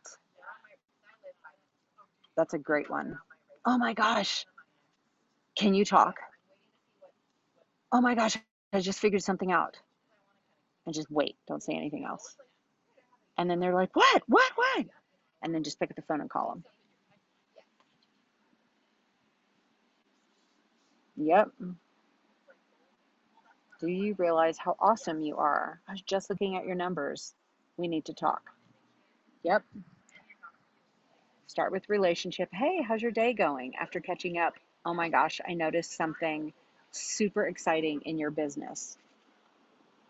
That's 2.37 2.55
a 2.55 2.59
great 2.59 2.91
one. 2.91 3.19
Oh 3.65 3.79
my 3.79 3.95
gosh. 3.95 4.45
Can 5.57 5.75
you 5.75 5.85
talk? 5.85 6.17
Oh 7.91 8.01
my 8.01 8.15
gosh, 8.15 8.37
I 8.73 8.81
just 8.81 8.99
figured 8.99 9.23
something 9.23 9.51
out. 9.51 9.77
And 10.85 10.95
just 10.95 11.11
wait. 11.11 11.37
Don't 11.49 11.63
say 11.63 11.75
anything 11.75 12.05
else. 12.05 12.37
And 13.39 13.51
then 13.51 13.61
they're 13.61 13.75
like, 13.75 13.95
what? 13.95 14.23
What? 14.27 14.53
What? 14.55 14.87
And 15.47 15.55
then 15.55 15.63
just 15.63 15.79
pick 15.79 15.91
up 15.91 15.95
the 15.95 16.03
phone 16.03 16.21
and 16.21 16.29
call 16.29 16.49
them. 16.49 16.65
Yep. 21.17 21.51
Do 23.79 23.87
you 23.87 24.17
realize 24.19 24.59
how 24.59 24.75
awesome 24.81 25.21
you 25.21 25.37
are? 25.37 25.81
I 25.87 25.93
was 25.93 26.03
just 26.03 26.31
looking 26.31 26.57
at 26.57 26.67
your 26.67 26.75
numbers. 26.75 27.33
We 27.77 27.87
need 27.87 28.07
to 28.07 28.13
talk. 28.13 28.43
Yep. 29.45 29.63
Start 31.47 31.71
with 31.71 31.89
relationship. 31.89 32.49
Hey, 32.53 32.83
how's 32.83 33.01
your 33.01 33.13
day 33.13 33.33
going 33.33 33.77
after 33.77 34.01
catching 34.01 34.39
up? 34.39 34.55
Oh 34.85 34.95
my 34.95 35.11
gosh, 35.11 35.41
I 35.49 35.55
noticed 35.55 35.97
something 35.97 36.53
super 36.91 37.47
exciting 37.47 38.01
in 38.05 38.19
your 38.19 38.33
business. 38.33 38.99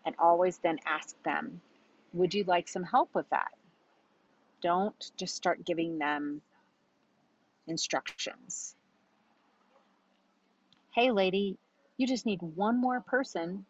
And 0.03 0.15
always 0.17 0.57
then 0.57 0.79
ask 0.83 1.15
them, 1.21 1.61
would 2.13 2.33
you 2.33 2.43
like 2.45 2.67
some 2.67 2.83
help 2.83 3.13
with 3.13 3.29
that? 3.29 3.51
Don't 4.61 5.11
just 5.17 5.35
start 5.35 5.65
giving 5.65 5.97
them 5.97 6.41
instructions. 7.67 8.75
Hey, 10.93 11.11
lady, 11.11 11.57
you 11.97 12.07
just 12.07 12.25
need 12.25 12.41
one 12.41 12.79
more 12.79 13.01
person. 13.01 13.65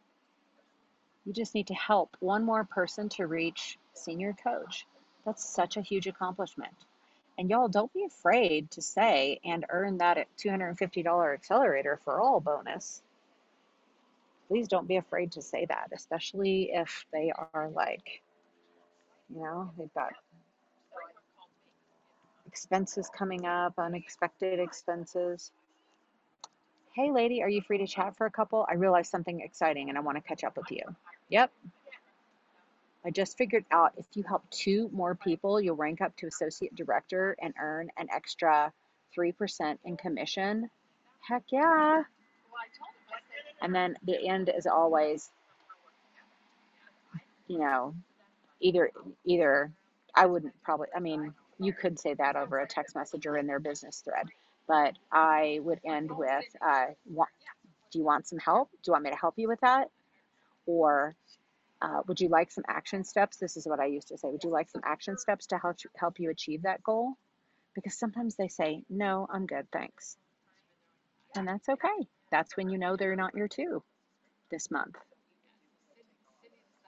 You 1.25 1.33
just 1.33 1.53
need 1.55 1.67
to 1.67 1.73
help 1.73 2.15
one 2.19 2.45
more 2.45 2.63
person 2.63 3.09
to 3.09 3.27
reach 3.27 3.77
senior 3.93 4.33
coach. 4.41 4.85
That's 5.25 5.43
such 5.43 5.75
a 5.75 5.81
huge 5.81 6.07
accomplishment. 6.07 6.73
And 7.37 7.49
y'all, 7.49 7.67
don't 7.67 7.93
be 7.93 8.05
afraid 8.05 8.71
to 8.71 8.81
say 8.81 9.39
and 9.43 9.65
earn 9.69 9.97
that 9.97 10.17
$250 10.43 11.33
accelerator 11.33 11.99
for 12.03 12.19
all 12.21 12.39
bonus. 12.39 13.01
Please 14.47 14.67
don't 14.67 14.87
be 14.87 14.95
afraid 14.95 15.33
to 15.33 15.41
say 15.41 15.65
that, 15.65 15.89
especially 15.93 16.71
if 16.73 17.05
they 17.11 17.31
are 17.53 17.69
like, 17.73 18.21
you 19.29 19.41
know, 19.41 19.69
they've 19.77 19.93
got 19.93 20.13
expenses 22.57 23.07
coming 23.15 23.45
up, 23.45 23.73
unexpected 23.77 24.59
expenses. 24.59 25.51
Hey, 26.93 27.11
lady, 27.11 27.43
are 27.43 27.49
you 27.49 27.61
free 27.61 27.77
to 27.77 27.85
chat 27.85 28.17
for 28.17 28.25
a 28.25 28.31
couple? 28.31 28.65
I 28.67 28.73
realized 28.73 29.11
something 29.11 29.41
exciting 29.41 29.89
and 29.89 29.97
I 29.97 30.01
want 30.01 30.17
to 30.17 30.21
catch 30.21 30.43
up 30.43 30.57
with 30.57 30.71
you. 30.71 30.81
Yep, 31.29 31.51
I 33.05 33.11
just 33.11 33.37
figured 33.37 33.63
out 33.71 33.93
if 33.95 34.05
you 34.15 34.23
help 34.23 34.43
two 34.49 34.89
more 34.91 35.13
people, 35.13 35.61
you'll 35.61 35.75
rank 35.75 36.01
up 36.01 36.17
to 36.17 36.27
associate 36.27 36.75
director 36.75 37.37
and 37.39 37.53
earn 37.61 37.89
an 37.97 38.07
extra 38.11 38.73
3% 39.15 39.77
in 39.85 39.95
commission. 39.95 40.69
Heck 41.21 41.43
yeah. 41.51 42.03
And 43.61 43.73
then 43.73 43.97
the 44.03 44.27
end 44.27 44.51
is 44.55 44.65
always, 44.65 45.29
you 47.47 47.59
know, 47.59 47.93
either, 48.61 48.91
either 49.25 49.71
I 50.15 50.25
wouldn't 50.25 50.53
probably, 50.63 50.87
I 50.95 50.99
mean, 50.99 51.33
you 51.59 51.73
could 51.73 51.99
say 51.99 52.13
that 52.13 52.35
over 52.35 52.59
a 52.59 52.67
text 52.67 52.95
message 52.95 53.25
or 53.25 53.37
in 53.37 53.47
their 53.47 53.59
business 53.59 54.01
thread, 54.03 54.27
but 54.67 54.93
I 55.11 55.59
would 55.63 55.79
end 55.85 56.11
with, 56.11 56.45
uh, 56.61 56.87
do 57.91 57.99
you 57.99 58.05
want 58.05 58.27
some 58.27 58.39
help? 58.39 58.69
Do 58.71 58.89
you 58.89 58.93
want 58.93 59.03
me 59.03 59.11
to 59.11 59.15
help 59.15 59.35
you 59.37 59.47
with 59.47 59.61
that? 59.61 59.89
Or 60.65 61.15
uh, 61.81 62.01
would 62.07 62.19
you 62.19 62.29
like 62.29 62.51
some 62.51 62.63
action 62.67 63.03
steps? 63.03 63.37
This 63.37 63.57
is 63.57 63.67
what 63.67 63.79
I 63.79 63.85
used 63.85 64.09
to 64.09 64.17
say. 64.17 64.29
Would 64.29 64.43
you 64.43 64.49
like 64.49 64.69
some 64.69 64.81
action 64.85 65.17
steps 65.17 65.47
to 65.47 65.57
help 65.57 65.77
help 65.95 66.19
you 66.19 66.29
achieve 66.29 66.63
that 66.63 66.83
goal? 66.83 67.13
Because 67.75 67.97
sometimes 67.97 68.35
they 68.35 68.47
say, 68.47 68.83
no, 68.89 69.27
I'm 69.31 69.45
good, 69.45 69.67
thanks. 69.71 70.17
And 71.35 71.47
that's 71.47 71.69
okay. 71.69 72.07
That's 72.31 72.57
when 72.57 72.69
you 72.69 72.77
know 72.77 72.95
they're 72.95 73.15
not 73.15 73.35
your 73.35 73.47
two 73.47 73.83
this 74.49 74.71
month. 74.71 74.95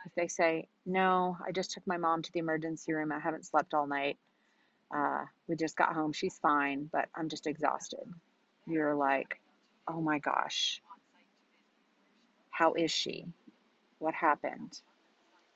If 0.06 0.16
they 0.16 0.28
say, 0.28 0.68
no, 0.86 1.38
I 1.48 1.52
just 1.52 1.72
took 1.72 1.86
my 1.86 1.98
mom 1.98 2.24
to 2.24 2.32
the 2.32 2.40
emergency 2.40 2.94
room, 2.94 3.12
I 3.12 3.20
haven't 3.20 3.46
slept 3.46 3.74
all 3.74 3.86
night, 3.86 4.18
uh, 4.96 5.26
we 5.48 5.56
just 5.56 5.76
got 5.76 5.94
home, 5.94 6.14
she's 6.14 6.38
fine, 6.40 6.90
but 6.92 7.10
I'm 7.16 7.30
just 7.30 7.48
exhausted. 7.48 8.08
You're 8.68 8.96
like, 8.96 9.40
oh 9.88 10.02
my 10.02 10.20
gosh, 10.20 10.82
how 12.52 12.74
is 12.74 12.92
she? 12.92 13.26
what 14.00 14.14
happened. 14.14 14.80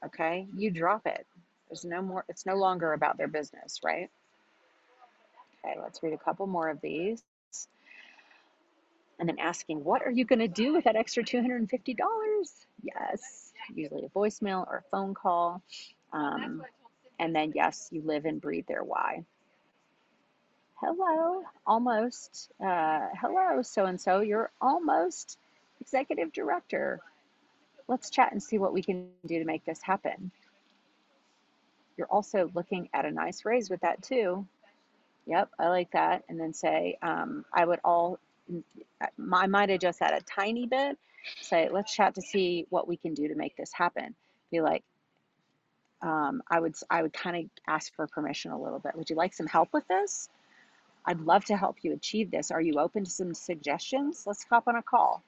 Okay, 0.05 0.47
you 0.55 0.69
drop 0.69 1.07
it. 1.07 1.25
There's 1.69 1.86
no 1.86 2.01
more, 2.01 2.25
it's 2.29 2.45
no 2.45 2.55
longer 2.55 2.93
about 2.93 3.17
their 3.17 3.29
business, 3.29 3.79
right? 3.84 4.09
Okay, 5.65 5.79
let's 5.81 6.03
read 6.03 6.13
a 6.13 6.17
couple 6.17 6.45
more 6.45 6.69
of 6.69 6.79
these. 6.81 7.23
and 9.19 9.29
then 9.29 9.39
asking, 9.39 9.84
What 9.84 10.01
are 10.01 10.11
you 10.11 10.25
going 10.25 10.39
to 10.39 10.47
do 10.47 10.73
with 10.73 10.84
that 10.84 10.95
extra 10.95 11.23
$250? 11.23 11.95
Yes, 12.84 13.53
usually 13.73 14.05
a 14.05 14.09
voicemail 14.09 14.67
or 14.67 14.84
a 14.86 14.89
phone 14.91 15.13
call. 15.13 15.61
Um, 16.11 16.63
and 17.24 17.34
then, 17.34 17.53
yes, 17.55 17.88
you 17.89 18.01
live 18.03 18.26
and 18.26 18.41
breathe 18.41 18.65
their 18.67 18.84
why. 18.84 19.24
Hello, 20.76 21.41
almost. 21.65 22.51
Uh, 22.59 23.07
hello, 23.21 23.61
so 23.61 23.86
and 23.86 23.99
so. 23.99 24.19
You're 24.19 24.51
almost 24.59 25.39
executive 25.80 26.34
director. 26.34 26.99
Let's 27.88 28.09
chat 28.09 28.34
and 28.34 28.43
see 28.43 28.57
what 28.57 28.74
we 28.74 28.84
can 28.84 29.07
do 29.26 29.39
to 29.39 29.45
make 29.45 29.63
this 29.63 29.82
happen. 29.82 30.32
You're 31.95 32.11
also 32.11 32.51
looking 32.53 32.89
at 32.93 33.05
a 33.05 33.11
nice 33.11 33.45
raise 33.45 33.69
with 33.69 33.80
that 33.82 34.03
too. 34.03 34.45
Yep, 35.26 35.49
I 35.57 35.69
like 35.69 35.91
that. 35.91 36.26
And 36.28 36.38
then 36.38 36.53
say, 36.53 36.97
um, 37.01 37.45
I 37.53 37.63
would 37.63 37.80
all, 37.86 38.19
I 38.99 39.47
might 39.47 39.69
adjust 39.69 40.01
that 40.01 40.21
a 40.21 40.26
tiny 40.26 40.65
bit. 40.65 40.97
Say, 41.39 41.69
let's 41.71 41.95
chat 41.95 42.15
to 42.15 42.21
see 42.21 42.65
what 42.69 42.86
we 42.86 42.97
can 42.97 43.13
do 43.13 43.30
to 43.30 43.36
make 43.36 43.55
this 43.55 43.71
happen. 43.71 44.13
Be 44.51 44.59
like, 44.59 44.84
um, 46.04 46.43
I 46.49 46.60
would, 46.60 46.76
I 46.89 47.01
would 47.01 47.14
kind 47.14 47.38
of 47.38 47.49
ask 47.68 47.95
for 47.95 48.06
permission 48.08 48.51
a 48.51 48.62
little 48.62 48.80
bit. 48.80 48.95
Would 48.95 49.10
you 49.10 49.16
like 49.16 49.34
some 49.34 49.47
help 49.47 49.70
with 49.74 49.88
this? 49.88 50.30
I'd 51.06 51.22
love 51.22 51.45
to 51.45 51.58
help 51.58 51.78
you 51.82 51.93
achieve 51.93 52.30
this. 52.30 52.51
Are 52.51 52.62
you 52.62 52.80
open 52.80 53.06
to 53.06 53.10
some 53.10 53.34
suggestions? 53.34 54.26
Let's 54.28 54.45
hop 54.49 54.68
on 54.68 54.76
a 54.76 54.84
call. 54.84 55.24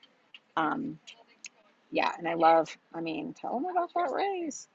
Um, 0.58 1.00
yeah, 1.92 2.12
and 2.18 2.28
I 2.28 2.34
love, 2.34 2.78
I 2.94 3.02
mean, 3.02 3.34
tell 3.34 3.54
them 3.54 3.66
about 3.66 3.92
that 3.96 4.12
raise. 4.12 4.68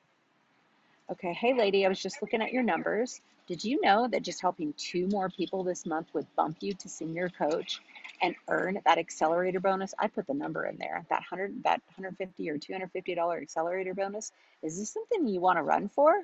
Okay, 1.10 1.32
hey 1.32 1.54
lady, 1.54 1.84
I 1.84 1.88
was 1.88 2.00
just 2.00 2.22
looking 2.22 2.40
at 2.40 2.52
your 2.52 2.62
numbers. 2.62 3.20
Did 3.46 3.64
you 3.64 3.80
know 3.82 4.08
that 4.08 4.22
just 4.22 4.40
helping 4.40 4.72
two 4.76 5.06
more 5.08 5.28
people 5.28 5.64
this 5.64 5.84
month 5.84 6.08
would 6.14 6.26
bump 6.36 6.58
you 6.60 6.72
to 6.74 6.88
senior 6.88 7.28
coach 7.28 7.80
and 8.22 8.34
earn 8.48 8.80
that 8.84 8.98
accelerator 8.98 9.60
bonus? 9.60 9.94
I 9.98 10.08
put 10.08 10.26
the 10.26 10.34
number 10.34 10.66
in 10.66 10.76
there. 10.78 11.04
That 11.10 11.22
100 11.30 11.64
that 11.64 11.82
150 11.96 12.50
or 12.50 12.58
250 12.58 13.14
dollar 13.14 13.40
accelerator 13.40 13.94
bonus. 13.94 14.32
Is 14.62 14.78
this 14.78 14.92
something 14.92 15.26
you 15.26 15.40
want 15.40 15.58
to 15.58 15.62
run 15.62 15.88
for? 15.88 16.14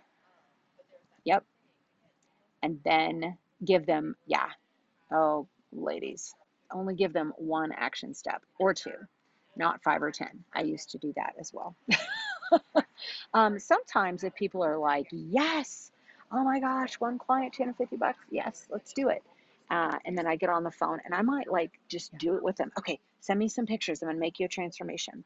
Yep. 1.25 1.45
And 2.63 2.81
then 2.85 3.37
give 3.65 3.87
them, 3.87 4.17
yeah. 4.27 4.49
Oh, 5.13 5.47
ladies, 5.73 6.35
only 6.73 6.95
give 6.95 7.13
them 7.13 7.33
one 7.37 7.73
action 7.73 8.15
step 8.15 8.43
or 8.59 8.75
two, 8.75 8.95
not 9.57 9.83
five 9.83 10.03
or 10.03 10.11
10. 10.11 10.29
I 10.55 10.63
used 10.63 10.91
to 10.91 10.99
do 10.99 11.13
that 11.17 11.35
as 11.39 11.53
well. 11.53 11.77
um, 13.35 13.59
sometimes 13.59 14.25
if 14.25 14.35
people 14.35 14.65
are 14.65 14.79
like, 14.79 15.07
yes, 15.11 15.91
oh 16.33 16.43
my 16.45 16.61
gosh, 16.61 16.95
one 16.99 17.19
client, 17.19 17.53
250 17.55 17.97
bucks, 17.97 18.19
yes, 18.31 18.67
let's 18.71 18.93
do 18.93 19.09
it. 19.09 19.23
Uh, 19.71 19.99
and 20.05 20.17
then 20.17 20.27
I 20.27 20.37
get 20.37 20.49
on 20.49 20.63
the 20.65 20.71
phone 20.71 21.01
and 21.05 21.15
I 21.15 21.23
might 21.23 21.51
like 21.51 21.73
just 21.89 22.17
do 22.17 22.37
it 22.37 22.43
with 22.43 22.57
them. 22.57 22.73
Okay, 22.79 23.01
send 23.21 23.39
me 23.39 23.49
some 23.49 23.67
pictures. 23.67 24.03
I'm 24.03 24.09
gonna 24.09 24.19
make 24.19 24.39
you 24.39 24.47
a 24.47 24.49
transformation. 24.49 25.25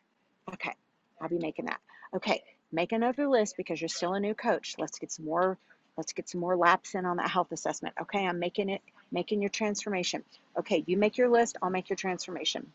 Okay, 0.53 0.75
I'll 1.21 1.29
be 1.29 1.39
making 1.39 1.67
that. 1.67 1.81
Okay, 2.15 2.43
make 2.73 2.93
another 2.93 3.29
list 3.29 3.57
because 3.57 3.81
you're 3.81 3.89
still 3.89 4.15
a 4.15 4.21
new 4.21 4.35
coach. 4.35 4.77
Let's 4.79 4.99
get 4.99 5.13
some 5.13 5.27
more. 5.27 5.59
Let's 5.97 6.13
get 6.13 6.29
some 6.29 6.41
more 6.41 6.57
laps 6.57 6.95
in 6.95 7.05
on 7.05 7.19
that 7.19 7.31
health 7.31 7.53
assessment. 7.53 7.95
Okay, 8.01 8.27
I'm 8.27 8.39
making 8.39 8.71
it, 8.71 8.81
making 9.13 9.43
your 9.43 9.51
transformation. 9.51 10.25
Okay, 10.59 10.83
you 10.87 10.97
make 10.97 11.19
your 11.19 11.29
list. 11.29 11.59
I'll 11.61 11.71
make 11.71 11.91
your 11.91 11.97
transformation. 11.97 12.71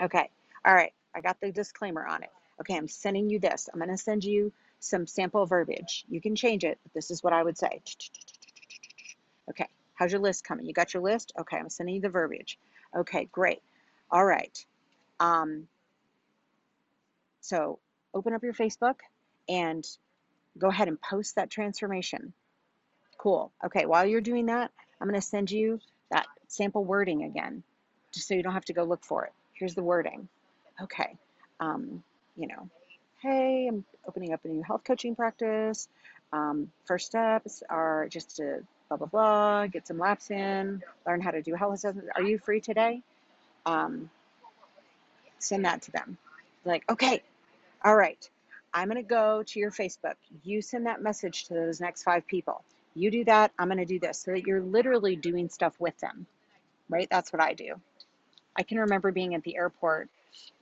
Okay, 0.00 0.30
all 0.64 0.74
right. 0.74 0.92
I 1.14 1.20
got 1.20 1.40
the 1.40 1.50
disclaimer 1.50 2.06
on 2.06 2.22
it 2.22 2.30
okay, 2.60 2.76
I'm 2.76 2.88
sending 2.88 3.30
you 3.30 3.38
this. 3.38 3.68
I'm 3.72 3.80
to 3.80 3.96
send 3.96 4.24
you 4.24 4.52
some 4.80 5.06
sample 5.06 5.46
verbiage. 5.46 6.04
You 6.08 6.20
can 6.20 6.36
change 6.36 6.64
it, 6.64 6.78
but 6.82 6.92
this 6.92 7.10
is 7.10 7.22
what 7.22 7.32
I 7.32 7.42
would 7.42 7.58
say. 7.58 7.80
Okay, 9.50 9.66
how's 9.98 10.12
your 10.12 10.20
list 10.20 10.44
coming? 10.44 10.64
You 10.64 10.72
got 10.72 10.94
your 10.94 11.02
list? 11.02 11.32
Okay, 11.38 11.56
I'm 11.56 11.68
sending 11.68 11.96
you 11.96 12.00
the 12.00 12.08
verbiage. 12.08 12.56
Okay, 12.96 13.28
great. 13.32 13.60
All 14.10 14.24
right. 14.24 14.64
Um, 15.18 15.66
so 17.40 17.80
open 18.14 18.32
up 18.32 18.44
your 18.44 18.54
Facebook 18.54 18.94
and 19.48 19.84
go 20.56 20.68
ahead 20.68 20.86
and 20.86 21.00
post 21.00 21.34
that 21.34 21.50
transformation. 21.50 22.32
Cool. 23.18 23.50
Okay, 23.64 23.86
while 23.86 24.06
you're 24.06 24.20
doing 24.20 24.46
that, 24.46 24.70
I'm 25.00 25.08
going 25.08 25.20
to 25.20 25.26
send 25.26 25.50
you 25.50 25.80
that 26.12 26.26
sample 26.46 26.84
wording 26.84 27.24
again, 27.24 27.64
just 28.12 28.28
so 28.28 28.34
you 28.34 28.42
don't 28.42 28.52
have 28.52 28.64
to 28.66 28.72
go 28.72 28.84
look 28.84 29.04
for 29.04 29.24
it. 29.24 29.32
Here's 29.54 29.74
the 29.74 29.82
wording. 29.82 30.28
Okay. 30.80 31.16
Um, 31.58 32.04
you 32.36 32.46
know, 32.46 32.68
hey, 33.20 33.66
I'm 33.68 33.84
opening 34.06 34.32
up 34.32 34.44
a 34.44 34.48
new 34.48 34.62
health 34.62 34.82
coaching 34.84 35.16
practice. 35.16 35.88
Um, 36.32 36.70
first 36.84 37.06
steps 37.06 37.64
are 37.68 38.06
just 38.08 38.36
to 38.36 38.60
blah, 38.88 38.96
blah, 38.96 39.06
blah, 39.06 39.66
get 39.66 39.86
some 39.86 39.98
laps 39.98 40.30
in, 40.30 40.82
learn 41.06 41.20
how 41.20 41.30
to 41.30 41.42
do 41.42 41.54
health 41.54 41.74
assessment. 41.74 42.08
Are 42.16 42.22
you 42.22 42.38
free 42.38 42.60
today? 42.60 43.02
Um, 43.66 44.10
send 45.38 45.64
that 45.64 45.82
to 45.82 45.90
them. 45.92 46.16
Like, 46.64 46.84
okay, 46.90 47.22
all 47.84 47.96
right, 47.96 48.28
I'm 48.72 48.88
going 48.88 49.02
to 49.02 49.08
go 49.08 49.42
to 49.42 49.60
your 49.60 49.70
Facebook. 49.70 50.14
You 50.42 50.62
send 50.62 50.86
that 50.86 51.02
message 51.02 51.44
to 51.46 51.54
those 51.54 51.80
next 51.80 52.02
five 52.02 52.26
people. 52.26 52.62
You 52.94 53.10
do 53.10 53.24
that, 53.24 53.52
I'm 53.58 53.68
going 53.68 53.78
to 53.78 53.84
do 53.84 53.98
this. 53.98 54.18
So 54.18 54.32
that 54.32 54.46
you're 54.46 54.62
literally 54.62 55.16
doing 55.16 55.48
stuff 55.48 55.74
with 55.78 55.98
them, 56.00 56.26
right? 56.88 57.08
That's 57.10 57.32
what 57.32 57.42
I 57.42 57.54
do. 57.54 57.74
I 58.56 58.62
can 58.62 58.78
remember 58.78 59.12
being 59.12 59.34
at 59.34 59.42
the 59.44 59.56
airport 59.56 60.08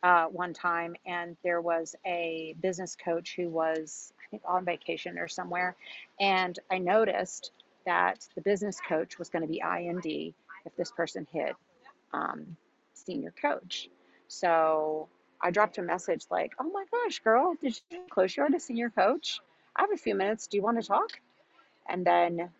uh, 0.02 0.26
one 0.26 0.52
time, 0.52 0.96
and 1.06 1.36
there 1.42 1.60
was 1.60 1.96
a 2.06 2.54
business 2.60 2.96
coach 3.02 3.34
who 3.36 3.48
was, 3.48 4.12
I 4.20 4.30
think, 4.30 4.42
on 4.46 4.64
vacation 4.64 5.18
or 5.18 5.28
somewhere. 5.28 5.76
And 6.20 6.58
I 6.70 6.78
noticed 6.78 7.52
that 7.86 8.26
the 8.34 8.40
business 8.42 8.78
coach 8.86 9.18
was 9.18 9.28
going 9.28 9.42
to 9.42 9.48
be 9.48 9.62
IND 9.62 10.34
if 10.64 10.76
this 10.76 10.90
person 10.90 11.26
hit 11.32 11.54
um, 12.12 12.56
senior 12.94 13.32
coach. 13.40 13.88
So 14.28 15.08
I 15.40 15.50
dropped 15.50 15.78
a 15.78 15.82
message 15.82 16.26
like, 16.30 16.52
oh 16.58 16.70
my 16.70 16.84
gosh, 16.90 17.20
girl, 17.20 17.54
did 17.60 17.80
you 17.90 18.00
close 18.10 18.36
your 18.36 18.48
to 18.48 18.60
senior 18.60 18.90
coach? 18.90 19.40
I 19.76 19.82
have 19.82 19.92
a 19.92 19.96
few 19.96 20.14
minutes. 20.14 20.46
Do 20.46 20.56
you 20.56 20.62
want 20.62 20.80
to 20.80 20.86
talk? 20.86 21.10
And 21.88 22.04
then 22.04 22.50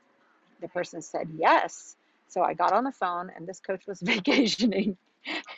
the 0.60 0.68
person 0.68 1.02
said 1.02 1.28
yes. 1.36 1.96
So 2.28 2.42
I 2.42 2.54
got 2.54 2.72
on 2.72 2.84
the 2.84 2.92
phone, 2.92 3.30
and 3.34 3.46
this 3.46 3.60
coach 3.60 3.86
was 3.86 4.00
vacationing. 4.02 4.96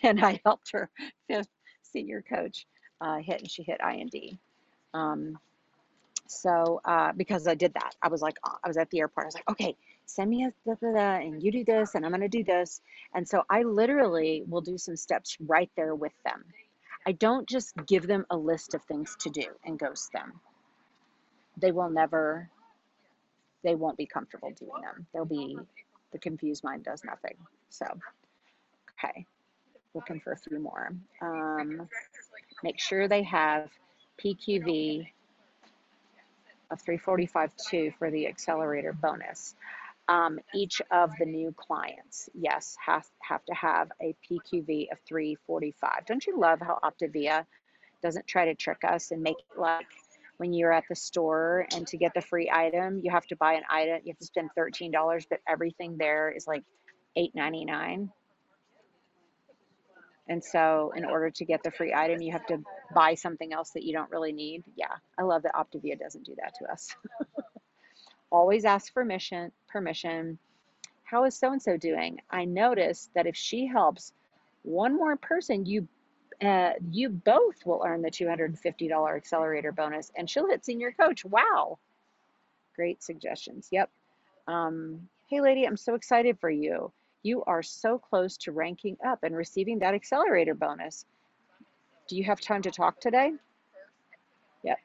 and 0.03 0.25
I 0.25 0.41
helped 0.45 0.73
her 0.73 0.89
fifth 1.27 1.49
senior 1.83 2.23
coach 2.23 2.67
uh, 3.01 3.19
hit, 3.19 3.41
and 3.41 3.51
she 3.51 3.63
hit 3.63 3.81
IND. 3.81 4.39
Um, 4.95 5.39
so 6.29 6.81
uh, 6.85 7.13
because 7.17 7.47
I 7.47 7.55
did 7.55 7.75
that, 7.75 7.97
I 8.03 8.09
was 8.09 8.23
like, 8.23 8.37
I 8.45 8.69
was 8.69 8.77
at 8.77 8.91
the 8.91 9.01
airport. 9.01 9.25
I 9.25 9.29
was 9.29 9.35
like, 9.35 9.51
okay, 9.51 9.77
send 10.07 10.31
me 10.31 10.45
a 10.45 10.53
da, 10.65 10.75
da, 10.81 10.93
da, 10.93 11.27
and 11.27 11.43
you 11.43 11.51
do 11.51 11.65
this, 11.65 11.95
and 11.95 12.05
I'm 12.05 12.13
going 12.13 12.21
to 12.21 12.29
do 12.29 12.45
this. 12.45 12.81
And 13.15 13.29
so 13.29 13.45
I 13.51 13.63
literally 13.63 14.45
will 14.47 14.61
do 14.61 14.79
some 14.79 14.97
steps 14.97 15.37
right 15.41 15.71
there 15.77 15.95
with 15.95 16.13
them. 16.25 16.45
I 17.07 17.13
don't 17.13 17.49
just 17.49 17.75
give 17.87 18.07
them 18.07 18.27
a 18.31 18.37
list 18.37 18.75
of 18.75 18.83
things 18.85 19.17
to 19.21 19.31
do 19.31 19.47
and 19.65 19.79
ghost 19.79 20.13
them. 20.13 20.41
They 21.57 21.73
will 21.73 21.91
never, 21.91 22.49
they 23.65 23.75
won't 23.75 23.97
be 23.97 24.07
comfortable 24.07 24.53
doing 24.53 24.83
them. 24.83 25.07
They'll 25.13 25.25
be, 25.25 25.59
the 26.13 26.19
confused 26.19 26.63
mind 26.63 26.85
does 26.85 27.03
nothing. 27.05 27.37
So, 27.71 27.87
okay 28.93 29.27
looking 29.95 30.21
for 30.21 30.33
a 30.33 30.37
few 30.37 30.59
more. 30.59 30.93
Um, 31.21 31.89
make 32.63 32.79
sure 32.79 33.09
they 33.09 33.23
have 33.25 33.69
PQV 34.23 35.09
of 36.71 36.85
345.2 36.85 37.95
for 37.99 38.11
the 38.11 38.27
accelerator 38.27 38.93
bonus. 38.93 39.55
Um, 40.09 40.39
each 40.55 40.81
of 40.91 41.11
the 41.19 41.27
new 41.27 41.53
clients, 41.53 42.31
yes, 42.35 42.77
have, 42.85 43.07
have 43.21 43.45
to 43.45 43.55
have 43.55 43.91
a 44.01 44.15
PQV 44.29 44.91
of 44.91 44.99
345. 45.07 46.07
Don't 46.07 46.27
you 46.27 46.39
love 46.39 46.61
how 46.61 46.79
Optavia 46.83 47.45
doesn't 48.03 48.27
try 48.27 48.47
to 48.47 48.55
trick 48.55 48.85
us 48.85 49.11
and 49.11 49.23
make 49.23 49.37
it 49.39 49.61
like 49.61 49.87
when 50.39 50.53
you're 50.53 50.73
at 50.73 50.85
the 50.89 50.95
store 50.95 51.67
and 51.75 51.87
to 51.89 51.97
get 51.97 52.15
the 52.15 52.23
free 52.23 52.51
item, 52.51 53.01
you 53.03 53.11
have 53.11 53.27
to 53.27 53.37
buy 53.37 53.55
an 53.55 53.65
item, 53.69 54.01
you 54.05 54.13
have 54.13 54.19
to 54.19 54.25
spend 54.25 54.51
$13, 54.57 55.27
but 55.29 55.41
everything 55.47 55.99
there 55.99 56.31
is 56.31 56.47
like 56.47 56.63
$8.99. 57.17 58.09
And 60.29 60.45
so, 60.45 60.93
in 60.95 61.05
order 61.05 61.31
to 61.31 61.45
get 61.45 61.63
the 61.63 61.71
free 61.71 61.95
item, 61.95 62.21
you 62.21 62.33
have 62.33 62.47
to 62.47 62.63
buy 62.95 63.15
something 63.15 63.53
else 63.53 63.71
that 63.71 63.83
you 63.83 63.95
don't 63.95 64.11
really 64.11 64.33
need. 64.33 64.63
Yeah, 64.77 64.95
I 65.19 65.23
love 65.23 65.43
that 65.43 65.55
Optavia 65.55 65.99
doesn't 65.99 66.27
do 66.27 66.35
that 66.37 66.55
to 66.59 66.71
us. 66.71 66.95
Always 68.31 68.65
ask 68.65 68.93
for 68.93 69.03
permission. 69.03 69.53
Permission. 69.69 70.39
How 71.05 71.25
is 71.25 71.35
so 71.35 71.53
and 71.53 71.63
so 71.63 71.79
doing? 71.79 72.21
I 72.31 72.45
noticed 72.45 73.11
that 73.15 73.27
if 73.27 73.35
she 73.37 73.67
helps 73.67 74.13
one 74.63 74.95
more 74.95 75.17
person, 75.17 75.65
you 75.65 75.89
uh, 76.43 76.73
you 76.91 77.09
both 77.09 77.67
will 77.67 77.83
earn 77.85 78.03
the 78.03 78.11
$250 78.11 79.17
accelerator 79.17 79.73
bonus, 79.73 80.13
and 80.17 80.31
she'll 80.31 80.47
hit 80.47 80.65
senior 80.65 80.93
coach. 80.93 81.25
Wow, 81.25 81.79
great 82.77 83.03
suggestions. 83.03 83.69
Yep. 83.73 83.91
Um, 84.47 85.09
hey, 85.29 85.41
lady, 85.41 85.67
I'm 85.67 85.77
so 85.77 85.95
excited 85.95 86.39
for 86.39 86.51
you. 86.51 86.93
You 87.23 87.45
are 87.45 87.63
so 87.63 87.99
close 87.99 88.37
to 88.39 88.53
ranking 88.53 88.97
up 89.05 89.21
and 89.23 89.37
receiving 89.37 89.81
that 89.81 89.95
accelerator 89.95 90.55
bonus. 90.55 91.05
Do 92.09 92.17
you 92.17 92.25
have 92.25 92.41
time 92.41 92.63
to 92.63 92.71
talk 92.71 93.01
today? 93.01 93.33
Yep. 94.63 94.79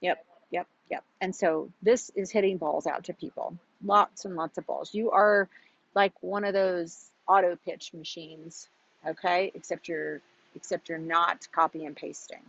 Yep. 0.00 0.24
Yep. 0.50 0.66
Yep. 0.90 1.04
And 1.20 1.34
so 1.34 1.70
this 1.82 2.10
is 2.14 2.30
hitting 2.30 2.58
balls 2.58 2.86
out 2.86 3.04
to 3.04 3.14
people. 3.14 3.56
Lots 3.84 4.24
and 4.24 4.36
lots 4.36 4.58
of 4.58 4.66
balls. 4.66 4.94
You 4.94 5.10
are 5.10 5.48
like 5.94 6.12
one 6.20 6.44
of 6.44 6.54
those 6.54 7.10
auto 7.26 7.56
pitch 7.64 7.92
machines 7.94 8.68
Okay, 9.06 9.50
except 9.54 9.88
you're 9.88 10.20
except 10.54 10.88
you're 10.88 10.98
not 10.98 11.46
copy 11.52 11.86
and 11.86 11.96
pasting. 11.96 12.42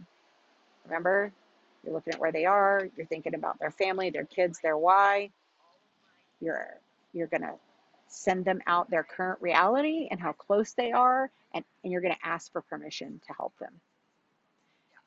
Remember, 0.85 1.31
you're 1.83 1.93
looking 1.93 2.13
at 2.13 2.19
where 2.19 2.31
they 2.31 2.45
are. 2.45 2.89
You're 2.97 3.05
thinking 3.05 3.35
about 3.35 3.59
their 3.59 3.71
family, 3.71 4.09
their 4.09 4.25
kids, 4.25 4.59
their 4.61 4.77
why. 4.77 5.29
You're 6.41 6.79
you're 7.13 7.27
gonna 7.27 7.53
send 8.11 8.45
them 8.45 8.61
out 8.67 8.89
their 8.89 9.03
current 9.03 9.41
reality 9.41 10.07
and 10.11 10.19
how 10.19 10.33
close 10.33 10.73
they 10.73 10.91
are, 10.91 11.31
and, 11.53 11.63
and 11.83 11.91
you're 11.91 12.01
gonna 12.01 12.15
ask 12.23 12.51
for 12.51 12.61
permission 12.61 13.21
to 13.27 13.33
help 13.33 13.57
them. 13.59 13.73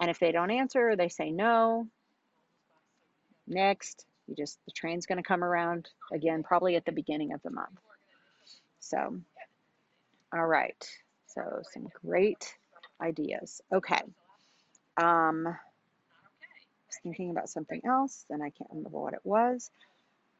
And 0.00 0.10
if 0.10 0.18
they 0.18 0.32
don't 0.32 0.50
answer, 0.50 0.96
they 0.96 1.08
say 1.08 1.30
no. 1.30 1.86
Next, 3.46 4.06
you 4.26 4.34
just 4.34 4.58
the 4.64 4.72
train's 4.72 5.06
gonna 5.06 5.22
come 5.22 5.44
around 5.44 5.88
again, 6.12 6.42
probably 6.42 6.76
at 6.76 6.84
the 6.84 6.92
beginning 6.92 7.32
of 7.32 7.42
the 7.42 7.50
month. 7.50 7.78
So, 8.80 9.18
all 10.32 10.46
right. 10.46 10.88
So 11.26 11.62
some 11.72 11.88
great 12.04 12.54
ideas. 13.00 13.60
Okay. 13.72 14.00
Um, 14.96 15.44
was 15.44 17.00
thinking 17.02 17.30
about 17.30 17.48
something 17.48 17.80
else, 17.84 18.24
and 18.30 18.42
I 18.42 18.50
can't 18.50 18.70
remember 18.70 18.98
what 18.98 19.14
it 19.14 19.24
was. 19.24 19.70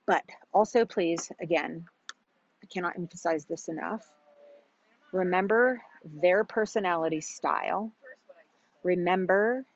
But 0.06 0.22
also, 0.52 0.84
please, 0.84 1.32
again, 1.40 1.86
I 2.64 2.66
cannot 2.72 2.96
emphasize 2.96 3.44
this 3.44 3.68
enough. 3.68 4.10
Remember 5.12 5.82
their 6.02 6.44
personality 6.44 7.20
style. 7.20 7.92
Remember 8.82 9.66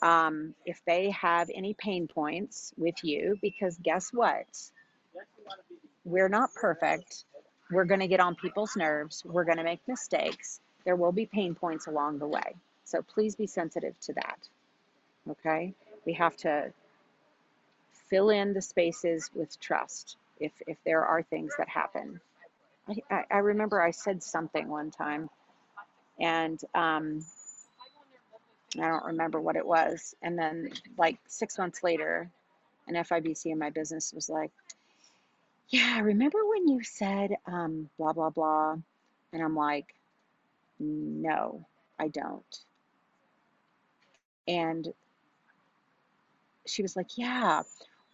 um, 0.00 0.54
if 0.64 0.80
they 0.86 1.10
have 1.10 1.50
any 1.54 1.74
pain 1.74 2.08
points 2.08 2.72
with 2.78 2.94
you, 3.04 3.38
because 3.42 3.76
guess 3.82 4.14
what? 4.14 4.46
We're 6.06 6.30
not 6.30 6.54
perfect. 6.54 7.24
We're 7.70 7.84
going 7.84 8.00
to 8.00 8.08
get 8.08 8.20
on 8.20 8.34
people's 8.34 8.76
nerves. 8.76 9.22
We're 9.26 9.44
going 9.44 9.58
to 9.58 9.64
make 9.64 9.86
mistakes. 9.86 10.60
There 10.86 10.96
will 10.96 11.12
be 11.12 11.26
pain 11.26 11.54
points 11.54 11.86
along 11.86 12.18
the 12.18 12.28
way. 12.28 12.54
So 12.84 13.02
please 13.02 13.36
be 13.36 13.46
sensitive 13.46 13.94
to 14.02 14.14
that. 14.14 14.38
Okay? 15.30 15.74
We 16.06 16.14
have 16.14 16.36
to 16.38 16.72
fill 18.08 18.30
in 18.30 18.54
the 18.54 18.62
spaces 18.62 19.30
with 19.34 19.60
trust 19.60 20.16
if, 20.40 20.52
if 20.66 20.76
there 20.84 21.04
are 21.04 21.22
things 21.22 21.52
that 21.58 21.68
happen. 21.68 22.20
I, 23.10 23.24
I, 23.30 23.38
remember 23.38 23.82
I 23.82 23.90
said 23.90 24.22
something 24.22 24.68
one 24.68 24.90
time, 24.90 25.28
and 26.20 26.60
um, 26.74 27.24
I 28.76 28.88
don't 28.88 29.06
remember 29.06 29.40
what 29.40 29.56
it 29.56 29.66
was. 29.66 30.14
And 30.22 30.38
then, 30.38 30.70
like 30.96 31.18
six 31.26 31.58
months 31.58 31.82
later, 31.82 32.30
an 32.86 32.94
FIBC 32.94 33.46
in 33.46 33.58
my 33.58 33.70
business 33.70 34.12
was 34.14 34.28
like, 34.28 34.52
Yeah, 35.68 36.00
remember 36.00 36.38
when 36.46 36.68
you 36.68 36.82
said 36.84 37.36
um, 37.46 37.90
blah, 37.98 38.12
blah, 38.12 38.30
blah? 38.30 38.76
And 39.32 39.42
I'm 39.42 39.56
like, 39.56 39.94
No, 40.78 41.66
I 41.98 42.08
don't. 42.08 42.58
And 44.46 44.86
she 46.66 46.82
was 46.82 46.96
like, 46.96 47.16
Yeah, 47.16 47.62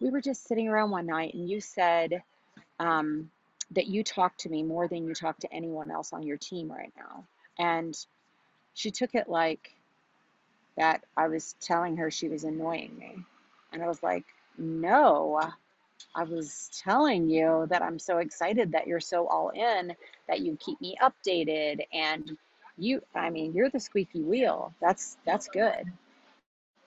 we 0.03 0.09
were 0.09 0.21
just 0.21 0.45
sitting 0.47 0.67
around 0.67 0.91
one 0.91 1.05
night 1.05 1.33
and 1.33 1.49
you 1.49 1.61
said 1.61 2.21
um, 2.77 3.31
that 3.71 3.87
you 3.87 4.03
talk 4.03 4.37
to 4.39 4.49
me 4.49 4.61
more 4.61 4.85
than 4.89 5.07
you 5.07 5.13
talk 5.13 5.39
to 5.39 5.53
anyone 5.53 5.89
else 5.89 6.11
on 6.11 6.23
your 6.23 6.35
team 6.35 6.69
right 6.69 6.91
now. 6.97 7.23
And 7.57 7.97
she 8.73 8.91
took 8.91 9.15
it 9.15 9.29
like 9.29 9.71
that 10.75 11.05
I 11.15 11.29
was 11.29 11.55
telling 11.61 11.95
her 11.97 12.11
she 12.11 12.27
was 12.27 12.43
annoying 12.43 12.97
me. 12.99 13.15
And 13.71 13.81
I 13.81 13.87
was 13.87 14.03
like, 14.03 14.25
No, 14.57 15.39
I 16.13 16.23
was 16.23 16.69
telling 16.83 17.29
you 17.29 17.65
that 17.69 17.81
I'm 17.81 17.97
so 17.97 18.17
excited 18.17 18.73
that 18.73 18.87
you're 18.87 18.99
so 18.99 19.25
all 19.27 19.51
in, 19.51 19.95
that 20.27 20.41
you 20.41 20.57
keep 20.59 20.81
me 20.81 20.97
updated 21.01 21.85
and 21.93 22.37
you 22.77 23.01
I 23.15 23.29
mean, 23.29 23.53
you're 23.53 23.69
the 23.69 23.79
squeaky 23.79 24.21
wheel. 24.21 24.73
That's 24.81 25.15
that's 25.25 25.47
good. 25.47 25.85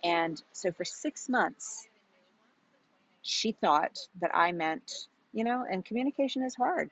And 0.05 0.41
so 0.53 0.71
for 0.71 0.85
6 0.85 1.29
months 1.31 1.89
she 3.27 3.53
thought 3.53 3.99
that 4.21 4.31
I 4.35 4.53
meant, 4.53 5.09
you 5.33 5.45
know, 5.45 5.65
and 5.71 5.85
communication 5.85 6.43
is 6.43 6.55
hard, 6.55 6.91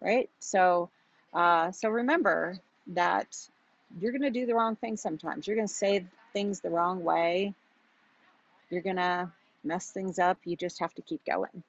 right? 0.00 0.28
So 0.40 0.90
uh 1.32 1.72
so 1.72 1.88
remember 1.88 2.58
that 2.88 3.36
you're 3.98 4.12
going 4.12 4.22
to 4.22 4.30
do 4.30 4.46
the 4.46 4.54
wrong 4.54 4.76
thing 4.76 4.96
sometimes. 4.96 5.46
You're 5.46 5.56
going 5.56 5.68
to 5.68 5.72
say 5.72 6.04
things 6.32 6.60
the 6.60 6.70
wrong 6.70 7.04
way. 7.04 7.54
You're 8.70 8.82
going 8.82 8.96
to 8.96 9.30
mess 9.62 9.90
things 9.90 10.18
up. 10.18 10.38
You 10.44 10.56
just 10.56 10.80
have 10.80 10.94
to 10.94 11.02
keep 11.02 11.24
going. 11.24 11.62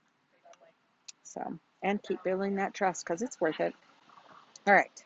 So, 1.23 1.59
and 1.83 2.01
keep 2.01 2.23
building 2.23 2.55
that 2.55 2.73
trust 2.73 3.05
because 3.05 3.21
it's 3.21 3.39
worth 3.39 3.59
it. 3.59 3.73
All 4.65 4.73
right. 4.73 5.03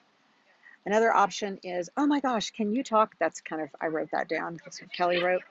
Another 0.86 1.14
option 1.14 1.60
is, 1.64 1.90
oh 1.98 2.08
my 2.08 2.20
gosh, 2.20 2.52
can 2.52 2.74
you 2.74 2.84
talk? 2.84 3.16
That's 3.20 3.42
kind 3.42 3.62
of, 3.62 3.70
I 3.82 3.88
wrote 3.88 4.10
that 4.12 4.30
down. 4.30 4.60
That's 4.64 4.82
what 4.82 4.94
Kelly 4.94 5.22
wrote. 5.22 5.42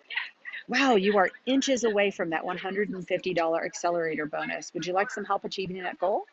Wow, 0.69 0.97
you 0.97 1.19
are 1.19 1.31
inches 1.47 1.85
away 1.85 2.11
from 2.11 2.31
that 2.31 2.45
$150 2.45 3.65
accelerator 3.65 4.27
bonus. 4.27 4.73
Would 4.75 4.87
you 4.87 4.93
like 4.95 5.11
some 5.11 5.25
help 5.25 5.45
achieving 5.45 5.83
that 5.83 5.99
goal? 5.99 6.25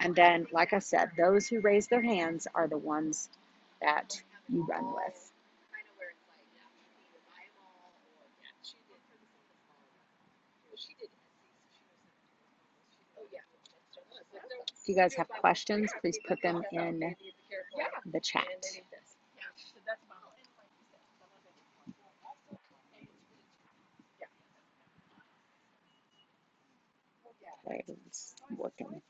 And 0.00 0.14
then, 0.14 0.46
like 0.52 0.72
I 0.72 0.80
said, 0.80 1.10
those 1.16 1.48
who 1.48 1.60
raise 1.60 1.88
their 1.88 2.02
hands 2.02 2.46
are 2.54 2.68
the 2.68 2.78
ones 2.78 3.30
that 3.82 4.20
you 4.48 4.66
run 4.66 4.86
with. 4.94 5.32
If 14.82 14.88
you 14.88 14.94
guys 14.96 15.14
have 15.14 15.28
questions, 15.28 15.90
please 16.00 16.18
put 16.26 16.40
them 16.42 16.62
in 16.72 17.14
the 18.06 18.20
chat. 18.20 18.44
Working. 28.56 29.02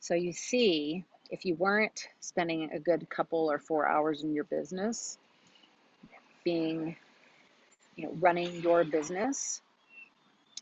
So 0.00 0.14
you 0.14 0.32
see, 0.32 1.04
if 1.30 1.44
you 1.44 1.56
weren't 1.56 2.08
spending 2.20 2.70
a 2.72 2.78
good 2.78 3.10
couple 3.10 3.50
or 3.50 3.58
four 3.58 3.88
hours 3.88 4.22
in 4.22 4.32
your 4.32 4.44
business, 4.44 5.18
being, 6.44 6.94
you 7.96 8.04
know, 8.04 8.12
running 8.20 8.62
your 8.62 8.84
business, 8.84 9.60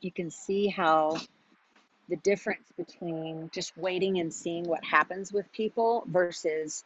you 0.00 0.10
can 0.10 0.30
see 0.30 0.68
how 0.68 1.18
the 2.08 2.16
difference 2.16 2.66
between 2.76 3.50
just 3.52 3.76
waiting 3.76 4.18
and 4.18 4.32
seeing 4.32 4.64
what 4.64 4.84
happens 4.84 5.32
with 5.32 5.50
people 5.52 6.04
versus 6.06 6.84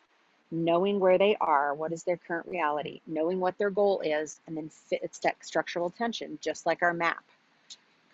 knowing 0.50 0.98
where 1.00 1.18
they 1.18 1.36
are, 1.40 1.74
what 1.74 1.92
is 1.92 2.04
their 2.04 2.16
current 2.16 2.46
reality, 2.46 3.00
knowing 3.06 3.40
what 3.40 3.58
their 3.58 3.70
goal 3.70 4.00
is, 4.00 4.40
and 4.46 4.56
then 4.56 4.68
fit, 4.68 5.00
it's 5.02 5.18
that 5.20 5.44
structural 5.44 5.90
tension, 5.90 6.38
just 6.40 6.64
like 6.64 6.82
our 6.82 6.94
map. 6.94 7.22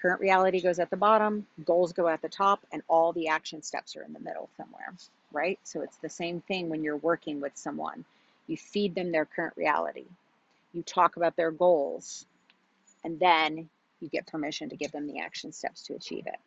Current 0.00 0.20
reality 0.20 0.60
goes 0.60 0.78
at 0.78 0.90
the 0.90 0.96
bottom, 0.96 1.46
goals 1.64 1.92
go 1.92 2.08
at 2.08 2.22
the 2.22 2.28
top, 2.28 2.60
and 2.72 2.82
all 2.88 3.12
the 3.12 3.28
action 3.28 3.62
steps 3.62 3.96
are 3.96 4.02
in 4.02 4.12
the 4.12 4.20
middle 4.20 4.48
somewhere, 4.56 4.92
right? 5.32 5.58
So 5.62 5.82
it's 5.82 5.96
the 5.98 6.08
same 6.08 6.40
thing 6.40 6.68
when 6.68 6.82
you're 6.82 6.96
working 6.96 7.40
with 7.40 7.56
someone. 7.56 8.04
You 8.46 8.56
feed 8.56 8.94
them 8.94 9.12
their 9.12 9.24
current 9.24 9.54
reality, 9.56 10.06
you 10.72 10.82
talk 10.82 11.16
about 11.16 11.36
their 11.36 11.50
goals, 11.50 12.26
and 13.04 13.18
then 13.20 13.68
you 14.00 14.08
get 14.08 14.26
permission 14.26 14.68
to 14.70 14.76
give 14.76 14.92
them 14.92 15.06
the 15.06 15.20
action 15.20 15.52
steps 15.52 15.82
to 15.84 15.94
achieve 15.94 16.26
it. 16.26 16.38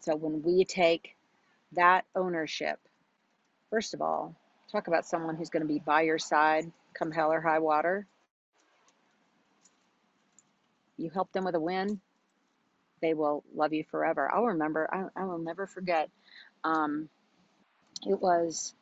So 0.00 0.16
when 0.16 0.42
we 0.42 0.64
take 0.64 1.16
that 1.72 2.04
ownership, 2.14 2.78
first 3.70 3.94
of 3.94 4.02
all, 4.02 4.34
talk 4.72 4.88
about 4.88 5.06
someone 5.06 5.36
who's 5.36 5.50
going 5.50 5.62
to 5.62 5.72
be 5.72 5.78
by 5.78 6.02
your 6.02 6.18
side 6.18 6.70
come 6.94 7.10
hell 7.10 7.32
or 7.32 7.40
high 7.40 7.58
water 7.58 8.06
you 11.00 11.10
help 11.10 11.32
them 11.32 11.44
with 11.44 11.54
a 11.54 11.60
win, 11.60 12.00
they 13.00 13.14
will 13.14 13.42
love 13.54 13.72
you 13.72 13.84
forever. 13.90 14.30
I'll 14.32 14.46
remember, 14.46 14.88
I, 14.92 15.22
I 15.22 15.24
will 15.24 15.38
never 15.38 15.66
forget. 15.66 16.10
Um, 16.62 17.08
it 18.06 18.20
was 18.20 18.74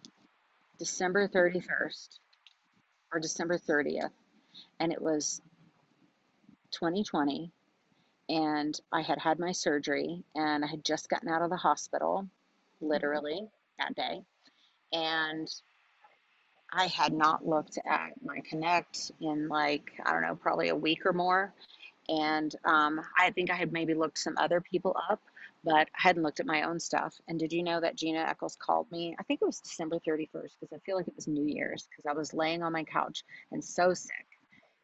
December 0.78 1.28
31st 1.28 2.18
or 3.12 3.20
December 3.20 3.58
30th, 3.58 4.10
and 4.80 4.92
it 4.92 5.00
was 5.00 5.40
2020. 6.72 7.52
And 8.28 8.78
I 8.92 9.02
had 9.02 9.18
had 9.18 9.38
my 9.38 9.52
surgery, 9.52 10.22
and 10.34 10.64
I 10.64 10.68
had 10.68 10.84
just 10.84 11.08
gotten 11.08 11.28
out 11.28 11.42
of 11.42 11.50
the 11.50 11.56
hospital, 11.56 12.28
literally 12.80 13.48
that 13.78 13.94
day. 13.94 14.22
And 14.92 15.48
I 16.70 16.86
had 16.86 17.12
not 17.12 17.46
looked 17.46 17.78
at 17.86 18.12
my 18.22 18.40
Connect 18.48 19.12
in 19.20 19.48
like, 19.48 19.90
I 20.04 20.12
don't 20.12 20.22
know, 20.22 20.36
probably 20.36 20.68
a 20.68 20.76
week 20.76 21.06
or 21.06 21.12
more 21.12 21.54
and 22.08 22.54
um, 22.64 23.00
I 23.18 23.30
think 23.30 23.50
I 23.50 23.54
had 23.54 23.72
maybe 23.72 23.94
looked 23.94 24.18
some 24.18 24.36
other 24.38 24.60
people 24.60 24.96
up, 25.10 25.20
but 25.62 25.74
I 25.74 25.86
hadn't 25.94 26.22
looked 26.22 26.40
at 26.40 26.46
my 26.46 26.62
own 26.62 26.80
stuff. 26.80 27.14
And 27.28 27.38
did 27.38 27.52
you 27.52 27.62
know 27.62 27.80
that 27.80 27.96
Gina 27.96 28.20
Eccles 28.20 28.56
called 28.58 28.90
me? 28.90 29.14
I 29.18 29.22
think 29.24 29.42
it 29.42 29.46
was 29.46 29.60
December 29.60 29.98
31st 30.06 30.52
because 30.60 30.72
I 30.72 30.78
feel 30.86 30.96
like 30.96 31.08
it 31.08 31.16
was 31.16 31.28
New 31.28 31.46
Year's 31.46 31.86
because 31.90 32.08
I 32.08 32.18
was 32.18 32.32
laying 32.32 32.62
on 32.62 32.72
my 32.72 32.84
couch 32.84 33.24
and 33.52 33.62
so 33.62 33.92
sick 33.92 34.26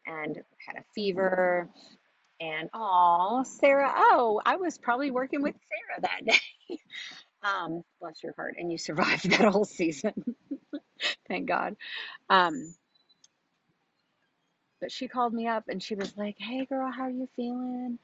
and 0.05 0.39
had 0.67 0.77
a 0.77 0.83
fever. 0.93 1.69
And 2.39 2.69
oh, 2.73 3.43
Sarah, 3.45 3.91
oh, 3.95 4.41
I 4.45 4.57
was 4.57 4.77
probably 4.77 5.11
working 5.11 5.41
with 5.41 5.55
Sarah 5.55 6.01
that 6.01 6.25
day. 6.25 6.79
um, 7.43 7.83
bless 8.01 8.23
your 8.23 8.33
heart. 8.33 8.55
And 8.59 8.71
you 8.71 8.77
survived 8.77 9.29
that 9.31 9.51
whole 9.51 9.65
season. 9.65 10.13
Thank 11.27 11.47
God. 11.47 11.75
Um, 12.29 12.75
but 14.81 14.91
she 14.91 15.07
called 15.07 15.33
me 15.33 15.47
up 15.47 15.65
and 15.69 15.81
she 15.81 15.95
was 15.95 16.15
like, 16.17 16.35
Hey 16.39 16.65
girl, 16.65 16.91
how 16.91 17.03
are 17.03 17.09
you 17.09 17.27
feeling? 17.35 17.99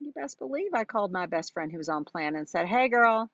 You 0.00 0.12
best 0.12 0.38
believe 0.38 0.74
I 0.74 0.84
called 0.84 1.12
my 1.12 1.26
best 1.26 1.52
friend 1.52 1.72
who 1.72 1.78
was 1.78 1.88
on 1.88 2.04
plan 2.04 2.36
and 2.36 2.48
said, 2.48 2.66
Hey, 2.66 2.88
girl, 2.88 3.30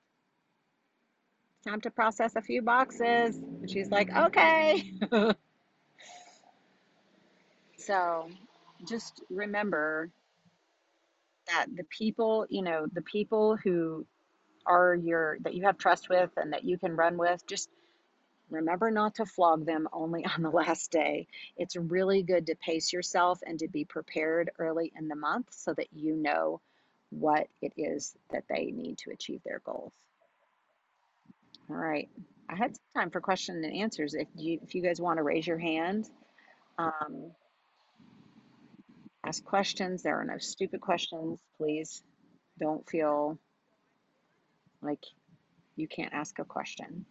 time 1.67 1.81
to 1.81 1.91
process 1.91 2.35
a 2.35 2.41
few 2.41 2.61
boxes. 2.61 3.37
And 3.37 3.69
she's 3.69 3.91
like, 3.91 4.15
Okay. 4.15 4.83
so 7.77 8.29
just 8.87 9.21
remember 9.29 10.09
that 11.47 11.67
the 11.75 11.83
people, 11.83 12.47
you 12.49 12.63
know, 12.63 12.87
the 12.91 13.03
people 13.03 13.57
who 13.57 14.05
are 14.65 14.95
your, 14.95 15.37
that 15.41 15.53
you 15.53 15.63
have 15.65 15.77
trust 15.77 16.09
with 16.09 16.31
and 16.37 16.53
that 16.53 16.63
you 16.63 16.77
can 16.79 16.95
run 16.95 17.17
with, 17.17 17.45
just 17.45 17.69
Remember 18.49 18.91
not 18.91 19.15
to 19.15 19.25
flog 19.25 19.65
them 19.65 19.87
only 19.91 20.25
on 20.35 20.41
the 20.41 20.49
last 20.49 20.91
day. 20.91 21.27
It's 21.57 21.75
really 21.75 22.23
good 22.23 22.47
to 22.47 22.55
pace 22.55 22.93
yourself 22.93 23.39
and 23.45 23.59
to 23.59 23.67
be 23.67 23.85
prepared 23.85 24.51
early 24.59 24.91
in 24.97 25.07
the 25.07 25.15
month 25.15 25.47
so 25.51 25.73
that 25.73 25.87
you 25.91 26.15
know 26.15 26.61
what 27.09 27.47
it 27.61 27.73
is 27.77 28.15
that 28.31 28.43
they 28.49 28.71
need 28.71 28.97
to 28.99 29.11
achieve 29.11 29.41
their 29.43 29.61
goals. 29.65 29.93
All 31.69 31.75
right. 31.75 32.09
I 32.47 32.55
had 32.55 32.75
some 32.75 33.01
time 33.01 33.09
for 33.09 33.21
question 33.21 33.63
and 33.63 33.75
answers. 33.75 34.13
If 34.13 34.27
you 34.35 34.59
if 34.61 34.75
you 34.75 34.83
guys 34.83 35.01
want 35.01 35.17
to 35.17 35.23
raise 35.23 35.47
your 35.47 35.57
hand, 35.57 36.07
um, 36.77 37.31
ask 39.25 39.43
questions. 39.43 40.03
There 40.03 40.19
are 40.19 40.25
no 40.25 40.37
stupid 40.37 40.81
questions. 40.81 41.39
Please 41.57 42.03
don't 42.59 42.87
feel 42.87 43.39
like 44.81 45.03
you 45.75 45.87
can't 45.87 46.13
ask 46.13 46.37
a 46.37 46.45
question. 46.45 47.05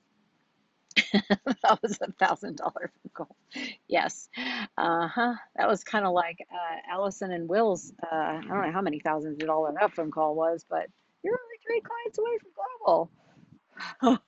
that 1.13 1.79
was 1.83 1.99
a 2.01 2.13
thousand 2.13 2.57
dollar 2.57 2.93
call. 3.15 3.37
Yes. 3.89 4.29
Uh 4.77 5.09
huh. 5.09 5.35
That 5.57 5.69
was 5.69 5.85
kind 5.85 6.05
of 6.07 6.13
like 6.13 6.39
uh, 6.53 6.93
Allison 6.93 7.33
and 7.33 7.49
Will's. 7.49 7.93
Uh, 8.03 8.15
I 8.15 8.41
don't 8.47 8.63
know 8.63 8.73
how 8.73 8.83
many 8.83 9.01
thousands 9.01 9.43
of 9.43 9.49
dollar 9.49 9.73
that 9.81 9.95
phone 9.95 10.11
call 10.11 10.35
was, 10.35 10.65
but 10.69 10.87
you're 11.23 11.35
only 11.35 11.59
three 11.67 11.81
clients 11.81 12.19
away 12.19 12.39
from 12.41 12.51
global. 12.87 14.21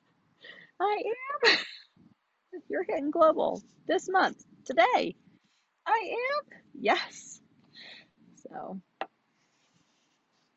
I 0.81 1.03
am. 1.47 1.57
You're 2.69 2.85
hitting 2.85 3.11
global 3.11 3.63
this 3.87 4.09
month, 4.09 4.45
today. 4.65 5.15
I 5.87 6.11
am. 6.13 6.59
Yes. 6.79 7.41
So, 8.51 8.81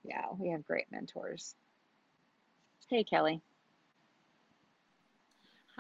yeah, 0.04 0.26
we 0.38 0.50
have 0.52 0.66
great 0.66 0.86
mentors. 0.92 1.56
Hey, 2.90 3.04
Kelly. 3.04 3.42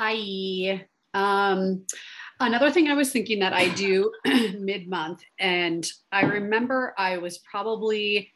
Hi. 0.02 0.88
Um, 1.14 1.86
another 2.39 2.72
thing 2.72 2.88
I 2.88 2.93
was 2.93 3.12
thinking 3.12 3.39
that 3.39 3.52
I 3.52 3.68
do 3.68 4.10
mid 4.58 4.88
month, 4.88 5.24
and 5.39 5.86
I 6.10 6.22
remember 6.22 6.93
I 6.97 7.18
was 7.18 7.39
probably 7.39 8.32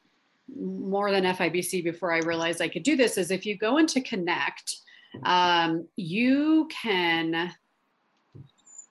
more 0.53 1.09
than 1.09 1.23
FIBC 1.23 1.85
before 1.85 2.11
I 2.11 2.17
realized 2.19 2.61
I 2.61 2.67
could 2.67 2.83
do 2.83 2.97
this, 2.97 3.17
is 3.17 3.31
if 3.31 3.45
you 3.45 3.57
go 3.57 3.77
into 3.77 4.01
Connect, 4.01 4.75
um, 5.23 5.87
you 5.95 6.67
can 6.67 7.53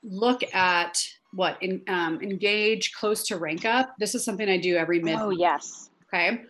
look 0.03 0.43
at 0.55 0.97
what 1.35 1.63
in, 1.63 1.83
um, 1.89 2.23
engage 2.23 2.95
close 2.95 3.27
to 3.27 3.37
rank 3.37 3.67
up. 3.67 3.95
This 3.99 4.15
is 4.15 4.25
something 4.25 4.49
I 4.49 4.57
do 4.57 4.77
every 4.77 4.99
mid. 4.99 5.19
Oh, 5.19 5.29
yes. 5.29 5.91
Okay. 6.09 6.41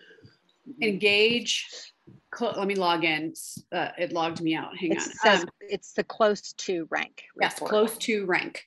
Engage 0.80 1.91
cl- 2.34 2.54
let 2.56 2.66
me 2.66 2.74
log 2.74 3.04
in. 3.04 3.32
Uh, 3.70 3.90
it 3.98 4.12
logged 4.12 4.40
me 4.40 4.54
out. 4.54 4.76
Hang 4.78 4.92
it 4.92 4.98
on. 4.98 5.04
Says 5.04 5.40
Um, 5.42 5.48
it's 5.60 5.92
the 5.92 6.04
close 6.04 6.52
to 6.54 6.86
rank. 6.90 7.24
yes, 7.40 7.54
report. 7.54 7.70
close 7.70 7.98
to 7.98 8.24
rank. 8.26 8.64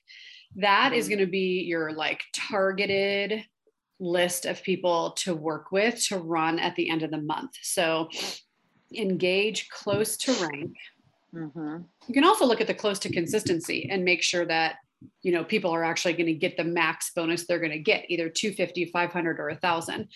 That 0.56 0.92
is 0.92 1.06
Mhm. 1.06 1.10
going 1.10 1.18
to 1.20 1.26
be 1.26 1.62
your 1.62 1.92
like 1.92 2.22
targeted 2.32 3.44
list 3.98 4.44
of 4.46 4.62
people 4.62 5.12
to 5.12 5.34
work 5.34 5.72
with 5.72 6.02
to 6.06 6.18
run 6.18 6.58
at 6.58 6.76
the 6.76 6.88
end 6.90 7.02
of 7.02 7.10
the 7.10 7.20
month. 7.20 7.52
So 7.62 8.08
engage 8.94 9.68
close 9.68 10.16
to 10.18 10.32
rank. 10.34 10.76
Mhm. 11.34 11.86
You 12.08 12.14
can 12.14 12.24
also 12.24 12.46
look 12.46 12.60
at 12.60 12.66
the 12.66 12.74
close 12.74 12.98
to 13.00 13.12
consistency 13.12 13.88
and 13.90 14.04
make 14.04 14.22
sure 14.22 14.44
that 14.46 14.76
you 15.22 15.30
know 15.32 15.44
people 15.44 15.70
are 15.72 15.84
actually 15.84 16.14
going 16.14 16.26
to 16.26 16.32
get 16.32 16.56
the 16.56 16.64
max 16.64 17.10
bonus 17.14 17.46
they're 17.46 17.58
going 17.58 17.70
to 17.70 17.78
get 17.78 18.06
either 18.08 18.30
250 18.30 18.86
500 18.86 19.38
or 19.38 19.50
1000 19.50 20.08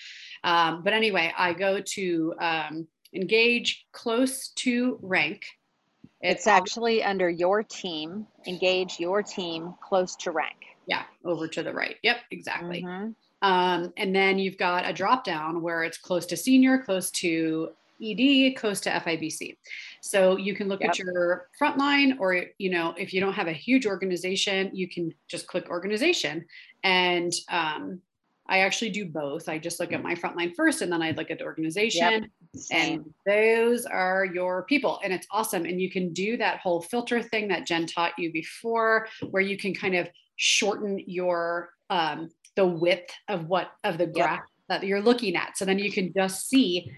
um, 0.42 0.82
but 0.82 0.94
anyway 0.94 1.30
i 1.36 1.52
go 1.52 1.80
to 1.82 2.34
um, 2.40 2.88
engage 3.14 3.86
close 3.92 4.48
to 4.50 4.98
rank 5.02 5.42
It's 6.22 6.46
actually 6.46 7.02
under 7.02 7.30
your 7.30 7.62
team. 7.62 8.26
Engage 8.46 9.00
your 9.00 9.22
team 9.22 9.74
close 9.82 10.14
to 10.16 10.30
rank. 10.30 10.56
yeah 10.86 11.04
over 11.24 11.46
to 11.48 11.62
the 11.62 11.72
right 11.72 11.96
yep 12.02 12.18
exactly 12.30 12.82
Mhm. 12.82 13.14
um, 13.42 13.92
and 13.96 14.14
then 14.14 14.38
you've 14.38 14.56
got 14.58 14.88
a 14.88 14.92
drop 14.92 15.24
down 15.24 15.62
where 15.62 15.82
it's 15.84 15.98
close 15.98 16.26
to 16.26 16.36
senior 16.36 16.78
close 16.82 17.10
to 17.22 17.70
ed 18.02 18.52
close 18.56 18.80
to 18.80 18.90
fibc 18.90 19.56
so 20.00 20.36
you 20.38 20.54
can 20.54 20.68
look 20.68 20.82
at 20.82 20.98
your 20.98 21.48
frontline 21.60 22.18
or 22.18 22.28
you 22.58 22.70
know 22.70 22.94
if 22.98 23.12
you 23.12 23.20
don't 23.20 23.34
have 23.34 23.46
a 23.46 23.52
huge 23.52 23.86
organization 23.86 24.70
you 24.74 24.88
can 24.88 25.12
just 25.28 25.46
click 25.46 25.68
organization 25.68 26.44
and 26.82 27.32
um, 27.50 28.00
i 28.50 28.60
actually 28.60 28.90
do 28.90 29.06
both. 29.06 29.48
I 29.48 29.58
just 29.58 29.80
look 29.80 29.92
at 29.92 30.02
my 30.02 30.14
frontline 30.14 30.54
first 30.54 30.82
and 30.82 30.92
then 30.92 31.02
i 31.02 31.12
look 31.12 31.30
at 31.30 31.38
the 31.38 31.44
organization 31.44 32.30
Same. 32.54 33.00
and 33.00 33.14
those 33.26 33.86
are 33.86 34.26
your 34.26 34.64
people 34.64 35.00
and 35.02 35.12
it's 35.12 35.26
awesome 35.30 35.64
and 35.64 35.80
you 35.80 35.90
can 35.90 36.12
do 36.12 36.36
that 36.36 36.58
whole 36.58 36.82
filter 36.82 37.22
thing 37.22 37.48
that 37.48 37.66
jen 37.66 37.86
taught 37.86 38.12
you 38.18 38.32
before 38.32 39.06
where 39.30 39.42
you 39.42 39.56
can 39.56 39.74
kind 39.74 39.94
of 39.94 40.08
shorten 40.36 40.98
your 41.06 41.70
um, 41.90 42.30
the 42.56 42.66
width 42.66 43.10
of 43.28 43.46
what 43.46 43.70
of 43.84 43.98
the 43.98 44.06
graph 44.06 44.40
that 44.70 44.84
you're 44.84 45.02
looking 45.02 45.36
at. 45.36 45.58
So 45.58 45.64
then 45.66 45.78
you 45.78 45.92
can 45.92 46.12
just 46.16 46.48
see 46.48 46.90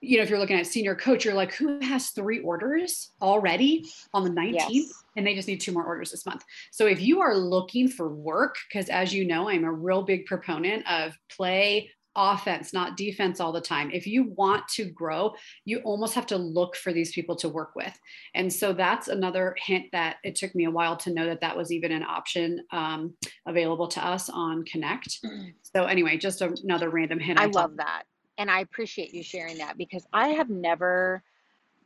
you 0.00 0.16
know 0.16 0.22
if 0.22 0.30
you're 0.30 0.38
looking 0.38 0.58
at 0.58 0.66
senior 0.66 0.94
coach 0.94 1.24
you're 1.24 1.34
like 1.34 1.52
who 1.54 1.78
has 1.80 2.10
three 2.10 2.40
orders 2.40 3.10
already 3.20 3.84
on 4.14 4.24
the 4.24 4.30
19th 4.30 4.68
Yes. 4.70 4.92
and 5.16 5.26
they 5.26 5.34
just 5.34 5.48
need 5.48 5.60
two 5.60 5.72
more 5.72 5.84
orders 5.84 6.10
this 6.10 6.24
month 6.26 6.44
so 6.70 6.86
if 6.86 7.00
you 7.00 7.20
are 7.20 7.36
looking 7.36 7.88
for 7.88 8.08
work 8.14 8.56
because 8.68 8.88
as 8.88 9.12
you 9.12 9.26
know 9.26 9.48
i'm 9.48 9.64
a 9.64 9.72
real 9.72 10.02
big 10.02 10.26
proponent 10.26 10.88
of 10.90 11.12
play 11.30 11.90
offense, 12.16 12.72
not 12.72 12.96
defense 12.96 13.38
all 13.38 13.52
the 13.52 13.60
time. 13.60 13.88
If 13.92 14.04
you 14.04 14.32
want 14.36 14.66
to 14.70 14.84
grow, 14.84 15.32
you 15.64 15.78
almost 15.78 16.14
have 16.14 16.26
to 16.26 16.36
look 16.36 16.74
for 16.74 16.92
these 16.92 17.12
people 17.12 17.36
to 17.36 17.48
work 17.48 17.76
with. 17.76 17.96
And 18.34 18.52
so 18.52 18.72
that's 18.72 19.06
another 19.06 19.54
hint 19.64 19.86
that 19.92 20.16
it 20.24 20.34
took 20.34 20.52
me 20.56 20.64
a 20.64 20.70
while 20.72 20.96
to 20.98 21.14
know 21.14 21.26
that 21.26 21.40
that 21.40 21.56
was 21.56 21.70
even 21.70 21.92
an 21.92 22.02
option 22.02 22.64
um, 22.72 23.14
available 23.46 23.86
to 23.88 24.04
us 24.04 24.28
on 24.28 24.64
Connect. 24.64 25.20
So, 25.62 25.84
anyway, 25.84 26.16
just 26.16 26.40
a, 26.42 26.52
another 26.64 26.90
random 26.90 27.20
hint. 27.20 27.38
I 27.38 27.44
thought- 27.44 27.54
love 27.54 27.76
that. 27.76 28.02
And 28.40 28.50
I 28.50 28.60
appreciate 28.60 29.12
you 29.12 29.22
sharing 29.22 29.58
that 29.58 29.76
because 29.76 30.06
I 30.14 30.28
have 30.28 30.48
never 30.48 31.22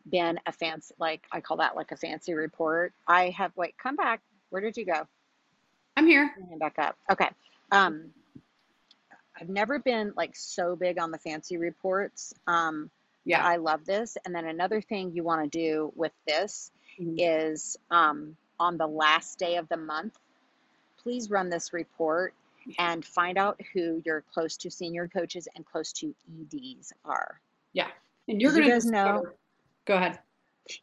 been 0.09 0.39
a 0.47 0.53
fancy, 0.53 0.95
like 1.01 1.25
I 1.33 1.41
call 1.41 1.57
that 1.57 1.75
like 1.75 1.91
a 1.91 1.97
fancy 1.97 2.33
report. 2.33 2.93
I 3.09 3.31
have, 3.31 3.51
wait, 3.57 3.75
come 3.77 3.97
back. 3.97 4.21
Where 4.51 4.63
did 4.63 4.77
you 4.77 4.87
go? 4.87 5.09
I'm 5.97 6.07
here. 6.07 6.31
Back 6.61 6.79
up. 6.79 6.97
Okay. 7.11 7.29
Um, 7.73 8.11
I've 9.37 9.49
never 9.49 9.81
been 9.81 10.13
like 10.17 10.37
so 10.37 10.77
big 10.77 11.01
on 11.01 11.11
the 11.11 11.19
fancy 11.19 11.57
reports. 11.57 12.33
Um, 12.47 12.89
Yeah. 13.25 13.45
I 13.45 13.57
love 13.57 13.85
this. 13.85 14.17
And 14.25 14.33
then 14.33 14.47
another 14.47 14.81
thing 14.81 15.11
you 15.13 15.25
want 15.25 15.51
to 15.51 15.59
do 15.59 15.93
with 15.97 16.13
this 16.25 16.71
Mhm. 17.01 17.17
is 17.19 17.77
um, 17.91 18.37
on 18.61 18.77
the 18.77 18.87
last 18.87 19.41
day 19.41 19.57
of 19.57 19.69
the 19.69 19.77
month, 19.77 20.17
please 20.99 21.31
run 21.31 21.49
this 21.49 21.73
report 21.73 22.33
and 22.79 23.05
find 23.05 23.39
out 23.39 23.61
who 23.73 24.03
your 24.05 24.23
close 24.33 24.57
to 24.59 24.71
senior 24.71 25.09
coaches 25.09 25.49
and 25.55 25.65
close 25.65 25.93
to 25.93 26.15
EDs 26.41 26.93
are. 27.05 27.41
Yeah. 27.73 27.89
And 28.29 28.41
you're 28.41 28.53
going 28.53 28.65
to 28.65 28.71
guys 28.71 28.87
know- 28.87 29.27
Go 29.87 29.97
ahead. 29.97 30.19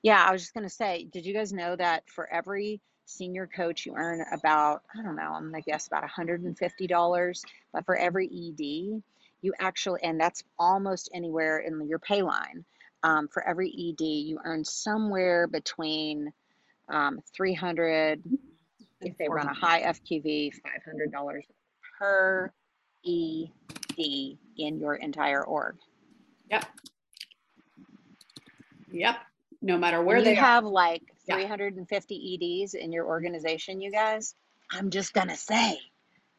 Yeah, 0.03 0.23
I 0.23 0.31
was 0.31 0.41
just 0.41 0.53
going 0.53 0.63
to 0.63 0.69
say, 0.69 1.07
did 1.11 1.25
you 1.25 1.33
guys 1.33 1.51
know 1.51 1.75
that 1.75 2.07
for 2.07 2.31
every 2.31 2.79
senior 3.05 3.47
coach, 3.47 3.85
you 3.85 3.93
earn 3.95 4.23
about, 4.31 4.83
I 4.97 5.01
don't 5.01 5.15
know, 5.15 5.33
I'm 5.33 5.49
going 5.49 5.61
to 5.63 5.69
guess 5.69 5.87
about 5.87 6.03
$150, 6.07 7.41
but 7.73 7.85
for 7.85 7.95
every 7.95 8.27
ED, 8.27 9.01
you 9.41 9.53
actually, 9.59 10.03
and 10.03 10.19
that's 10.19 10.43
almost 10.59 11.09
anywhere 11.13 11.59
in 11.59 11.87
your 11.87 11.97
pay 11.97 12.21
line. 12.21 12.63
Um, 13.03 13.27
for 13.27 13.43
every 13.47 13.69
ED, 13.69 14.03
you 14.05 14.39
earn 14.45 14.63
somewhere 14.63 15.47
between 15.47 16.31
um, 16.89 17.19
300 17.35 18.21
if 19.01 19.17
they 19.17 19.27
run 19.27 19.47
a 19.47 19.53
high 19.53 19.81
FQV, 19.81 20.51
$500 20.87 21.41
per 22.01 22.51
ED 23.05 23.47
in 24.57 24.79
your 24.79 24.95
entire 24.95 25.43
org. 25.43 25.75
Yep. 26.49 26.65
Yep. 28.91 29.15
No 29.61 29.77
matter 29.77 30.01
where 30.01 30.23
they 30.23 30.33
you 30.33 30.39
are. 30.39 30.43
have 30.43 30.63
like 30.65 31.03
Yeah. 31.27 31.35
350 31.35 32.63
EDs 32.63 32.73
in 32.73 32.91
your 32.91 33.05
organization, 33.05 33.79
you 33.79 33.91
guys, 33.91 34.33
I'm 34.71 34.89
just 34.89 35.13
gonna 35.13 35.37
say 35.37 35.79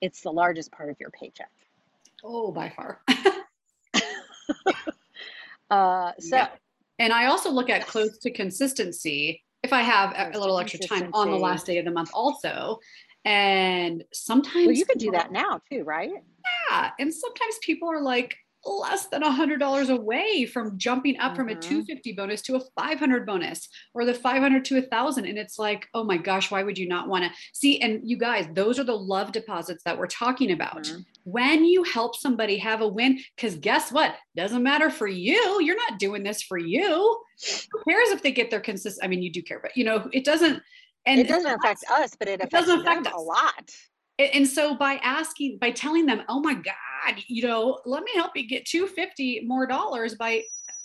it's 0.01 0.23
the 0.23 0.33
largest 0.33 0.73
part 0.73 0.91
of 0.91 0.99
your 0.99 1.11
paycheck. 1.11 1.51
Oh, 2.25 2.51
by 2.51 2.71
far. 2.71 3.01
Uh, 5.71 6.13
so 6.19 6.37
Yeah. 6.37 6.49
And 6.99 7.15
I 7.15 7.25
also 7.27 7.51
look 7.51 7.71
at 7.71 7.87
close 7.87 8.19
to 8.19 8.31
consistency 8.31 9.43
if 9.63 9.73
I 9.73 9.81
have 9.81 10.35
a 10.35 10.39
little 10.39 10.59
extra 10.59 10.81
time 10.81 11.09
on 11.15 11.31
the 11.31 11.37
last 11.39 11.65
day 11.65 11.79
of 11.79 11.87
the 11.87 11.91
month 11.91 12.11
also. 12.13 12.79
And 13.25 14.05
sometimes 14.13 14.67
well, 14.67 14.75
you 14.75 14.85
could 14.87 14.99
do 14.99 15.11
that 15.13 15.33
now 15.33 15.61
too, 15.71 15.85
right? 15.85 16.11
Yeah. 16.71 16.91
And 16.99 17.13
sometimes 17.13 17.59
people 17.63 17.91
are 17.91 18.01
like 18.01 18.37
less 18.65 19.07
than 19.07 19.25
a 19.25 19.31
hundred 19.31 19.59
dollars 19.59 19.89
away 19.91 20.47
from 20.47 20.79
jumping 20.79 21.19
up 21.19 21.35
from 21.35 21.49
a 21.49 21.55
Mhm. 21.55 21.61
250 21.61 22.13
bonus 22.13 22.43
to 22.43 22.55
a 22.55 22.61
500 22.77 23.27
bonus 23.27 23.69
or 23.93 24.05
the 24.05 24.15
500 24.15 24.65
to 24.67 24.79
a 24.79 24.83
thousand. 24.83 25.27
And 25.27 25.37
it's 25.37 25.59
like, 25.59 25.89
oh 25.95 26.05
my 26.05 26.17
gosh, 26.17 26.49
why 26.49 26.63
would 26.63 26.79
you 26.79 26.87
not 26.87 27.09
want 27.09 27.25
to 27.25 27.31
see? 27.53 27.81
And 27.81 28.09
you 28.09 28.17
guys, 28.17 28.47
those 28.55 28.79
are 28.79 28.85
the 28.85 28.97
love 28.97 29.33
deposits 29.33 29.83
that 29.83 29.99
we're 29.99 30.07
talking 30.07 30.53
about. 30.53 30.85
Mhm. 30.85 31.05
When 31.25 31.65
you 31.65 31.83
help 31.83 32.15
somebody 32.17 32.57
have 32.59 32.83
a 32.83 32.89
win, 32.89 33.19
because 33.35 33.57
guess 33.57 33.91
what? 33.91 34.15
Doesn't 34.37 34.63
matter 34.63 34.91
for 34.91 35.09
you. 35.09 35.61
You're 35.61 35.77
not 35.77 35.99
doing 35.99 36.23
this 36.23 36.41
for 36.43 36.57
you. 36.59 37.21
Who 37.73 37.83
cares 37.89 38.11
if 38.11 38.23
they 38.23 38.31
get 38.31 38.51
their 38.51 38.61
consistent? 38.61 39.05
I 39.05 39.09
mean, 39.09 39.23
you 39.25 39.33
do 39.33 39.43
care, 39.43 39.59
but 39.61 39.77
you 39.77 39.83
know, 39.85 40.09
it 40.13 40.25
doesn't. 40.25 40.63
And 41.07 41.21
It 41.21 41.29
doesn't 41.29 41.51
affect 41.51 41.85
us, 41.91 42.15
but 42.19 42.29
it 42.29 42.41
affects 42.41 42.67
doesn't 42.67 42.81
affect 42.81 43.09
a 43.13 43.21
lot. 43.21 43.71
and 44.19 44.47
so 44.47 44.75
by 44.75 44.95
asking, 45.03 45.59
by 45.59 45.71
telling 45.71 46.07
them, 46.07 46.23
oh 46.29 46.41
my 46.41 46.55
God, 46.55 47.23
you 47.27 47.43
know, 47.47 47.81
let 47.85 48.05
me 48.05 48.13
help 48.15 48.33
you 48.37 48.47
get 48.47 48.65
250 48.67 49.43
more 49.47 49.67
dollars 49.67 50.15
by 50.15 50.45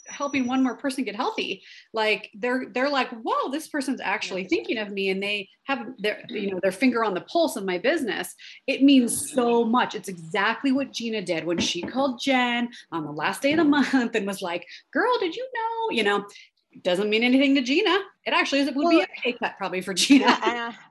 helping 0.09 0.47
one 0.47 0.63
more 0.63 0.75
person 0.77 1.03
get 1.03 1.15
healthy. 1.15 1.61
Like 1.93 2.29
they're 2.33 2.67
they're 2.73 2.89
like, 2.89 3.09
whoa, 3.09 3.51
this 3.51 3.67
person's 3.67 4.01
actually 4.01 4.45
thinking 4.45 4.77
of 4.77 4.89
me 4.89 5.09
and 5.09 5.21
they 5.21 5.49
have 5.63 5.85
their, 5.99 6.23
you 6.29 6.51
know, 6.51 6.59
their 6.61 6.71
finger 6.71 7.03
on 7.03 7.13
the 7.13 7.21
pulse 7.21 7.55
of 7.55 7.65
my 7.65 7.77
business. 7.77 8.33
It 8.67 8.83
means 8.83 9.31
so 9.31 9.63
much. 9.63 9.95
It's 9.95 10.09
exactly 10.09 10.71
what 10.71 10.93
Gina 10.93 11.21
did 11.21 11.45
when 11.45 11.57
she 11.59 11.81
called 11.81 12.21
Jen 12.21 12.69
on 12.91 13.03
the 13.03 13.11
last 13.11 13.41
day 13.41 13.51
of 13.53 13.57
the 13.57 13.63
month 13.93 14.15
and 14.15 14.25
was 14.25 14.41
like, 14.41 14.65
girl, 14.91 15.17
did 15.19 15.35
you 15.35 15.47
know? 15.53 15.95
You 15.95 16.03
know, 16.03 16.17
it 16.17 16.56
doesn't 16.83 17.09
mean 17.09 17.23
anything 17.23 17.55
to 17.55 17.61
Gina. 17.61 17.97
It 18.25 18.31
actually 18.33 18.59
is, 18.61 18.67
it 18.67 18.75
would 18.75 18.89
be 18.89 19.01
a 19.01 19.07
pay 19.21 19.33
cut 19.33 19.57
probably 19.57 19.81
for 19.81 19.93
Gina. 19.93 20.25
Yeah, 20.25 20.69
uh, 20.69 20.81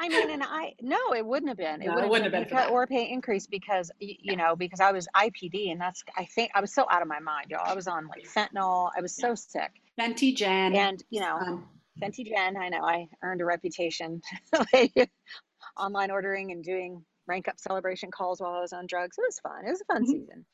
I 0.00 0.08
mean, 0.08 0.30
and 0.30 0.42
I 0.44 0.74
no, 0.80 0.96
it 1.16 1.26
wouldn't 1.26 1.48
have 1.48 1.56
been. 1.58 1.82
It 1.82 1.86
No, 1.86 1.94
would 1.94 2.02
have 2.02 2.10
wouldn't 2.10 2.32
have 2.32 2.48
been 2.48 2.56
cut 2.56 2.70
or 2.70 2.86
pay 2.86 3.10
increase 3.10 3.46
because 3.48 3.90
you 3.98 4.36
know 4.36 4.54
because 4.54 4.80
I 4.80 4.92
was 4.92 5.08
IPD 5.16 5.72
and 5.72 5.80
that's 5.80 6.04
I 6.16 6.24
think 6.24 6.52
I 6.54 6.60
was 6.60 6.72
so 6.72 6.86
out 6.90 7.02
of 7.02 7.08
my 7.08 7.18
mind, 7.18 7.46
y'all. 7.50 7.62
I 7.64 7.74
was 7.74 7.88
on 7.88 8.06
like 8.06 8.24
fentanyl. 8.28 8.90
I 8.96 9.00
was 9.00 9.14
so 9.16 9.34
sick, 9.34 9.70
Fenty 10.00 10.36
Jen. 10.36 10.74
and 10.76 11.02
you 11.10 11.20
know, 11.20 11.36
um, 11.36 11.68
Fenty 12.00 12.24
Jen. 12.26 12.56
I 12.56 12.68
know 12.68 12.84
I 12.84 13.08
earned 13.22 13.40
a 13.40 13.44
reputation 13.44 14.22
online 15.76 16.10
ordering 16.10 16.52
and 16.52 16.62
doing 16.62 17.04
rank 17.26 17.48
up 17.48 17.58
celebration 17.58 18.10
calls 18.10 18.40
while 18.40 18.52
I 18.52 18.60
was 18.60 18.72
on 18.72 18.86
drugs. 18.86 19.16
It 19.18 19.22
was 19.26 19.38
fun. 19.40 19.66
It 19.66 19.70
was 19.70 19.80
a 19.80 19.84
fun 19.92 20.02
Mhm. 20.04 20.06
season. 20.06 20.46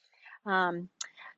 Um, 0.46 0.88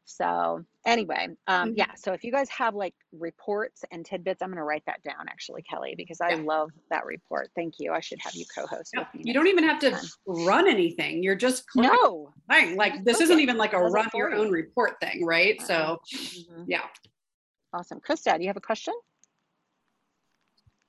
so 0.09 0.65
anyway, 0.87 1.37
um, 1.49 1.71
Mhm. 1.71 1.79
yeah. 1.79 1.93
So 1.97 2.13
if 2.13 2.23
you 2.23 2.31
guys 2.31 2.49
have 2.49 2.75
like 2.77 2.95
reports 3.13 3.85
and 3.91 4.07
tidbits, 4.07 4.41
I'm 4.41 4.49
going 4.51 4.57
to 4.59 4.63
write 4.63 4.85
that 4.87 5.03
down 5.03 5.29
actually, 5.29 5.63
Kelly, 5.63 5.95
because 5.97 6.21
I 6.21 6.31
Yeah. 6.31 6.43
love 6.43 6.71
that 6.91 7.05
report. 7.05 7.51
Thank 7.57 7.81
you. 7.81 7.93
I 7.93 7.99
should 8.01 8.21
have 8.21 8.35
you 8.35 8.47
co-host 8.47 8.93
Yeah, 8.95 9.01
with 9.01 9.15
me. 9.15 9.23
you 9.25 9.35
don't 9.35 9.49
even 9.49 9.65
have 9.65 9.81
to 9.81 9.91
time. 9.91 10.05
run 10.27 10.69
anything. 10.69 11.25
You're 11.25 11.35
just 11.35 11.65
No. 11.75 12.33
thing. 12.49 12.77
Like 12.77 13.03
this 13.03 13.17
book 13.17 13.23
isn't 13.25 13.41
even 13.41 13.57
like 13.57 13.73
a 13.73 13.79
Does 13.81 13.93
run 13.93 14.09
for 14.11 14.17
your 14.19 14.33
own 14.35 14.51
report 14.53 14.99
thing, 15.01 15.25
right? 15.27 15.61
So 15.61 15.75
Uh-uh. 15.75 15.97
Mhm. 16.13 16.65
yeah. 16.69 16.89
Awesome. 17.73 18.01
Krista, 18.01 18.37
do 18.37 18.43
you 18.43 18.49
have 18.49 18.57
a 18.57 18.61
question? 18.61 18.95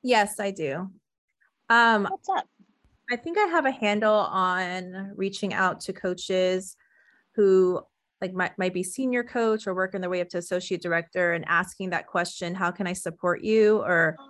Yes, 0.03 0.39
I 0.39 0.51
do. 0.51 0.91
Um, 1.69 2.03
What's 2.05 2.29
up? 2.29 2.47
I 3.09 3.15
think 3.15 3.37
I 3.37 3.45
have 3.47 3.65
a 3.65 3.71
handle 3.71 4.13
on 4.13 5.13
reaching 5.15 5.53
out 5.53 5.79
to 5.81 5.93
coaches 5.93 6.77
who 7.35 7.81
like 8.21 8.33
might, 8.33 8.57
might 8.57 8.73
be 8.73 8.83
senior 8.83 9.23
coach 9.23 9.67
or 9.67 9.73
working 9.73 10.01
their 10.01 10.09
way 10.09 10.21
up 10.21 10.29
to 10.29 10.37
associate 10.37 10.81
director 10.81 11.33
and 11.33 11.45
asking 11.47 11.91
that 11.91 12.07
question, 12.07 12.55
how 12.55 12.71
can 12.71 12.87
I 12.87 12.93
support 12.93 13.41
you? 13.43 13.77
Or 13.79 14.15
um, 14.19 14.27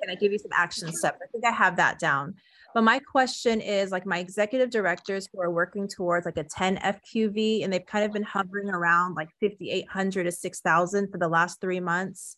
can 0.00 0.10
I 0.10 0.14
give 0.14 0.32
you 0.32 0.38
some 0.38 0.52
action 0.54 0.92
steps? 0.92 1.18
I 1.22 1.26
think 1.30 1.44
I 1.44 1.50
have 1.50 1.76
that 1.76 1.98
down. 1.98 2.34
But 2.74 2.82
my 2.82 2.98
question 2.98 3.60
is 3.62 3.90
like 3.90 4.04
my 4.04 4.18
executive 4.18 4.70
directors 4.70 5.26
who 5.32 5.40
are 5.40 5.50
working 5.50 5.88
towards 5.88 6.26
like 6.26 6.36
a 6.36 6.44
10 6.44 6.76
FQV 6.76 7.64
and 7.64 7.72
they've 7.72 7.86
kind 7.86 8.04
of 8.04 8.12
been 8.12 8.22
hovering 8.22 8.68
around 8.68 9.14
like 9.14 9.30
5,800 9.40 10.24
to 10.24 10.32
6,000 10.32 11.10
for 11.10 11.16
the 11.18 11.28
last 11.28 11.60
three 11.60 11.80
months. 11.80 12.36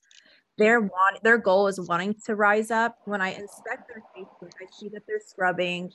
Their 0.56 0.80
want, 0.80 1.22
their 1.22 1.38
goal 1.38 1.66
is 1.66 1.80
wanting 1.80 2.14
to 2.26 2.36
rise 2.36 2.70
up. 2.70 2.98
When 3.04 3.20
I 3.20 3.30
inspect 3.30 3.88
their 3.88 4.02
Facebook, 4.16 4.50
I 4.60 4.66
see 4.78 4.88
that 4.90 5.02
they're 5.06 5.20
scrubbing 5.24 5.92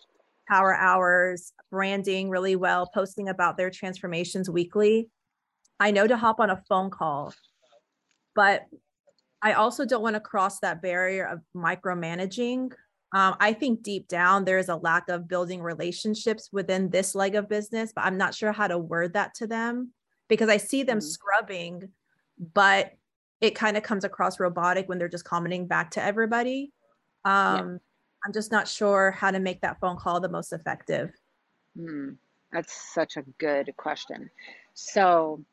power 0.47 0.73
hours, 0.73 1.53
branding 1.71 2.29
really 2.29 2.55
well, 2.55 2.89
posting 2.93 3.29
about 3.29 3.57
their 3.57 3.69
transformations 3.69 4.49
weekly. 4.49 5.09
I 5.79 5.91
know 5.91 6.07
to 6.07 6.17
hop 6.17 6.39
on 6.39 6.49
a 6.49 6.63
phone 6.69 6.89
call, 6.89 7.33
but 8.35 8.63
I 9.41 9.53
also 9.53 9.85
don't 9.85 10.01
want 10.01 10.15
to 10.15 10.21
cross 10.21 10.59
that 10.59 10.81
barrier 10.81 11.25
of 11.25 11.41
micromanaging. 11.55 12.71
Um, 13.13 13.35
I 13.39 13.53
think 13.53 13.83
deep 13.83 14.07
down 14.07 14.45
there 14.45 14.57
is 14.57 14.69
a 14.69 14.75
lack 14.75 15.09
of 15.09 15.27
building 15.27 15.61
relationships 15.61 16.49
within 16.51 16.89
this 16.89 17.13
leg 17.13 17.35
of 17.35 17.49
business, 17.49 17.91
but 17.93 18.05
I'm 18.05 18.17
not 18.17 18.33
sure 18.33 18.51
how 18.51 18.67
to 18.67 18.77
word 18.77 19.13
that 19.13 19.35
to 19.35 19.47
them 19.47 19.93
because 20.29 20.49
I 20.49 20.57
see 20.57 20.83
them 20.83 20.99
Mhm. 20.99 21.03
scrubbing, 21.03 21.89
but 22.39 22.93
it 23.41 23.51
kind 23.55 23.77
of 23.77 23.83
comes 23.83 24.03
across 24.03 24.39
robotic 24.39 24.87
when 24.87 24.97
they're 24.97 25.09
just 25.09 25.25
commenting 25.25 25.67
back 25.67 25.91
to 25.91 26.01
everybody. 26.01 26.71
Um, 27.25 27.79
I'm 28.25 28.33
just 28.33 28.51
not 28.51 28.67
sure 28.67 29.11
how 29.11 29.31
to 29.31 29.39
make 29.39 29.61
that 29.61 29.79
phone 29.79 29.97
call 29.97 30.19
the 30.19 30.29
most 30.29 30.53
effective. 30.53 31.11
Hmm, 31.77 32.11
that's 32.51 32.93
such 32.93 33.17
a 33.17 33.23
good 33.37 33.73
question. 33.77 34.29
So 34.73 35.43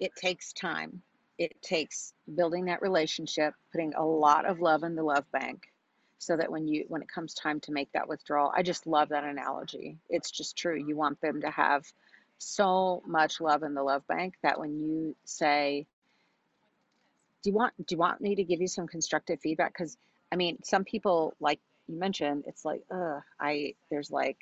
it 0.00 0.14
takes 0.16 0.52
time. 0.52 1.02
It 1.38 1.60
takes 1.62 2.14
building 2.34 2.66
that 2.66 2.82
relationship, 2.82 3.54
putting 3.72 3.94
a 3.94 4.04
lot 4.04 4.46
of 4.46 4.60
love 4.60 4.82
in 4.84 4.94
the 4.94 5.02
love 5.02 5.24
bank 5.32 5.72
so 6.18 6.36
that 6.36 6.50
when 6.50 6.68
you 6.68 6.84
when 6.88 7.02
it 7.02 7.08
comes 7.08 7.34
time 7.34 7.60
to 7.60 7.72
make 7.72 7.90
that 7.92 8.08
withdrawal, 8.08 8.52
I 8.54 8.62
just 8.62 8.86
love 8.86 9.08
that 9.08 9.24
analogy. 9.24 9.98
It's 10.08 10.30
just 10.30 10.56
true. 10.56 10.76
You 10.76 10.96
want 10.96 11.20
them 11.20 11.40
to 11.40 11.50
have 11.50 11.84
so 12.38 13.02
much 13.06 13.40
love 13.40 13.62
in 13.62 13.74
the 13.74 13.82
love 13.82 14.06
bank 14.06 14.34
that 14.42 14.58
when 14.58 14.78
you 14.78 15.16
say, 15.24 15.86
"Do 17.42 17.50
you 17.50 17.56
want 17.56 17.74
do 17.84 17.94
you 17.94 17.98
want 17.98 18.20
me 18.20 18.36
to 18.36 18.44
give 18.44 18.60
you 18.60 18.68
some 18.68 18.86
constructive 18.86 19.40
feedback?" 19.40 19.74
cuz 19.74 19.96
I 20.32 20.36
mean, 20.36 20.58
some 20.62 20.84
people 20.84 21.34
like 21.40 21.60
you 21.88 21.98
mentioned, 21.98 22.44
it's 22.46 22.64
like, 22.64 22.82
"Uh, 22.90 23.20
I 23.40 23.74
there's 23.90 24.10
like 24.10 24.38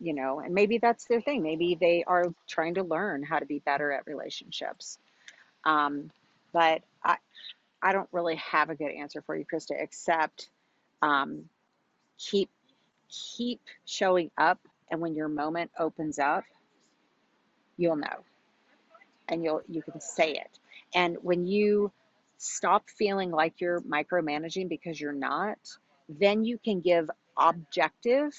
you 0.00 0.14
know, 0.14 0.40
and 0.40 0.54
maybe 0.54 0.78
that's 0.78 1.04
their 1.06 1.20
thing. 1.20 1.42
Maybe 1.42 1.76
they 1.80 2.04
are 2.06 2.34
trying 2.48 2.74
to 2.74 2.82
learn 2.82 3.22
how 3.22 3.38
to 3.38 3.46
be 3.46 3.60
better 3.60 3.92
at 3.92 4.06
relationships. 4.06 4.98
Um, 5.64 6.10
but 6.52 6.82
I, 7.04 7.16
I 7.82 7.92
don't 7.92 8.08
really 8.12 8.36
have 8.36 8.70
a 8.70 8.74
good 8.74 8.90
answer 8.90 9.22
for 9.22 9.36
you, 9.36 9.44
Krista, 9.44 9.72
except 9.78 10.48
um, 11.02 11.44
keep 12.18 12.50
keep 13.08 13.60
showing 13.84 14.30
up, 14.38 14.58
and 14.90 15.00
when 15.00 15.14
your 15.14 15.28
moment 15.28 15.70
opens 15.78 16.18
up, 16.18 16.44
you'll 17.76 17.96
know, 17.96 18.24
and 19.28 19.44
you'll 19.44 19.62
you 19.68 19.82
can 19.82 20.00
say 20.00 20.32
it. 20.32 20.58
And 20.94 21.16
when 21.22 21.46
you 21.46 21.92
stop 22.42 22.84
feeling 22.98 23.30
like 23.30 23.60
you're 23.60 23.80
micromanaging 23.82 24.68
because 24.68 25.00
you're 25.00 25.12
not, 25.12 25.58
then 26.08 26.44
you 26.44 26.58
can 26.58 26.80
give 26.80 27.08
objective 27.38 28.32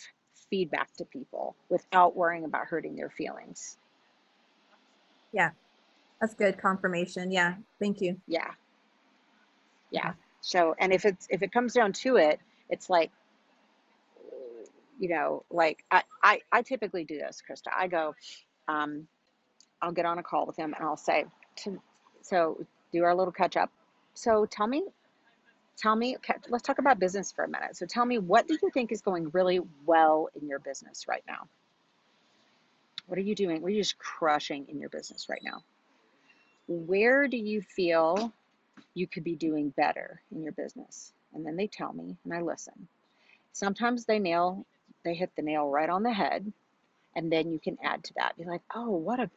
feedback 0.49 0.93
to 0.93 1.06
people 1.06 1.56
without 1.70 2.16
worrying 2.16 2.43
about 2.43 2.66
hurting 2.66 2.95
their 2.95 3.10
feelings. 3.10 3.78
Yeah. 5.32 5.51
That's 6.20 6.34
good 6.34 6.58
confirmation. 6.58 7.32
Yeah. 7.32 7.56
Thank 7.80 8.01
you. 8.01 8.20
Yeah. 8.28 8.51
Yeah. 9.89 10.14
So, 10.41 10.76
and 10.80 10.91
if 10.91 11.06
it's, 11.06 11.26
if 11.30 11.41
it 11.41 11.54
comes 11.54 11.74
down 11.74 11.93
to 11.93 12.18
it, 12.18 12.39
it's 12.70 12.89
like, 12.89 13.10
you 14.99 15.10
know, 15.10 15.43
like 15.49 15.84
I, 15.89 16.04
I, 16.22 16.41
I 16.51 16.62
typically 16.62 17.06
do 17.06 17.18
this, 17.18 17.41
Krista. 17.49 17.72
I 17.74 17.88
go, 17.88 18.16
um, 18.68 19.08
I'll 19.82 19.93
get 19.93 20.06
on 20.06 20.18
a 20.20 20.24
call 20.24 20.45
with 20.45 20.58
them 20.58 20.74
and 20.78 20.86
I'll 20.86 20.97
say, 20.97 21.26
to, 21.64 21.82
so 22.22 22.66
do 22.91 23.04
our 23.04 23.16
little 23.16 23.34
catch 23.34 23.56
up. 23.58 23.72
So 24.14 24.45
tell 24.45 24.68
me, 24.68 24.84
tell 25.78 25.95
me, 25.95 26.16
okay, 26.18 26.36
let's 26.49 26.64
talk 26.64 26.80
about 26.80 26.99
business 26.99 27.32
for 27.32 27.43
a 27.43 27.47
minute. 27.47 27.76
So 27.76 27.86
tell 27.86 28.05
me, 28.05 28.18
what 28.20 28.47
do 28.47 28.57
you 28.61 28.70
think 28.70 28.91
is 28.91 29.01
going 29.01 29.30
really 29.32 29.59
well 29.86 30.30
in 30.39 30.47
your 30.47 30.59
business 30.59 31.07
right 31.07 31.24
now? 31.28 31.47
What 33.07 33.18
are 33.18 33.24
you 33.24 33.36
doing? 33.36 33.61
What 33.61 33.68
are 33.70 33.76
you 33.76 33.82
just 33.82 33.97
crushing 33.97 34.66
in 34.70 34.80
your 34.80 34.89
business 34.89 35.28
right 35.30 35.41
now? 35.43 35.64
Where 36.68 37.28
do 37.28 37.38
you 37.38 37.61
feel 37.61 38.32
you 38.93 39.07
could 39.07 39.24
be 39.24 39.36
doing 39.36 39.70
better 39.72 40.22
in 40.32 40.43
your 40.43 40.53
business? 40.53 41.11
And 41.34 41.45
then 41.45 41.55
they 41.57 41.68
tell 41.68 41.91
me 41.91 42.16
and 42.24 42.34
I 42.34 42.41
listen. 42.41 42.88
Sometimes 43.51 44.05
they 44.05 44.20
nail, 44.20 44.66
they 45.03 45.14
hit 45.16 45.32
the 45.36 45.41
nail 45.41 45.70
right 45.70 45.89
on 45.89 46.03
the 46.03 46.14
head. 46.14 46.51
And 47.16 47.32
then 47.32 47.51
you 47.51 47.59
can 47.59 47.78
add 47.84 48.03
to 48.05 48.14
that. 48.16 48.38
Be 48.38 48.45
like, 48.45 48.61
oh, 48.74 48.89
what 48.89 49.20
a, 49.20 49.30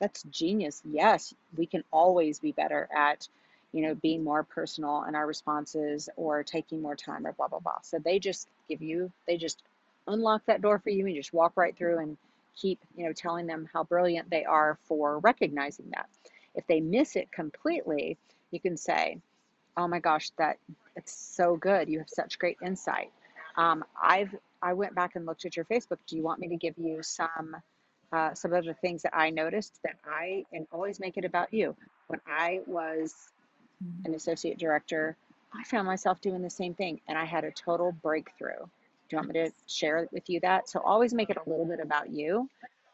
that's 0.00 0.22
genius. 0.24 0.82
Yes, 0.84 1.34
we 1.56 1.66
can 1.66 1.84
always 1.90 2.38
be 2.38 2.52
better 2.52 2.88
at, 2.96 3.28
you 3.72 3.82
know, 3.82 3.94
being 3.94 4.24
more 4.24 4.42
personal 4.42 5.04
in 5.08 5.14
our 5.14 5.26
responses 5.26 6.08
or 6.16 6.42
taking 6.42 6.80
more 6.80 6.96
time 6.96 7.26
or 7.26 7.32
blah, 7.32 7.48
blah, 7.48 7.60
blah. 7.60 7.80
So 7.82 7.98
they 7.98 8.18
just 8.18 8.48
give 8.68 8.82
you, 8.82 9.12
they 9.26 9.36
just 9.36 9.62
unlock 10.06 10.46
that 10.46 10.62
door 10.62 10.78
for 10.78 10.90
you 10.90 11.06
and 11.06 11.14
just 11.14 11.32
walk 11.32 11.52
right 11.56 11.76
through 11.76 11.98
and 11.98 12.16
keep, 12.56 12.80
you 12.96 13.04
know, 13.06 13.12
telling 13.12 13.46
them 13.46 13.68
how 13.72 13.84
brilliant 13.84 14.30
they 14.30 14.44
are 14.44 14.78
for 14.84 15.18
recognizing 15.18 15.90
that. 15.94 16.08
If 16.54 16.66
they 16.66 16.80
miss 16.80 17.16
it 17.16 17.30
completely, 17.30 18.16
you 18.50 18.60
can 18.60 18.76
say, 18.76 19.20
"Oh 19.76 19.86
my 19.86 20.00
gosh, 20.00 20.30
that 20.38 20.58
it's 20.96 21.12
so 21.12 21.56
good. 21.56 21.88
You 21.88 21.98
have 21.98 22.08
such 22.08 22.38
great 22.38 22.58
insight. 22.64 23.12
Um, 23.56 23.84
I've 24.00 24.34
I 24.60 24.72
went 24.72 24.94
back 24.94 25.14
and 25.14 25.24
looked 25.26 25.44
at 25.44 25.56
your 25.56 25.64
Facebook. 25.66 25.98
Do 26.06 26.16
you 26.16 26.22
want 26.22 26.40
me 26.40 26.48
to 26.48 26.56
give 26.56 26.74
you 26.78 27.02
some 27.02 27.56
uh, 28.12 28.34
some 28.34 28.52
of 28.54 28.64
the 28.64 28.74
things 28.74 29.02
that 29.02 29.16
I 29.16 29.30
noticed 29.30 29.78
that 29.84 29.96
I 30.04 30.44
and 30.52 30.66
always 30.72 30.98
make 30.98 31.16
it 31.16 31.24
about 31.24 31.52
you? 31.52 31.76
When 32.08 32.20
I 32.26 32.60
was 32.66 33.14
an 34.04 34.14
associate 34.14 34.58
director, 34.58 35.16
I 35.54 35.64
found 35.64 35.86
myself 35.86 36.20
doing 36.20 36.42
the 36.42 36.50
same 36.50 36.74
thing, 36.74 37.00
and 37.08 37.16
I 37.16 37.24
had 37.24 37.44
a 37.44 37.50
total 37.50 37.92
breakthrough. 37.92 38.58
Do 38.58 39.16
you 39.16 39.18
want 39.18 39.28
me 39.28 39.34
to 39.34 39.52
share 39.66 40.08
with 40.12 40.28
you 40.28 40.40
that? 40.40 40.68
So 40.68 40.80
always 40.80 41.14
make 41.14 41.30
it 41.30 41.38
a 41.44 41.48
little 41.48 41.64
bit 41.64 41.80
about 41.80 42.10
you 42.10 42.48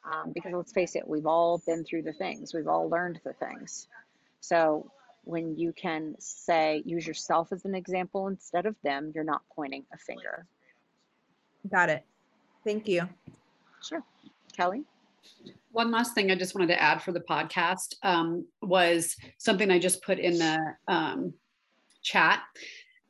um, 0.05 0.33
because 0.33 0.53
let's 0.53 0.73
face 0.73 0.95
it, 0.95 1.09
we've 1.09 1.27
all 1.27 1.61
been 1.67 1.85
through 1.85 2.03
the 2.03 2.13
things, 2.13 2.55
we've 2.55 2.69
all 2.69 2.89
learned 2.89 3.21
the 3.25 3.33
things. 3.33 3.89
So 4.41 4.91
when 5.25 5.57
you 5.57 5.73
can 5.73 6.15
say, 6.19 6.83
use 6.85 7.07
yourself 7.07 7.51
as 7.51 7.65
an 7.65 7.75
example 7.75 8.29
instead 8.29 8.67
of 8.67 8.77
them, 8.83 9.11
you're 9.15 9.25
not 9.25 9.43
pointing 9.57 9.85
a 9.93 9.97
finger. 9.97 10.47
Got 11.71 11.89
it. 11.89 12.05
Thank 12.63 12.89
you. 12.89 13.09
Sure. 13.83 14.03
Kelly? 14.57 14.85
One 15.75 15.91
last 15.91 16.15
thing 16.15 16.31
I 16.31 16.37
just 16.37 16.55
wanted 16.55 16.69
to 16.69 16.81
add 16.81 17.03
for 17.03 17.11
the 17.11 17.19
podcast 17.19 17.97
um, 18.05 18.47
was 18.63 19.17
something 19.39 19.73
I 19.73 19.81
just 19.81 20.05
put 20.05 20.21
in 20.21 20.39
the 20.39 20.61
um, 20.87 21.35
chat. 22.05 22.43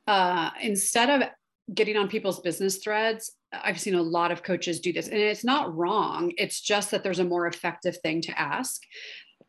Uh, 0.07 0.49
instead 0.63 1.11
of 1.11 1.29
getting 1.75 1.99
on 1.99 2.09
people's 2.09 2.41
business 2.41 2.79
threads, 2.79 3.33
I've 3.53 3.79
seen 3.79 3.95
a 3.95 4.01
lot 4.01 4.33
of 4.33 4.43
coaches 4.43 4.81
do 4.81 4.95
this, 4.95 5.09
and 5.09 5.19
it's 5.19 5.45
not 5.45 5.77
wrong. 5.77 6.33
It's 6.39 6.59
just 6.59 6.91
that 6.93 7.03
there's 7.03 7.19
a 7.19 7.25
more 7.25 7.47
effective 7.47 7.99
thing 7.99 8.23
to 8.23 8.41
ask. 8.41 8.81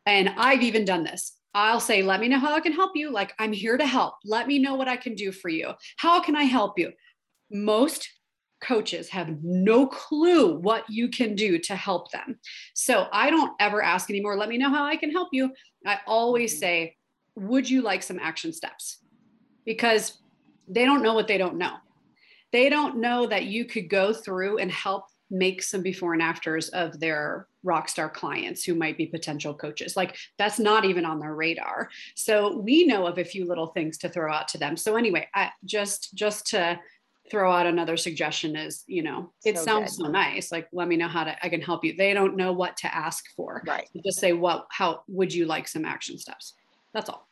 And 0.05 0.33
I've 0.35 0.61
even 0.61 0.83
done 0.83 1.05
this. 1.05 1.37
I'll 1.53 1.79
say, 1.79 2.03
let 2.03 2.19
me 2.19 2.27
know 2.27 2.39
how 2.39 2.53
I 2.53 2.59
can 2.59 2.73
help 2.73 2.97
you. 2.97 3.11
Like, 3.11 3.33
I'm 3.39 3.53
here 3.53 3.77
to 3.77 3.85
help. 3.85 4.15
Let 4.25 4.45
me 4.45 4.59
know 4.59 4.75
what 4.75 4.89
I 4.89 4.97
can 4.97 5.15
do 5.15 5.31
for 5.31 5.47
you. 5.47 5.71
How 5.95 6.19
can 6.19 6.35
I 6.35 6.43
help 6.43 6.77
you? 6.77 6.91
Most 7.49 8.09
coaches 8.65 9.09
have 9.09 9.43
no 9.43 9.87
clue 9.87 10.57
what 10.57 10.83
you 10.89 11.09
can 11.09 11.35
do 11.35 11.59
to 11.59 11.75
help 11.75 12.11
them. 12.11 12.39
So 12.73 13.07
I 13.11 13.29
don't 13.29 13.53
ever 13.59 13.83
ask 13.83 14.09
anymore, 14.09 14.37
let 14.37 14.49
me 14.49 14.57
know 14.57 14.69
how 14.69 14.85
I 14.85 14.95
can 14.95 15.11
help 15.11 15.29
you. 15.31 15.51
I 15.85 15.99
always 16.07 16.53
mm-hmm. 16.53 16.59
say, 16.59 16.95
would 17.35 17.69
you 17.69 17.81
like 17.81 18.03
some 18.03 18.19
action 18.19 18.53
steps? 18.53 18.99
Because 19.65 20.19
they 20.67 20.85
don't 20.85 21.03
know 21.03 21.13
what 21.13 21.27
they 21.27 21.37
don't 21.37 21.57
know. 21.57 21.75
They 22.51 22.69
don't 22.69 22.97
know 22.97 23.27
that 23.27 23.45
you 23.45 23.65
could 23.65 23.89
go 23.89 24.13
through 24.13 24.59
and 24.59 24.71
help 24.71 25.05
make 25.29 25.63
some 25.63 25.81
before 25.81 26.13
and 26.13 26.21
afters 26.21 26.69
of 26.69 26.99
their 26.99 27.47
rock 27.63 27.89
star 27.89 28.09
clients 28.09 28.63
who 28.63 28.75
might 28.75 28.97
be 28.97 29.07
potential 29.07 29.53
coaches. 29.53 29.97
Like 29.97 30.15
that's 30.37 30.59
not 30.59 30.85
even 30.85 31.03
on 31.03 31.19
their 31.19 31.33
radar. 31.33 31.89
So 32.15 32.57
we 32.57 32.85
know 32.85 33.07
of 33.07 33.17
a 33.17 33.25
few 33.25 33.47
little 33.47 33.67
things 33.67 33.97
to 33.99 34.09
throw 34.09 34.31
out 34.31 34.47
to 34.49 34.57
them. 34.57 34.77
So 34.77 34.95
anyway, 34.95 35.27
I 35.33 35.49
just 35.65 36.13
just 36.13 36.47
to 36.47 36.79
throw 37.29 37.51
out 37.51 37.65
another 37.65 37.97
suggestion 37.97 38.55
is, 38.55 38.83
you 38.87 39.01
know, 39.03 39.31
it 39.43 39.57
So 39.57 39.63
sounds 39.63 39.97
good. 39.97 40.05
so 40.05 40.11
nice. 40.11 40.51
Like 40.51 40.67
let 40.71 40.87
me 40.87 40.95
know 40.97 41.07
how 41.07 41.23
to 41.23 41.35
I 41.45 41.49
can 41.49 41.61
help 41.61 41.83
you. 41.83 41.95
They 41.95 42.13
don't 42.13 42.35
know 42.35 42.53
what 42.53 42.77
to 42.77 42.95
ask 42.95 43.25
for. 43.35 43.63
Right. 43.65 43.89
You 43.93 44.01
Just 44.03 44.19
say 44.19 44.33
what 44.33 44.67
how 44.69 45.01
would 45.07 45.33
you 45.33 45.45
like 45.45 45.67
some 45.67 45.85
action 45.85 46.17
steps? 46.19 46.53
That's 46.93 47.09
all. 47.09 47.27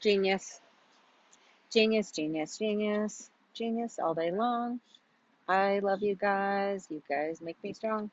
Genius. 0.00 0.60
Genius, 1.72 2.10
genius, 2.12 2.58
genius, 2.58 3.30
genius 3.54 3.98
all 3.98 4.14
day 4.14 4.30
long. 4.30 4.80
I 5.48 5.78
love 5.80 6.02
you 6.02 6.14
guys. 6.14 6.86
You 6.90 7.02
guys 7.08 7.40
make 7.40 7.62
me 7.62 7.72
strong. 7.72 8.10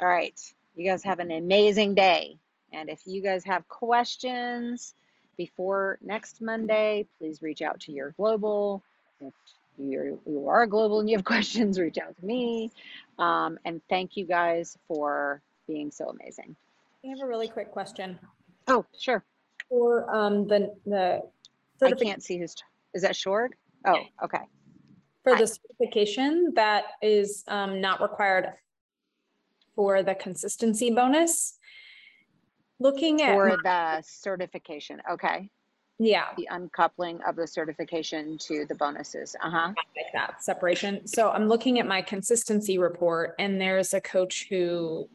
All 0.00 0.06
right. 0.08 0.38
You 0.76 0.88
guys 0.90 1.02
have 1.04 1.18
an 1.18 1.30
amazing 1.30 1.94
day. 1.94 2.36
And 2.72 2.88
if 2.88 3.00
you 3.06 3.22
guys 3.22 3.44
have 3.44 3.66
questions 3.68 4.94
before 5.36 5.98
next 6.02 6.40
Monday, 6.40 7.06
please 7.18 7.42
reach 7.42 7.62
out 7.62 7.80
to 7.80 7.92
your 7.92 8.10
global. 8.12 8.82
If 9.20 9.32
you're, 9.78 10.18
you 10.26 10.48
are 10.48 10.66
global 10.66 11.00
and 11.00 11.08
you 11.08 11.16
have 11.16 11.24
questions, 11.34 11.78
reach 11.78 11.98
out 11.98 12.16
to 12.16 12.24
me. 12.24 12.70
Um, 13.18 13.58
and 13.64 13.80
thank 13.88 14.16
you 14.16 14.24
guys 14.24 14.76
for 14.88 15.40
being 15.66 15.90
so 15.90 16.08
amazing. 16.08 16.56
I 17.04 17.08
have 17.08 17.20
a 17.20 17.26
really 17.26 17.48
quick 17.48 17.70
question 17.70 18.18
Oh, 18.66 18.84
sure. 18.98 19.22
for 19.68 20.14
um 20.14 20.46
the 20.46 20.74
the 20.86 21.22
I 21.82 21.90
can't 21.92 22.22
see 22.22 22.38
who's, 22.38 22.54
is 22.94 23.02
that 23.02 23.14
Short? 23.14 23.52
Oh, 23.84 24.00
okay. 24.22 24.38
for 25.22 25.34
hi. 25.34 25.40
the 25.40 25.46
certification 25.46 26.52
that 26.54 26.84
is 27.02 27.44
um 27.48 27.80
not 27.80 28.00
required 28.00 28.54
for 29.74 30.02
the 30.02 30.14
consistency 30.14 30.90
bonus. 30.90 31.58
Looking 32.80 33.22
at 33.22 33.34
For 33.34 33.48
my- 33.48 33.56
the 33.62 34.02
certification, 34.02 35.00
okay. 35.10 35.50
yeah, 35.98 36.26
The 36.36 36.48
uncoupling 36.50 37.20
of 37.22 37.36
the 37.36 37.46
certification 37.46 38.36
to 38.38 38.66
the 38.66 38.74
bonuses, 38.74 39.36
uh-huh. 39.40 39.68
like 39.96 40.12
that 40.12 40.42
separation. 40.42 41.06
So 41.06 41.30
I'm 41.30 41.48
looking 41.48 41.78
at 41.78 41.86
my 41.86 42.02
consistency 42.02 42.78
report 42.78 43.36
and 43.38 43.60
there's 43.60 43.94
a 43.94 44.00
coach 44.00 44.46
who 44.50 45.08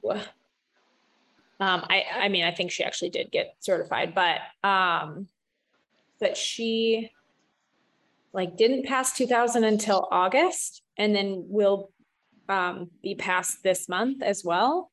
um, 1.61 1.85
I, 1.89 2.05
I 2.15 2.29
mean, 2.29 2.45
I 2.45 2.51
think 2.51 2.71
she 2.71 2.85
actually 2.85 3.09
did 3.09 3.29
get 3.31 3.55
certified, 3.59 4.15
but, 4.15 4.39
um, 4.67 5.27
but 6.21 6.37
she 6.37 7.11
like 8.31 8.55
didn't 8.55 8.85
pass 8.85 9.11
two 9.17 9.27
thousand 9.27 9.65
until 9.65 10.07
August 10.11 10.83
and 10.97 11.13
then 11.13 11.43
will, 11.49 11.91
um, 12.47 12.89
be 13.03 13.15
passed 13.15 13.63
this 13.63 13.89
month 13.89 14.23
as 14.23 14.45
well. 14.45 14.91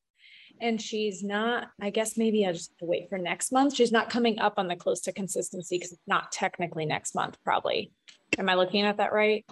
And 0.61 0.81
she's 0.81 1.23
not, 1.23 1.69
I 1.81 1.89
guess 1.89 2.17
maybe 2.17 2.45
I 2.45 2.51
just 2.51 2.71
have 2.71 2.77
to 2.79 2.85
wait 2.85 3.09
for 3.09 3.17
next 3.17 3.51
month. 3.51 3.75
She's 3.75 3.91
not 3.91 4.09
coming 4.09 4.39
up 4.39 4.55
on 4.57 4.67
the 4.67 4.75
close 4.75 5.01
to 5.01 5.11
consistency 5.11 5.77
because 5.77 5.91
it's 5.91 6.07
not 6.07 6.31
technically 6.31 6.85
next 6.85 7.15
month, 7.15 7.37
probably. 7.43 7.91
Am 8.37 8.49
I 8.49 8.55
looking 8.55 8.83
at 8.83 8.97
that 8.97 9.13
right? 9.13 9.45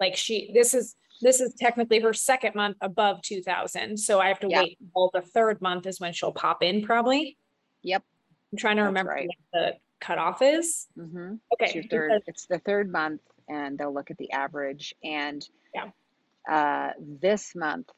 Like 0.00 0.16
she, 0.16 0.50
this 0.54 0.74
is, 0.74 0.96
this 1.22 1.40
is 1.40 1.54
technically 1.54 2.00
her 2.00 2.12
second 2.12 2.54
month 2.54 2.76
above 2.82 3.22
two 3.22 3.40
thousand, 3.42 3.98
so 3.98 4.20
I 4.20 4.28
have 4.28 4.40
to 4.40 4.48
wait. 4.48 4.76
Well, 4.94 5.10
the 5.14 5.22
third 5.22 5.62
month 5.62 5.86
is 5.86 5.98
when 5.98 6.12
she'll 6.12 6.32
pop 6.32 6.62
in 6.62 6.82
probably. 6.82 7.38
Yep. 7.82 8.02
I'm 8.52 8.58
trying 8.58 8.76
to 8.76 8.82
That's 8.82 8.88
remember 8.88 9.12
right. 9.12 9.28
what 9.28 9.36
the 9.52 9.72
cutoff 10.00 10.42
is. 10.42 10.86
Mm-hmm. 10.98 11.36
It's 11.52 11.70
Okay. 11.70 11.74
your 11.74 11.84
third, 11.88 12.10
because- 12.10 12.22
it's 12.26 12.46
the 12.46 12.58
third 12.58 12.92
month 12.92 13.22
and 13.48 13.78
they'll 13.78 13.94
look 13.94 14.10
at 14.10 14.18
the 14.18 14.30
average 14.32 14.94
and 15.02 15.46
Yeah. 15.74 15.88
uh, 16.50 16.92
this 16.98 17.54
month, 17.54 17.88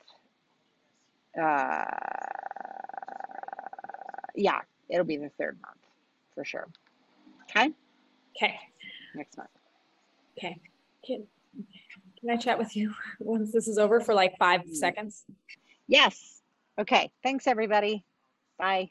uh, 1.37 1.85
yeah, 4.35 4.61
it'll 4.89 5.05
be 5.05 5.17
the 5.17 5.31
third 5.39 5.59
month 5.61 5.81
for 6.35 6.45
sure. 6.45 6.69
Okay, 7.51 7.71
Okay, 8.37 8.55
next 9.15 9.37
month. 9.37 9.51
okay. 10.39 10.61
Can, 11.05 11.27
can 12.21 12.31
I 12.31 12.37
chat 12.37 12.59
with 12.59 12.77
you 12.77 12.95
once 13.21 13.51
this 13.53 13.67
is 13.69 13.79
over 13.79 14.01
for 14.01 14.15
like 14.15 14.37
five 14.39 14.63
Mm. 14.63 14.75
seconds? 14.77 15.25
Yes. 15.89 16.43
Okay. 16.79 17.11
Thanks, 17.23 17.47
everybody. 17.47 18.05
Bye. 18.59 18.91